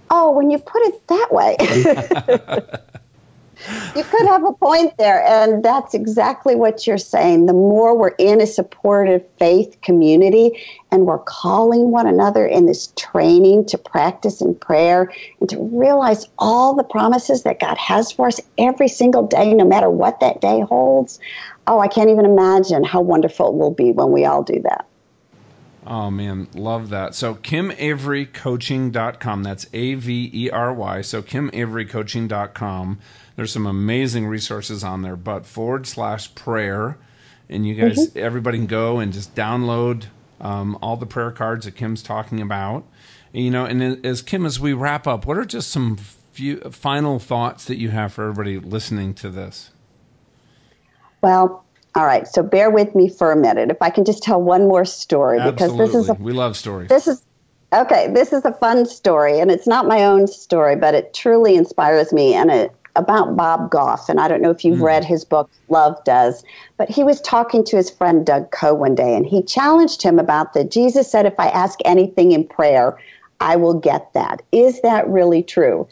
Oh, 0.10 0.32
when 0.32 0.50
you 0.50 0.58
put 0.58 0.82
it 0.84 1.08
that 1.08 1.28
way. 1.32 1.58
you 3.96 4.04
could 4.04 4.28
have 4.28 4.46
a 4.46 4.54
point 4.54 4.94
there. 4.98 5.26
And 5.26 5.64
that's 5.64 5.94
exactly 5.94 6.56
what 6.56 6.86
you're 6.86 6.98
saying. 6.98 7.46
The 7.48 7.54
more 7.54 7.98
we're 7.98 8.16
in 8.18 8.42
a 8.42 8.48
supportive 8.48 9.24
faith 9.40 9.78
community 9.82 10.64
and 10.92 11.06
we're 11.06 11.20
calling 11.20 11.92
one 11.92 12.08
another 12.08 12.46
in 12.46 12.66
this 12.66 12.94
training 12.96 13.66
to 13.68 13.78
practice 13.78 14.42
in 14.42 14.56
prayer 14.56 15.12
and 15.40 15.50
to 15.50 15.58
realize 15.74 16.26
all 16.38 16.76
the 16.76 16.84
promises 16.84 17.44
that 17.44 17.60
God 17.60 17.78
has 17.78 18.12
for 18.12 18.28
us 18.28 18.40
every 18.58 18.88
single 18.88 19.26
day, 19.26 19.54
no 19.54 19.66
matter 19.66 19.90
what 19.90 20.20
that 20.20 20.42
day 20.42 20.62
holds. 20.62 21.20
Oh, 21.66 21.80
I 21.80 21.88
can't 21.88 22.10
even 22.10 22.26
imagine 22.26 22.84
how 22.84 23.02
wonderful 23.02 23.50
it 23.50 23.56
will 23.56 23.74
be 23.74 23.92
when 23.92 24.12
we 24.12 24.26
all 24.26 24.44
do 24.44 24.62
that. 24.64 24.86
Oh 25.90 26.12
man, 26.12 26.50
love 26.54 26.90
that. 26.90 27.16
So 27.16 27.36
kimaverycoaching.com. 27.36 29.44
That's 29.44 29.68
A 29.74 29.94
V 29.94 30.30
E 30.34 30.50
R 30.50 30.74
Y. 30.74 31.02
So 31.02 31.22
kimaverycoaching.com. 31.22 33.00
There's 33.38 33.54
some 33.54 33.66
amazing 33.66 34.28
resources 34.28 34.84
on 34.84 35.02
there, 35.02 35.16
but 35.16 35.46
forward 35.46 35.88
slash 35.88 36.36
prayer. 36.36 36.98
And 37.50 37.66
you 37.66 37.76
guys, 37.76 38.10
mm-hmm. 38.10 38.20
everybody 38.20 38.58
can 38.58 38.68
go 38.68 39.00
and 39.00 39.14
just 39.14 39.34
download 39.34 40.08
um, 40.42 40.78
all 40.82 40.98
the 40.98 41.06
prayer 41.06 41.32
cards 41.32 41.64
that 41.64 41.78
Kim's 41.78 42.04
talking 42.04 42.42
about. 42.42 42.84
And, 43.34 43.46
you 43.46 43.52
know, 43.52 43.64
and 43.64 44.06
as 44.06 44.22
Kim, 44.22 44.46
as 44.46 44.60
we 44.60 44.74
wrap 44.74 45.08
up, 45.08 45.26
what 45.26 45.38
are 45.38 45.46
just 45.46 45.70
some 45.70 45.96
few 45.96 46.60
final 46.72 47.18
thoughts 47.18 47.64
that 47.66 47.78
you 47.78 47.92
have 47.92 48.12
for 48.12 48.24
everybody 48.24 48.60
listening 48.60 49.14
to 49.14 49.30
this? 49.30 49.72
Well, 51.22 51.64
all 51.98 52.06
right. 52.06 52.28
So 52.28 52.44
bear 52.44 52.70
with 52.70 52.94
me 52.94 53.10
for 53.10 53.32
a 53.32 53.36
minute. 53.36 53.72
If 53.72 53.82
I 53.82 53.90
can 53.90 54.06
just 54.06 54.22
tell 54.22 54.40
one 54.40 54.68
more 54.68 54.86
story, 54.86 55.40
Absolutely. 55.40 55.78
because 55.78 55.94
this 55.94 56.04
is 56.04 56.10
a, 56.10 56.14
we 56.14 56.32
love 56.32 56.56
stories. 56.56 56.90
This 56.90 57.08
is 57.08 57.24
okay. 57.74 58.08
This 58.14 58.32
is 58.32 58.46
a 58.46 58.54
fun 58.54 58.86
story, 58.86 59.40
and 59.40 59.50
it's 59.50 59.66
not 59.66 59.88
my 59.88 60.06
own 60.06 60.28
story, 60.28 60.76
but 60.76 60.94
it 60.94 61.16
truly 61.16 61.56
inspires 61.56 62.14
me, 62.14 62.36
and 62.36 62.52
it 62.52 62.72
about 62.96 63.36
Bob 63.36 63.72
Goff, 63.72 64.10
and 64.10 64.20
I 64.20 64.28
don't 64.28 64.42
know 64.42 64.52
if 64.52 64.64
you've 64.64 64.80
mm. 64.80 64.84
read 64.84 65.04
his 65.04 65.24
book, 65.24 65.50
Love 65.70 66.04
Does, 66.04 66.44
but 66.78 66.90
he 66.90 67.04
was 67.04 67.22
talking 67.22 67.64
to 67.66 67.78
his 67.78 67.90
friend 67.90 68.26
Doug 68.26 68.52
Coe 68.52 68.74
one 68.74 68.96
day, 68.96 69.16
and 69.16 69.26
he 69.26 69.42
challenged 69.42 70.02
him 70.02 70.20
about 70.20 70.54
that. 70.54 70.72
Jesus 70.72 71.10
said, 71.10 71.26
If 71.26 71.40
I 71.40 71.48
ask 71.50 71.80
anything 71.86 72.32
in 72.32 72.48
prayer, 72.48 72.98
I 73.40 73.56
will 73.56 73.76
get 73.76 74.14
that. 74.14 74.42
Is 74.52 74.82
that 74.82 75.08
really 75.08 75.44
true? 75.44 75.88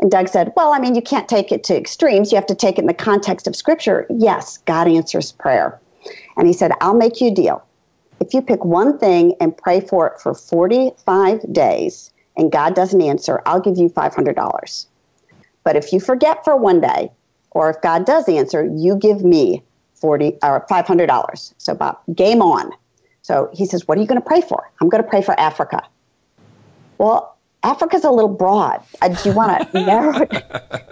And 0.00 0.10
Doug 0.10 0.28
said, 0.28 0.52
Well, 0.56 0.72
I 0.72 0.78
mean, 0.78 0.94
you 0.94 1.02
can't 1.02 1.28
take 1.28 1.52
it 1.52 1.62
to 1.64 1.76
extremes. 1.76 2.32
You 2.32 2.36
have 2.36 2.46
to 2.46 2.54
take 2.54 2.78
it 2.78 2.82
in 2.82 2.86
the 2.86 2.94
context 2.94 3.46
of 3.46 3.54
Scripture. 3.54 4.06
Yes, 4.10 4.58
God 4.58 4.88
answers 4.88 5.32
prayer. 5.32 5.80
And 6.36 6.46
he 6.46 6.52
said, 6.52 6.72
I'll 6.80 6.94
make 6.96 7.20
you 7.20 7.28
a 7.28 7.34
deal. 7.34 7.62
If 8.20 8.34
you 8.34 8.42
pick 8.42 8.64
one 8.64 8.98
thing 8.98 9.34
and 9.40 9.56
pray 9.56 9.80
for 9.80 10.06
it 10.08 10.20
for 10.20 10.34
45 10.34 11.52
days 11.52 12.10
and 12.36 12.50
God 12.50 12.74
doesn't 12.74 13.00
answer, 13.00 13.42
I'll 13.46 13.60
give 13.60 13.76
you 13.76 13.88
$500. 13.88 14.86
But 15.64 15.76
if 15.76 15.92
you 15.92 16.00
forget 16.00 16.44
for 16.44 16.56
one 16.56 16.80
day, 16.80 17.10
or 17.52 17.70
if 17.70 17.80
God 17.82 18.06
does 18.06 18.28
answer, 18.28 18.64
you 18.64 18.96
give 18.96 19.24
me 19.24 19.62
forty 19.94 20.38
or 20.42 20.64
five 20.68 20.86
hundred 20.86 21.06
dollars. 21.06 21.54
So 21.58 21.74
Bob, 21.74 21.98
game 22.14 22.40
on. 22.40 22.70
So 23.22 23.50
he 23.52 23.66
says, 23.66 23.86
"What 23.86 23.98
are 23.98 24.00
you 24.00 24.06
going 24.06 24.20
to 24.20 24.26
pray 24.26 24.40
for?" 24.40 24.70
I'm 24.80 24.88
going 24.88 25.02
to 25.02 25.08
pray 25.08 25.22
for 25.22 25.38
Africa. 25.38 25.82
Well, 26.98 27.29
Africa's 27.62 28.04
a 28.04 28.10
little 28.10 28.32
broad. 28.32 28.82
Uh, 29.02 29.08
do 29.08 29.28
you 29.28 29.34
want 29.34 29.70
to 29.72 29.80
narrow 29.86 30.16
it, 30.20 30.32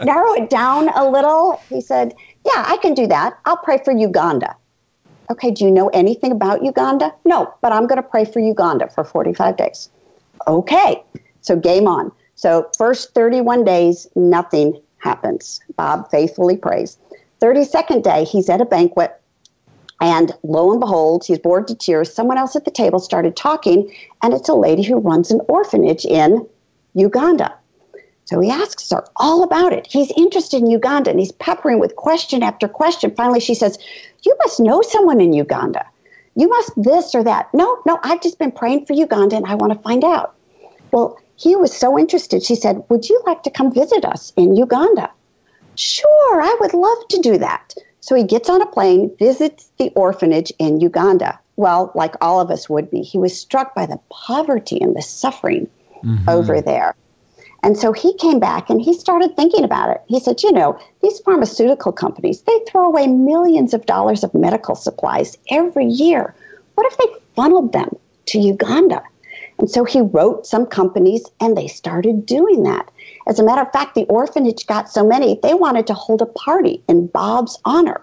narrow 0.04 0.32
it 0.34 0.50
down 0.50 0.88
a 0.90 1.08
little? 1.08 1.60
He 1.68 1.80
said, 1.80 2.14
"Yeah, 2.44 2.64
I 2.66 2.76
can 2.78 2.94
do 2.94 3.06
that. 3.06 3.38
I'll 3.46 3.56
pray 3.56 3.78
for 3.84 3.92
Uganda." 3.92 4.54
Okay, 5.30 5.50
do 5.50 5.64
you 5.64 5.70
know 5.70 5.88
anything 5.88 6.32
about 6.32 6.64
Uganda? 6.64 7.14
No, 7.24 7.52
but 7.60 7.72
I'm 7.72 7.86
going 7.86 8.00
to 8.00 8.08
pray 8.08 8.24
for 8.24 8.40
Uganda 8.40 8.88
for 8.88 9.04
45 9.04 9.56
days. 9.58 9.90
Okay, 10.46 11.02
so 11.42 11.54
game 11.54 11.86
on. 11.86 12.10
So, 12.34 12.66
first 12.78 13.14
31 13.14 13.64
days, 13.64 14.06
nothing 14.14 14.80
happens. 14.98 15.60
Bob 15.76 16.10
faithfully 16.10 16.56
prays. 16.56 16.96
32nd 17.42 18.02
day, 18.02 18.24
he's 18.24 18.48
at 18.48 18.60
a 18.60 18.64
banquet, 18.64 19.20
and 20.00 20.32
lo 20.42 20.70
and 20.70 20.80
behold, 20.80 21.24
he's 21.24 21.38
bored 21.38 21.68
to 21.68 21.74
tears. 21.74 22.12
Someone 22.12 22.38
else 22.38 22.56
at 22.56 22.64
the 22.64 22.70
table 22.70 22.98
started 22.98 23.36
talking, 23.36 23.92
and 24.22 24.32
it's 24.32 24.48
a 24.48 24.54
lady 24.54 24.82
who 24.82 24.98
runs 24.98 25.30
an 25.30 25.40
orphanage 25.48 26.04
in 26.04 26.46
Uganda. 26.94 27.54
So 28.24 28.40
he 28.40 28.50
asks 28.50 28.90
her 28.90 29.04
all 29.16 29.42
about 29.42 29.72
it. 29.72 29.86
He's 29.88 30.12
interested 30.16 30.58
in 30.60 30.70
Uganda 30.70 31.10
and 31.10 31.18
he's 31.18 31.32
peppering 31.32 31.78
with 31.78 31.96
question 31.96 32.42
after 32.42 32.68
question. 32.68 33.14
Finally, 33.16 33.40
she 33.40 33.54
says, 33.54 33.78
You 34.22 34.36
must 34.44 34.60
know 34.60 34.82
someone 34.82 35.20
in 35.20 35.32
Uganda. 35.32 35.86
You 36.34 36.48
must 36.48 36.70
this 36.76 37.14
or 37.14 37.24
that. 37.24 37.52
No, 37.54 37.78
no, 37.86 37.98
I've 38.02 38.20
just 38.20 38.38
been 38.38 38.52
praying 38.52 38.84
for 38.84 38.92
Uganda 38.92 39.36
and 39.36 39.46
I 39.46 39.54
want 39.54 39.72
to 39.72 39.78
find 39.78 40.04
out. 40.04 40.34
Well, 40.92 41.18
he 41.36 41.56
was 41.56 41.74
so 41.74 41.98
interested. 41.98 42.42
She 42.42 42.54
said, 42.54 42.84
Would 42.90 43.08
you 43.08 43.22
like 43.26 43.44
to 43.44 43.50
come 43.50 43.72
visit 43.72 44.04
us 44.04 44.32
in 44.36 44.56
Uganda? 44.56 45.10
Sure, 45.74 46.42
I 46.42 46.54
would 46.60 46.74
love 46.74 47.08
to 47.08 47.20
do 47.20 47.38
that. 47.38 47.74
So 48.00 48.14
he 48.14 48.24
gets 48.24 48.50
on 48.50 48.60
a 48.60 48.66
plane, 48.66 49.10
visits 49.18 49.70
the 49.78 49.90
orphanage 49.94 50.52
in 50.58 50.80
Uganda. 50.80 51.38
Well, 51.56 51.92
like 51.94 52.14
all 52.20 52.40
of 52.40 52.50
us 52.50 52.68
would 52.68 52.90
be, 52.90 53.00
he 53.00 53.16
was 53.16 53.38
struck 53.38 53.74
by 53.74 53.86
the 53.86 54.00
poverty 54.10 54.78
and 54.80 54.94
the 54.94 55.02
suffering 55.02 55.68
mm-hmm. 56.04 56.28
over 56.28 56.60
there. 56.60 56.94
And 57.62 57.76
so 57.76 57.92
he 57.92 58.14
came 58.14 58.38
back 58.38 58.70
and 58.70 58.80
he 58.80 58.94
started 58.94 59.34
thinking 59.34 59.64
about 59.64 59.90
it. 59.90 60.02
He 60.06 60.20
said, 60.20 60.42
you 60.42 60.52
know, 60.52 60.78
these 61.02 61.18
pharmaceutical 61.20 61.92
companies, 61.92 62.42
they 62.42 62.58
throw 62.68 62.86
away 62.86 63.08
millions 63.08 63.74
of 63.74 63.86
dollars 63.86 64.22
of 64.22 64.32
medical 64.32 64.76
supplies 64.76 65.36
every 65.50 65.86
year. 65.86 66.34
What 66.76 66.92
if 66.92 66.98
they 66.98 67.20
funneled 67.34 67.72
them 67.72 67.96
to 68.26 68.38
Uganda? 68.38 69.02
And 69.58 69.68
so 69.68 69.84
he 69.84 70.00
wrote 70.00 70.46
some 70.46 70.66
companies 70.66 71.24
and 71.40 71.56
they 71.56 71.66
started 71.66 72.26
doing 72.26 72.62
that. 72.62 72.90
As 73.26 73.40
a 73.40 73.44
matter 73.44 73.62
of 73.62 73.72
fact, 73.72 73.94
the 73.94 74.04
orphanage 74.04 74.66
got 74.66 74.88
so 74.88 75.04
many, 75.04 75.40
they 75.42 75.54
wanted 75.54 75.86
to 75.88 75.94
hold 75.94 76.22
a 76.22 76.26
party 76.26 76.82
in 76.88 77.08
Bob's 77.08 77.58
honor. 77.64 78.02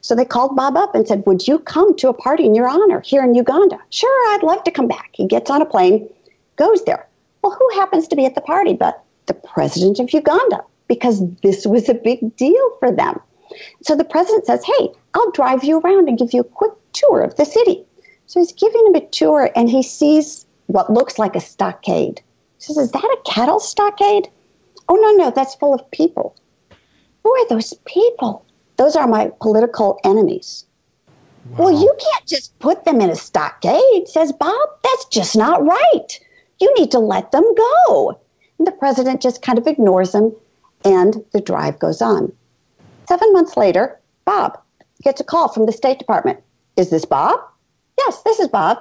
So 0.00 0.14
they 0.14 0.24
called 0.24 0.56
Bob 0.56 0.76
up 0.76 0.94
and 0.94 1.06
said, 1.06 1.22
Would 1.26 1.46
you 1.46 1.60
come 1.60 1.96
to 1.96 2.08
a 2.08 2.14
party 2.14 2.44
in 2.44 2.54
your 2.54 2.68
honor 2.68 3.00
here 3.00 3.22
in 3.22 3.34
Uganda? 3.34 3.78
Sure, 3.90 4.34
I'd 4.34 4.42
love 4.42 4.64
to 4.64 4.72
come 4.72 4.88
back. 4.88 5.10
He 5.12 5.26
gets 5.26 5.50
on 5.50 5.62
a 5.62 5.66
plane, 5.66 6.08
goes 6.56 6.84
there. 6.84 7.07
Well, 7.48 7.56
who 7.58 7.80
happens 7.80 8.06
to 8.08 8.16
be 8.16 8.26
at 8.26 8.34
the 8.34 8.42
party 8.42 8.74
but 8.74 9.02
the 9.24 9.32
president 9.32 9.98
of 10.00 10.12
Uganda? 10.12 10.62
Because 10.86 11.22
this 11.42 11.66
was 11.66 11.88
a 11.88 11.94
big 11.94 12.36
deal 12.36 12.76
for 12.78 12.92
them. 12.92 13.18
So 13.82 13.96
the 13.96 14.04
president 14.04 14.44
says, 14.44 14.62
Hey, 14.66 14.90
I'll 15.14 15.30
drive 15.30 15.64
you 15.64 15.80
around 15.80 16.10
and 16.10 16.18
give 16.18 16.34
you 16.34 16.42
a 16.42 16.44
quick 16.44 16.72
tour 16.92 17.22
of 17.22 17.36
the 17.36 17.46
city. 17.46 17.86
So 18.26 18.40
he's 18.40 18.52
giving 18.52 18.86
him 18.88 18.96
a 18.96 19.06
tour 19.06 19.50
and 19.56 19.70
he 19.70 19.82
sees 19.82 20.44
what 20.66 20.92
looks 20.92 21.18
like 21.18 21.36
a 21.36 21.40
stockade. 21.40 22.20
He 22.58 22.64
says, 22.64 22.76
Is 22.76 22.90
that 22.90 23.02
a 23.02 23.30
cattle 23.30 23.60
stockade? 23.60 24.28
Oh, 24.90 24.96
no, 24.96 25.12
no, 25.12 25.30
that's 25.30 25.54
full 25.54 25.72
of 25.72 25.90
people. 25.90 26.36
Who 27.24 27.34
are 27.34 27.48
those 27.48 27.72
people? 27.86 28.44
Those 28.76 28.94
are 28.94 29.08
my 29.08 29.30
political 29.40 30.00
enemies. 30.04 30.66
Wow. 31.46 31.64
Well, 31.64 31.80
you 31.80 31.96
can't 31.98 32.26
just 32.26 32.58
put 32.58 32.84
them 32.84 33.00
in 33.00 33.08
a 33.08 33.16
stockade, 33.16 34.06
says 34.06 34.32
Bob. 34.32 34.68
That's 34.84 35.06
just 35.06 35.34
not 35.34 35.64
right. 35.64 36.20
You 36.60 36.72
need 36.74 36.90
to 36.90 36.98
let 36.98 37.32
them 37.32 37.44
go. 37.54 38.20
And 38.58 38.66
the 38.66 38.72
president 38.72 39.22
just 39.22 39.42
kind 39.42 39.58
of 39.58 39.66
ignores 39.66 40.14
him, 40.14 40.34
and 40.84 41.24
the 41.32 41.40
drive 41.40 41.78
goes 41.78 42.02
on. 42.02 42.32
Seven 43.08 43.32
months 43.32 43.56
later, 43.56 43.98
Bob, 44.24 44.58
gets 45.02 45.20
a 45.20 45.24
call 45.24 45.48
from 45.48 45.66
the 45.66 45.72
State 45.72 45.98
Department. 45.98 46.40
Is 46.76 46.90
this 46.90 47.04
Bob? 47.04 47.40
Yes, 47.98 48.22
this 48.22 48.38
is 48.40 48.48
Bob. 48.48 48.78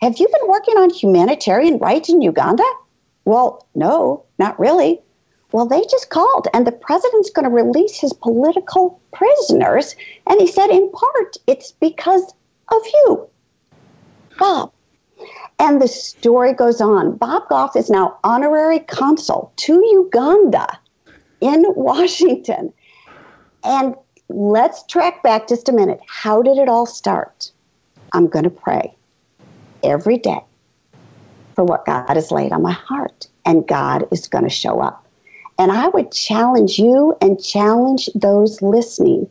Have 0.00 0.18
you 0.18 0.26
been 0.26 0.48
working 0.48 0.76
on 0.76 0.90
humanitarian 0.90 1.78
rights 1.78 2.08
in 2.08 2.22
Uganda? 2.22 2.64
Well, 3.24 3.66
no, 3.74 4.24
not 4.38 4.58
really. 4.58 5.00
Well, 5.52 5.66
they 5.66 5.82
just 5.90 6.10
called, 6.10 6.48
and 6.52 6.66
the 6.66 6.72
president's 6.72 7.30
going 7.30 7.44
to 7.44 7.50
release 7.50 7.98
his 7.98 8.12
political 8.12 9.00
prisoners. 9.12 9.94
And 10.26 10.40
he 10.40 10.46
said, 10.46 10.70
in 10.70 10.90
part, 10.92 11.36
it's 11.46 11.72
because 11.72 12.34
of 12.72 12.82
you, 12.84 13.28
Bob. 14.38 14.72
And 15.58 15.80
the 15.80 15.88
story 15.88 16.52
goes 16.52 16.80
on. 16.80 17.16
Bob 17.16 17.48
Goff 17.48 17.76
is 17.76 17.90
now 17.90 18.18
honorary 18.24 18.80
consul 18.80 19.52
to 19.56 19.82
Uganda 19.84 20.78
in 21.40 21.64
Washington. 21.74 22.72
And 23.64 23.94
let's 24.28 24.84
track 24.86 25.22
back 25.22 25.48
just 25.48 25.68
a 25.68 25.72
minute. 25.72 26.00
How 26.06 26.42
did 26.42 26.58
it 26.58 26.68
all 26.68 26.86
start? 26.86 27.50
I'm 28.12 28.28
going 28.28 28.44
to 28.44 28.50
pray 28.50 28.94
every 29.82 30.18
day 30.18 30.40
for 31.54 31.64
what 31.64 31.86
God 31.86 32.14
has 32.14 32.30
laid 32.30 32.52
on 32.52 32.62
my 32.62 32.72
heart, 32.72 33.28
and 33.44 33.66
God 33.66 34.06
is 34.12 34.28
going 34.28 34.44
to 34.44 34.50
show 34.50 34.80
up. 34.80 35.06
And 35.58 35.72
I 35.72 35.88
would 35.88 36.12
challenge 36.12 36.78
you 36.78 37.16
and 37.22 37.42
challenge 37.42 38.10
those 38.14 38.60
listening 38.60 39.28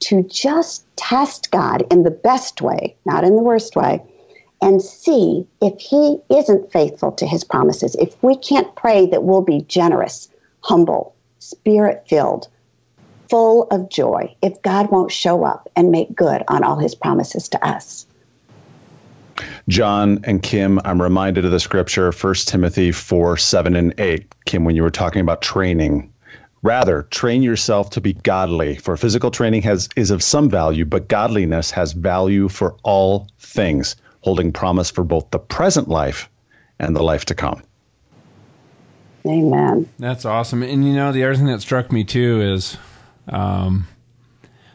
to 0.00 0.24
just 0.24 0.84
test 0.96 1.50
God 1.50 1.84
in 1.90 2.02
the 2.02 2.10
best 2.10 2.60
way, 2.60 2.96
not 3.04 3.24
in 3.24 3.36
the 3.36 3.42
worst 3.42 3.76
way, 3.76 4.02
and 4.60 4.82
see 4.82 5.46
if 5.60 5.78
He 5.80 6.18
isn't 6.30 6.72
faithful 6.72 7.12
to 7.12 7.26
His 7.26 7.44
promises. 7.44 7.94
If 7.96 8.20
we 8.22 8.36
can't 8.36 8.74
pray 8.74 9.06
that 9.06 9.22
we'll 9.24 9.42
be 9.42 9.62
generous, 9.62 10.28
humble, 10.60 11.14
spirit 11.38 12.04
filled, 12.08 12.48
full 13.28 13.64
of 13.70 13.90
joy, 13.90 14.34
if 14.42 14.60
God 14.62 14.90
won't 14.90 15.12
show 15.12 15.44
up 15.44 15.68
and 15.76 15.90
make 15.90 16.14
good 16.14 16.42
on 16.48 16.64
all 16.64 16.78
His 16.78 16.94
promises 16.94 17.48
to 17.50 17.66
us. 17.66 18.06
John 19.68 20.20
and 20.24 20.42
Kim, 20.42 20.80
I'm 20.84 21.00
reminded 21.00 21.44
of 21.44 21.50
the 21.50 21.60
scripture, 21.60 22.10
1 22.10 22.34
Timothy 22.46 22.90
4 22.90 23.36
7 23.36 23.76
and 23.76 23.94
8. 23.98 24.34
Kim, 24.46 24.64
when 24.64 24.76
you 24.76 24.82
were 24.82 24.90
talking 24.90 25.20
about 25.20 25.42
training, 25.42 26.12
rather 26.62 27.02
train 27.02 27.42
yourself 27.42 27.90
to 27.90 28.00
be 28.00 28.14
godly, 28.14 28.76
for 28.76 28.96
physical 28.96 29.30
training 29.30 29.62
has, 29.62 29.88
is 29.96 30.10
of 30.10 30.22
some 30.22 30.48
value, 30.48 30.84
but 30.84 31.08
godliness 31.08 31.70
has 31.70 31.92
value 31.92 32.48
for 32.48 32.76
all 32.82 33.28
things, 33.38 33.96
holding 34.28 34.52
promise 34.52 34.90
for 34.90 35.04
both 35.04 35.30
the 35.30 35.38
present 35.38 35.88
life 35.88 36.28
and 36.78 36.94
the 36.94 37.02
life 37.02 37.24
to 37.24 37.34
come. 37.34 37.62
Amen. 39.24 39.88
That's 39.98 40.26
awesome. 40.26 40.62
And 40.62 40.86
you 40.86 40.92
know, 40.92 41.12
the 41.12 41.24
other 41.24 41.34
thing 41.34 41.46
that 41.46 41.62
struck 41.62 41.90
me 41.90 42.04
too 42.04 42.42
is 42.42 42.76
um, 43.26 43.88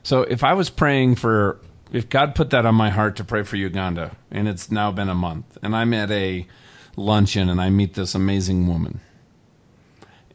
so 0.01 0.23
if 0.23 0.43
I 0.43 0.53
was 0.53 0.71
praying 0.71 1.17
for 1.17 1.59
if 1.91 2.09
God 2.09 2.33
put 2.33 2.49
that 2.49 2.65
on 2.65 2.73
my 2.73 2.89
heart 2.89 3.17
to 3.17 3.23
pray 3.23 3.43
for 3.43 3.55
Uganda, 3.55 4.17
and 4.31 4.47
it's 4.47 4.71
now 4.71 4.91
been 4.91 5.07
a 5.07 5.13
month, 5.13 5.55
and 5.61 5.75
I'm 5.75 5.93
at 5.93 6.09
a 6.09 6.47
luncheon 6.95 7.47
and 7.47 7.61
I 7.61 7.69
meet 7.69 7.93
this 7.93 8.15
amazing 8.15 8.67
woman, 8.67 9.01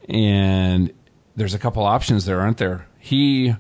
and 0.09 0.93
there's 1.35 1.55
a 1.55 1.59
couple 1.59 1.83
options 1.83 2.25
there, 2.25 2.41
aren't 2.41 2.59
there? 2.59 2.87
He, 3.01 3.53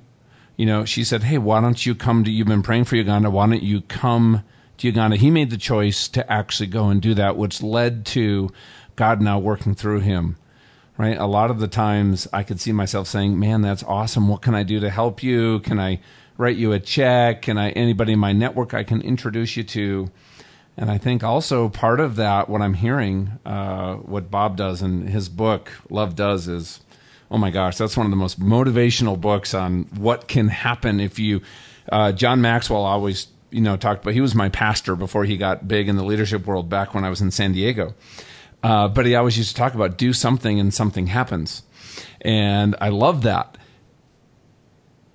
you 0.56 0.66
know, 0.66 0.84
she 0.84 1.02
said, 1.02 1.24
"Hey, 1.24 1.38
why 1.38 1.60
don't 1.60 1.84
you 1.84 1.96
come 1.96 2.22
to? 2.22 2.30
You've 2.30 2.46
been 2.46 2.62
praying 2.62 2.84
for 2.84 2.94
Uganda. 2.94 3.28
Why 3.28 3.48
don't 3.48 3.60
you 3.60 3.80
come 3.80 4.44
to 4.78 4.86
Uganda?" 4.86 5.16
He 5.16 5.30
made 5.30 5.50
the 5.50 5.56
choice 5.56 6.08
to 6.08 6.30
actually 6.30 6.68
go 6.68 6.88
and 6.88 7.00
do 7.00 7.14
that, 7.14 7.36
which 7.36 7.62
led 7.62 8.06
to 8.06 8.50
God 8.96 9.20
now 9.20 9.38
working 9.38 9.74
through 9.74 10.00
him. 10.00 10.36
Right. 10.96 11.16
A 11.16 11.26
lot 11.26 11.52
of 11.52 11.60
the 11.60 11.68
times 11.68 12.26
I 12.32 12.42
could 12.42 12.60
see 12.60 12.72
myself 12.72 13.06
saying, 13.06 13.38
Man, 13.38 13.62
that's 13.62 13.84
awesome. 13.84 14.26
What 14.26 14.42
can 14.42 14.56
I 14.56 14.64
do 14.64 14.80
to 14.80 14.90
help 14.90 15.22
you? 15.22 15.60
Can 15.60 15.78
I 15.78 16.00
write 16.36 16.56
you 16.56 16.72
a 16.72 16.80
check? 16.80 17.42
Can 17.42 17.56
I 17.56 17.70
anybody 17.70 18.14
in 18.14 18.18
my 18.18 18.32
network 18.32 18.74
I 18.74 18.82
can 18.82 19.00
introduce 19.02 19.56
you 19.56 19.62
to? 19.62 20.10
And 20.76 20.90
I 20.90 20.98
think 20.98 21.22
also 21.22 21.68
part 21.68 22.00
of 22.00 22.16
that, 22.16 22.48
what 22.48 22.62
I'm 22.62 22.74
hearing, 22.74 23.32
uh, 23.44 23.94
what 23.96 24.30
Bob 24.30 24.56
does 24.56 24.82
in 24.82 25.06
his 25.06 25.28
book, 25.28 25.72
Love 25.90 26.14
Does, 26.14 26.46
is 26.46 26.80
oh 27.30 27.38
my 27.38 27.50
gosh, 27.50 27.76
that's 27.76 27.96
one 27.96 28.06
of 28.06 28.10
the 28.10 28.16
most 28.16 28.40
motivational 28.40 29.20
books 29.20 29.54
on 29.54 29.84
what 29.96 30.28
can 30.28 30.48
happen 30.48 31.00
if 31.00 31.18
you. 31.18 31.42
Uh, 31.90 32.12
John 32.12 32.40
Maxwell 32.40 32.84
always, 32.84 33.26
you 33.50 33.60
know, 33.60 33.76
talked 33.76 34.02
about. 34.02 34.14
He 34.14 34.20
was 34.20 34.34
my 34.34 34.48
pastor 34.48 34.96
before 34.96 35.24
he 35.24 35.36
got 35.36 35.68
big 35.68 35.88
in 35.88 35.96
the 35.96 36.04
leadership 36.04 36.46
world 36.46 36.68
back 36.68 36.94
when 36.94 37.04
I 37.04 37.10
was 37.10 37.20
in 37.20 37.30
San 37.30 37.52
Diego. 37.52 37.94
Uh, 38.62 38.88
but 38.88 39.06
he 39.06 39.14
always 39.14 39.38
used 39.38 39.50
to 39.50 39.56
talk 39.56 39.74
about 39.74 39.96
do 39.96 40.12
something 40.12 40.58
and 40.58 40.74
something 40.74 41.06
happens, 41.06 41.62
and 42.20 42.74
I 42.80 42.88
love 42.88 43.22
that 43.22 43.58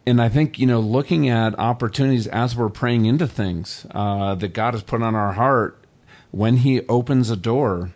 and 0.05 0.21
I 0.21 0.29
think 0.29 0.59
you 0.59 0.67
know, 0.67 0.79
looking 0.79 1.29
at 1.29 1.57
opportunities 1.57 2.27
as 2.27 2.55
we're 2.55 2.69
praying 2.69 3.05
into 3.05 3.27
things 3.27 3.85
uh, 3.91 4.35
that 4.35 4.53
God 4.53 4.73
has 4.73 4.83
put 4.83 5.01
on 5.01 5.15
our 5.15 5.33
heart, 5.33 5.83
when 6.31 6.57
He 6.57 6.85
opens 6.87 7.29
a 7.29 7.37
door, 7.37 7.93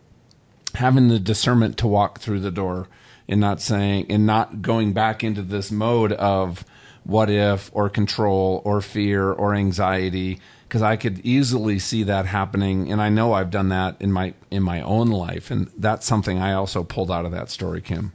having 0.76 1.08
the 1.10 1.20
discernment 1.20 1.78
to 1.80 1.88
walk 1.88 2.20
through 2.20 2.40
the 2.40 2.52
door, 2.52 2.88
and 3.28 3.42
not 3.42 3.62
saying 3.62 4.06
and 4.10 4.26
not 4.26 4.62
going 4.62 4.94
back 4.94 5.24
into 5.24 5.42
this 5.42 5.70
mode 5.70 6.14
of 6.14 6.64
what 7.08 7.30
if 7.30 7.72
or 7.74 7.90
control 7.90 8.62
or 8.64 8.82
fear 8.82 9.32
or 9.32 9.56
anxiety 9.56 10.40
because 10.68 10.82
I 10.82 10.98
could 10.98 11.20
easily 11.20 11.80
see 11.80 12.04
that 12.04 12.26
happening 12.26 12.92
and 12.92 13.02
I 13.02 13.10
know 13.10 13.34
I've 13.34 13.50
done 13.50 13.70
that 13.70 13.96
in 14.00 14.12
my 14.12 14.34
in 14.52 14.62
my 14.62 14.82
own 14.82 15.08
life 15.10 15.50
and 15.50 15.72
that's 15.78 16.06
something 16.06 16.38
I 16.38 16.54
also 16.54 16.84
pulled 16.84 17.10
out 17.10 17.26
of 17.26 17.32
that 17.32 17.50
story 17.50 17.82
Kim. 17.82 18.12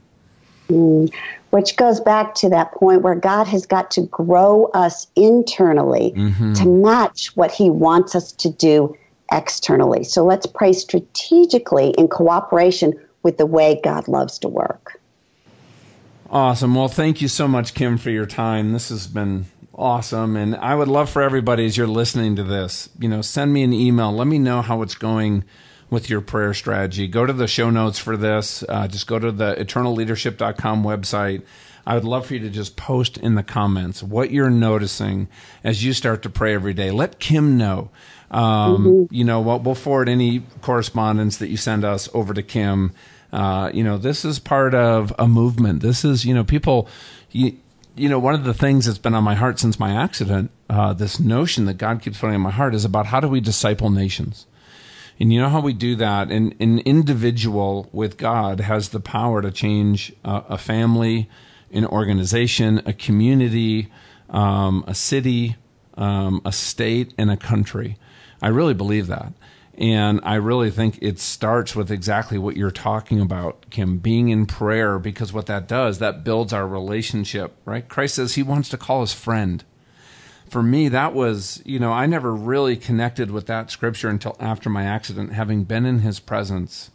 Mm 0.69 1.11
which 1.53 1.75
goes 1.75 1.99
back 1.99 2.33
to 2.33 2.49
that 2.49 2.73
point 2.73 3.03
where 3.03 3.13
God 3.13 3.45
has 3.45 3.67
got 3.67 3.91
to 3.91 4.01
grow 4.07 4.71
us 4.73 5.05
internally 5.15 6.11
mm-hmm. 6.15 6.53
to 6.53 6.65
match 6.65 7.27
what 7.35 7.51
He 7.51 7.69
wants 7.69 8.15
us 8.15 8.31
to 8.31 8.49
do 8.49 8.97
externally. 9.31 10.03
So 10.03 10.25
let's 10.25 10.47
pray 10.47 10.73
strategically 10.73 11.91
in 11.91 12.07
cooperation 12.07 12.99
with 13.21 13.37
the 13.37 13.45
way 13.45 13.79
God 13.83 14.07
loves 14.07 14.39
to 14.39 14.47
work. 14.47 14.99
Awesome. 16.33 16.73
Well, 16.73 16.87
thank 16.87 17.21
you 17.21 17.27
so 17.27 17.47
much, 17.47 17.75
Kim, 17.75 17.99
for 17.99 18.09
your 18.09 18.25
time. 18.25 18.73
This 18.73 18.89
has 18.89 19.05
been 19.05 19.45
awesome. 19.71 20.35
And 20.35 20.55
I 20.55 20.73
would 20.73 20.87
love 20.87 21.11
for 21.11 21.21
everybody, 21.21 21.63
as 21.63 21.77
you're 21.77 21.85
listening 21.85 22.35
to 22.37 22.43
this, 22.43 22.89
you 22.97 23.07
know, 23.07 23.21
send 23.21 23.53
me 23.53 23.61
an 23.61 23.71
email. 23.71 24.11
Let 24.11 24.25
me 24.25 24.39
know 24.39 24.63
how 24.63 24.81
it's 24.81 24.95
going 24.95 25.43
with 25.91 26.09
your 26.09 26.21
prayer 26.21 26.55
strategy. 26.55 27.07
Go 27.07 27.27
to 27.27 27.33
the 27.33 27.45
show 27.45 27.69
notes 27.69 27.99
for 27.99 28.17
this. 28.17 28.63
Uh, 28.67 28.87
just 28.87 29.05
go 29.05 29.19
to 29.19 29.31
the 29.31 29.53
eternalleadership.com 29.53 30.83
website. 30.83 31.43
I 31.85 31.93
would 31.93 32.03
love 32.03 32.25
for 32.25 32.33
you 32.33 32.39
to 32.39 32.49
just 32.49 32.77
post 32.77 33.19
in 33.19 33.35
the 33.35 33.43
comments 33.43 34.01
what 34.01 34.31
you're 34.31 34.49
noticing 34.49 35.27
as 35.63 35.83
you 35.83 35.93
start 35.93 36.23
to 36.23 36.31
pray 36.31 36.55
every 36.55 36.73
day. 36.73 36.89
Let 36.89 37.19
Kim 37.19 37.59
know. 37.59 37.91
Um, 38.31 38.41
mm-hmm. 38.85 39.13
You 39.13 39.23
know, 39.23 39.39
we'll, 39.39 39.59
we'll, 39.59 39.75
forward 39.75 40.09
any 40.09 40.39
correspondence 40.61 41.37
that 41.37 41.49
you 41.49 41.57
send 41.57 41.85
us 41.85 42.09
over 42.15 42.33
to 42.33 42.41
Kim. 42.41 42.91
Uh, 43.33 43.71
you 43.73 43.83
know, 43.83 43.97
this 43.97 44.23
is 44.23 44.37
part 44.37 44.75
of 44.75 45.11
a 45.17 45.27
movement. 45.27 45.81
This 45.81 46.05
is, 46.05 46.23
you 46.23 46.35
know, 46.35 46.43
people, 46.43 46.87
you, 47.31 47.57
you 47.95 48.07
know, 48.07 48.19
one 48.19 48.35
of 48.35 48.43
the 48.43 48.53
things 48.53 48.85
that's 48.85 48.99
been 48.99 49.15
on 49.15 49.23
my 49.23 49.33
heart 49.33 49.57
since 49.57 49.79
my 49.79 49.91
accident, 49.91 50.51
uh, 50.69 50.93
this 50.93 51.19
notion 51.19 51.65
that 51.65 51.79
God 51.79 51.99
keeps 51.99 52.19
putting 52.19 52.35
in 52.35 52.41
my 52.41 52.51
heart 52.51 52.75
is 52.75 52.85
about 52.85 53.07
how 53.07 53.19
do 53.19 53.27
we 53.27 53.41
disciple 53.41 53.89
nations? 53.89 54.45
And 55.19 55.33
you 55.33 55.41
know 55.41 55.49
how 55.49 55.61
we 55.61 55.73
do 55.73 55.95
that? 55.95 56.29
An 56.31 56.53
individual 56.59 57.89
with 57.91 58.17
God 58.17 58.59
has 58.59 58.89
the 58.89 58.99
power 58.99 59.41
to 59.41 59.51
change 59.51 60.13
a 60.23 60.57
family, 60.57 61.29
an 61.71 61.85
organization, 61.85 62.81
a 62.85 62.93
community, 62.93 63.91
um, 64.29 64.83
a 64.87 64.95
city, 64.95 65.55
um, 65.95 66.41
a 66.45 66.51
state, 66.51 67.13
and 67.17 67.31
a 67.31 67.37
country. 67.37 67.97
I 68.41 68.47
really 68.49 68.73
believe 68.73 69.07
that. 69.07 69.33
And 69.75 70.19
I 70.23 70.35
really 70.35 70.69
think 70.69 70.99
it 71.01 71.19
starts 71.19 71.75
with 71.75 71.89
exactly 71.89 72.37
what 72.37 72.55
you're 72.55 72.69
talking 72.69 73.19
about, 73.19 73.65
Kim, 73.71 73.97
being 73.97 74.29
in 74.29 74.45
prayer, 74.45 74.99
because 74.99 75.33
what 75.33 75.47
that 75.47 75.67
does, 75.67 75.97
that 75.97 76.23
builds 76.23 76.53
our 76.53 76.67
relationship, 76.67 77.55
right? 77.65 77.87
Christ 77.87 78.15
says 78.15 78.35
he 78.35 78.43
wants 78.43 78.69
to 78.69 78.77
call 78.77 79.01
us 79.01 79.13
friend 79.13 79.63
for 80.53 80.61
me, 80.61 80.87
that 80.89 81.15
was, 81.15 81.63
you 81.65 81.79
know, 81.79 81.91
I 81.91 82.05
never 82.05 82.31
really 82.31 82.77
connected 82.77 83.31
with 83.31 83.47
that 83.47 83.71
scripture 83.71 84.07
until 84.07 84.35
after 84.39 84.69
my 84.69 84.83
accident, 84.83 85.33
having 85.33 85.63
been 85.63 85.83
in 85.83 85.99
his 85.99 86.19
presence. 86.19 86.91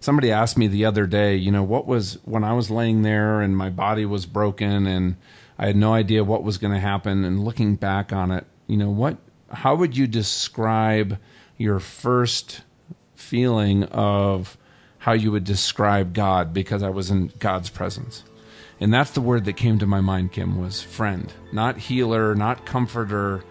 Somebody 0.00 0.32
asked 0.32 0.56
me 0.56 0.66
the 0.66 0.86
other 0.86 1.06
day, 1.06 1.36
you 1.36 1.52
know, 1.52 1.62
what 1.62 1.86
was 1.86 2.18
when 2.24 2.42
I 2.42 2.54
was 2.54 2.70
laying 2.70 3.02
there 3.02 3.42
and 3.42 3.54
my 3.54 3.68
body 3.68 4.06
was 4.06 4.24
broken 4.24 4.86
and 4.86 5.16
I 5.58 5.66
had 5.66 5.76
no 5.76 5.92
idea 5.92 6.24
what 6.24 6.42
was 6.42 6.56
going 6.56 6.72
to 6.72 6.80
happen. 6.80 7.22
And 7.22 7.44
looking 7.44 7.76
back 7.76 8.14
on 8.14 8.30
it, 8.30 8.46
you 8.66 8.78
know, 8.78 8.88
what, 8.88 9.18
how 9.52 9.74
would 9.74 9.94
you 9.94 10.06
describe 10.06 11.18
your 11.56 11.78
first 11.78 12.62
feeling 13.14 13.84
of 13.84 14.56
how 14.98 15.12
you 15.12 15.32
would 15.32 15.44
describe 15.44 16.12
God 16.12 16.52
because 16.52 16.82
I 16.82 16.90
was 16.90 17.10
in 17.10 17.32
God's 17.38 17.70
presence? 17.70 18.24
And 18.80 18.92
that's 18.92 19.12
the 19.12 19.20
word 19.20 19.46
that 19.46 19.54
came 19.54 19.78
to 19.78 19.86
my 19.86 20.00
mind, 20.00 20.32
Kim, 20.32 20.60
was 20.60 20.82
friend. 20.82 21.32
Not 21.52 21.78
healer, 21.78 22.34
not 22.34 22.66
comforter, 22.66 23.42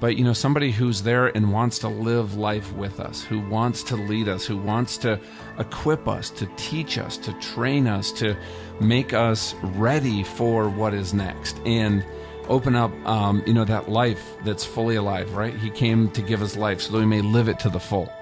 but 0.00 0.16
you 0.16 0.24
know, 0.24 0.32
somebody 0.32 0.72
who's 0.72 1.02
there 1.02 1.28
and 1.28 1.52
wants 1.52 1.78
to 1.80 1.88
live 1.88 2.36
life 2.36 2.72
with 2.72 2.98
us, 2.98 3.22
who 3.22 3.40
wants 3.48 3.82
to 3.84 3.96
lead 3.96 4.28
us, 4.28 4.44
who 4.44 4.56
wants 4.56 4.98
to 4.98 5.20
equip 5.58 6.08
us, 6.08 6.30
to 6.30 6.46
teach 6.56 6.98
us, 6.98 7.16
to 7.18 7.32
train 7.34 7.86
us, 7.86 8.10
to 8.12 8.36
make 8.80 9.12
us 9.12 9.54
ready 9.62 10.24
for 10.24 10.68
what 10.68 10.92
is 10.92 11.14
next. 11.14 11.60
And 11.64 12.04
open 12.48 12.76
up, 12.76 12.92
um, 13.06 13.42
you 13.46 13.54
know, 13.54 13.64
that 13.64 13.88
life 13.88 14.34
that's 14.44 14.64
fully 14.64 14.96
alive, 14.96 15.34
right? 15.34 15.54
He 15.54 15.70
came 15.70 16.10
to 16.10 16.22
give 16.22 16.42
us 16.42 16.56
life 16.56 16.80
so 16.80 16.92
that 16.92 16.98
we 16.98 17.06
may 17.06 17.20
live 17.20 17.48
it 17.48 17.58
to 17.60 17.68
the 17.68 17.80
full, 17.80 18.12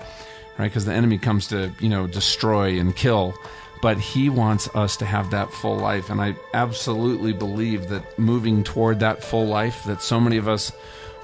right? 0.58 0.68
Because 0.68 0.84
the 0.84 0.92
enemy 0.92 1.18
comes 1.18 1.46
to, 1.48 1.72
you 1.80 1.88
know, 1.88 2.06
destroy 2.06 2.78
and 2.78 2.94
kill, 2.94 3.34
but 3.80 3.98
he 3.98 4.28
wants 4.28 4.68
us 4.74 4.96
to 4.98 5.04
have 5.04 5.30
that 5.30 5.52
full 5.52 5.76
life. 5.76 6.10
And 6.10 6.20
I 6.20 6.36
absolutely 6.54 7.32
believe 7.32 7.88
that 7.88 8.18
moving 8.18 8.62
toward 8.62 9.00
that 9.00 9.24
full 9.24 9.46
life 9.46 9.84
that 9.84 10.02
so 10.02 10.20
many 10.20 10.36
of 10.36 10.48
us 10.48 10.72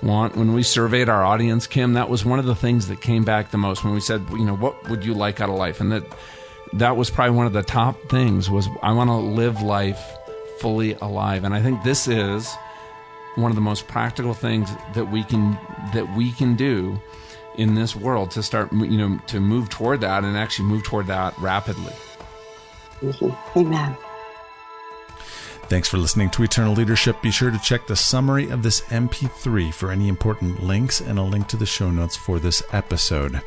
want, 0.03 0.37
when 0.37 0.53
we 0.53 0.63
surveyed 0.63 1.09
our 1.09 1.25
audience, 1.25 1.67
Kim, 1.67 1.95
that 1.95 2.09
was 2.09 2.25
one 2.25 2.39
of 2.39 2.47
the 2.47 2.55
things 2.55 2.89
that 2.89 3.01
came 3.01 3.25
back 3.25 3.51
the 3.51 3.59
most 3.59 3.85
when 3.85 3.95
we 3.95 4.01
said, 4.01 4.25
you 4.31 4.45
know, 4.45 4.57
what 4.57 4.89
would 4.89 5.05
you 5.05 5.15
like 5.15 5.41
out 5.41 5.49
of 5.49 5.57
life? 5.57 5.81
And 5.81 5.93
that, 5.93 6.05
that 6.75 6.97
was 6.97 7.11
probably 7.11 7.37
one 7.37 7.47
of 7.47 7.53
the 7.53 7.63
top 7.63 7.97
things 8.09 8.51
was 8.51 8.69
I 8.83 8.93
want 8.93 9.09
to 9.09 9.17
live 9.17 9.63
life 9.63 10.01
fully 10.59 10.95
alive. 10.95 11.45
And 11.45 11.55
I 11.55 11.63
think 11.63 11.83
this 11.83 12.09
is 12.09 12.55
one 13.39 13.51
of 13.51 13.55
the 13.55 13.61
most 13.61 13.87
practical 13.87 14.35
things 14.35 14.69
that 14.95 15.07
we 15.07 15.23
can 15.23 15.59
that 15.93 16.17
we 16.17 16.33
can 16.33 16.57
do 16.57 17.01
in 17.57 17.75
this 17.75 17.95
world 17.95 18.31
to 18.33 18.43
start 18.43 18.73
you 18.73 18.99
know 18.99 19.19
to 19.27 19.41
move 19.41 19.69
toward 19.69 20.01
that 20.01 20.25
and 20.25 20.37
actually 20.37 20.69
move 20.69 20.83
toward 20.83 21.07
that 21.07 21.37
rapidly 21.39 21.95
mm-hmm. 23.01 23.59
amen 23.59 23.97
Thanks 25.69 25.87
for 25.87 25.99
listening 25.99 26.31
to 26.31 26.43
Eternal 26.43 26.73
Leadership. 26.73 27.21
Be 27.21 27.31
sure 27.31 27.51
to 27.51 27.59
check 27.59 27.87
the 27.87 27.95
summary 27.95 28.49
of 28.49 28.63
this 28.63 28.81
MP3 28.87 29.71
for 29.75 29.93
any 29.93 30.09
important 30.09 30.63
links 30.63 31.03
and 31.03 31.19
a 31.19 31.23
link 31.23 31.47
to 31.49 31.59
the 31.59 31.67
show 31.67 31.91
notes 31.91 32.17
for 32.17 32.39
this 32.39 32.63
episode. 32.73 33.43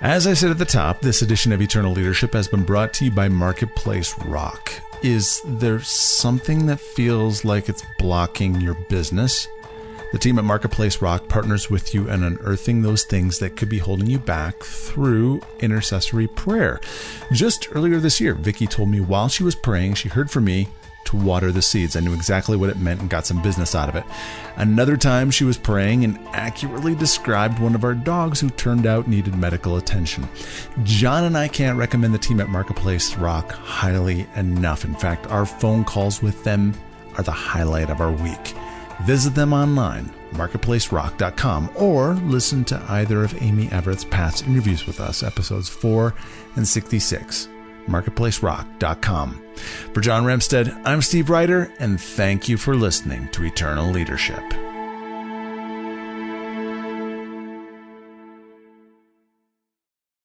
As 0.00 0.26
I 0.26 0.34
said 0.34 0.50
at 0.50 0.58
the 0.58 0.64
top, 0.64 1.02
this 1.02 1.22
edition 1.22 1.52
of 1.52 1.62
Eternal 1.62 1.92
Leadership 1.92 2.32
has 2.32 2.48
been 2.48 2.64
brought 2.64 2.92
to 2.94 3.04
you 3.04 3.12
by 3.12 3.28
Marketplace 3.28 4.18
Rock. 4.24 4.72
Is 5.02 5.42
there 5.44 5.80
something 5.80 6.66
that 6.66 6.80
feels 6.80 7.44
like 7.44 7.68
it's 7.68 7.84
blocking 7.98 8.60
your 8.60 8.74
business? 8.88 9.46
The 10.12 10.18
team 10.18 10.38
at 10.38 10.44
Marketplace 10.44 11.02
Rock 11.02 11.28
partners 11.28 11.68
with 11.68 11.92
you 11.92 12.08
in 12.08 12.22
unearthing 12.22 12.80
those 12.80 13.04
things 13.04 13.38
that 13.40 13.56
could 13.56 13.68
be 13.68 13.78
holding 13.78 14.08
you 14.08 14.18
back 14.18 14.62
through 14.62 15.42
intercessory 15.60 16.26
prayer. 16.28 16.80
Just 17.30 17.68
earlier 17.74 18.00
this 18.00 18.20
year, 18.20 18.34
Vicki 18.34 18.66
told 18.66 18.88
me 18.88 19.00
while 19.00 19.28
she 19.28 19.44
was 19.44 19.54
praying, 19.54 19.94
she 19.94 20.08
heard 20.08 20.30
from 20.30 20.44
me 20.44 20.68
to 21.06 21.16
water 21.16 21.50
the 21.50 21.62
seeds. 21.62 21.96
I 21.96 22.00
knew 22.00 22.14
exactly 22.14 22.56
what 22.56 22.70
it 22.70 22.78
meant 22.78 23.00
and 23.00 23.10
got 23.10 23.26
some 23.26 23.42
business 23.42 23.74
out 23.74 23.88
of 23.88 23.96
it. 23.96 24.04
Another 24.56 24.96
time 24.96 25.30
she 25.30 25.44
was 25.44 25.58
praying 25.58 26.04
and 26.04 26.18
accurately 26.28 26.94
described 26.94 27.58
one 27.58 27.74
of 27.74 27.84
our 27.84 27.94
dogs 27.94 28.40
who 28.40 28.50
turned 28.50 28.86
out 28.86 29.08
needed 29.08 29.36
medical 29.36 29.76
attention. 29.76 30.28
John 30.82 31.24
and 31.24 31.36
I 31.36 31.48
can't 31.48 31.78
recommend 31.78 32.14
the 32.14 32.18
team 32.18 32.40
at 32.40 32.48
Marketplace 32.48 33.16
Rock 33.16 33.52
highly 33.52 34.26
enough. 34.36 34.84
In 34.84 34.94
fact, 34.94 35.26
our 35.28 35.46
phone 35.46 35.84
calls 35.84 36.22
with 36.22 36.44
them 36.44 36.74
are 37.16 37.22
the 37.22 37.32
highlight 37.32 37.90
of 37.90 38.00
our 38.00 38.12
week. 38.12 38.54
Visit 39.02 39.34
them 39.34 39.52
online, 39.52 40.10
marketplacerock.com, 40.32 41.70
or 41.76 42.14
listen 42.14 42.64
to 42.64 42.82
either 42.88 43.24
of 43.24 43.40
Amy 43.42 43.68
Everett's 43.70 44.04
past 44.04 44.46
interviews 44.46 44.86
with 44.86 45.00
us, 45.00 45.22
episodes 45.22 45.68
4 45.68 46.14
and 46.56 46.66
66 46.66 47.48
marketplacerock.com. 47.86 49.42
For 49.94 50.00
John 50.00 50.24
Ramstead, 50.24 50.80
I'm 50.84 51.02
Steve 51.02 51.30
Ryder, 51.30 51.72
and 51.78 52.00
thank 52.00 52.48
you 52.48 52.56
for 52.56 52.74
listening 52.74 53.28
to 53.28 53.44
Eternal 53.44 53.90
Leadership. 53.90 54.65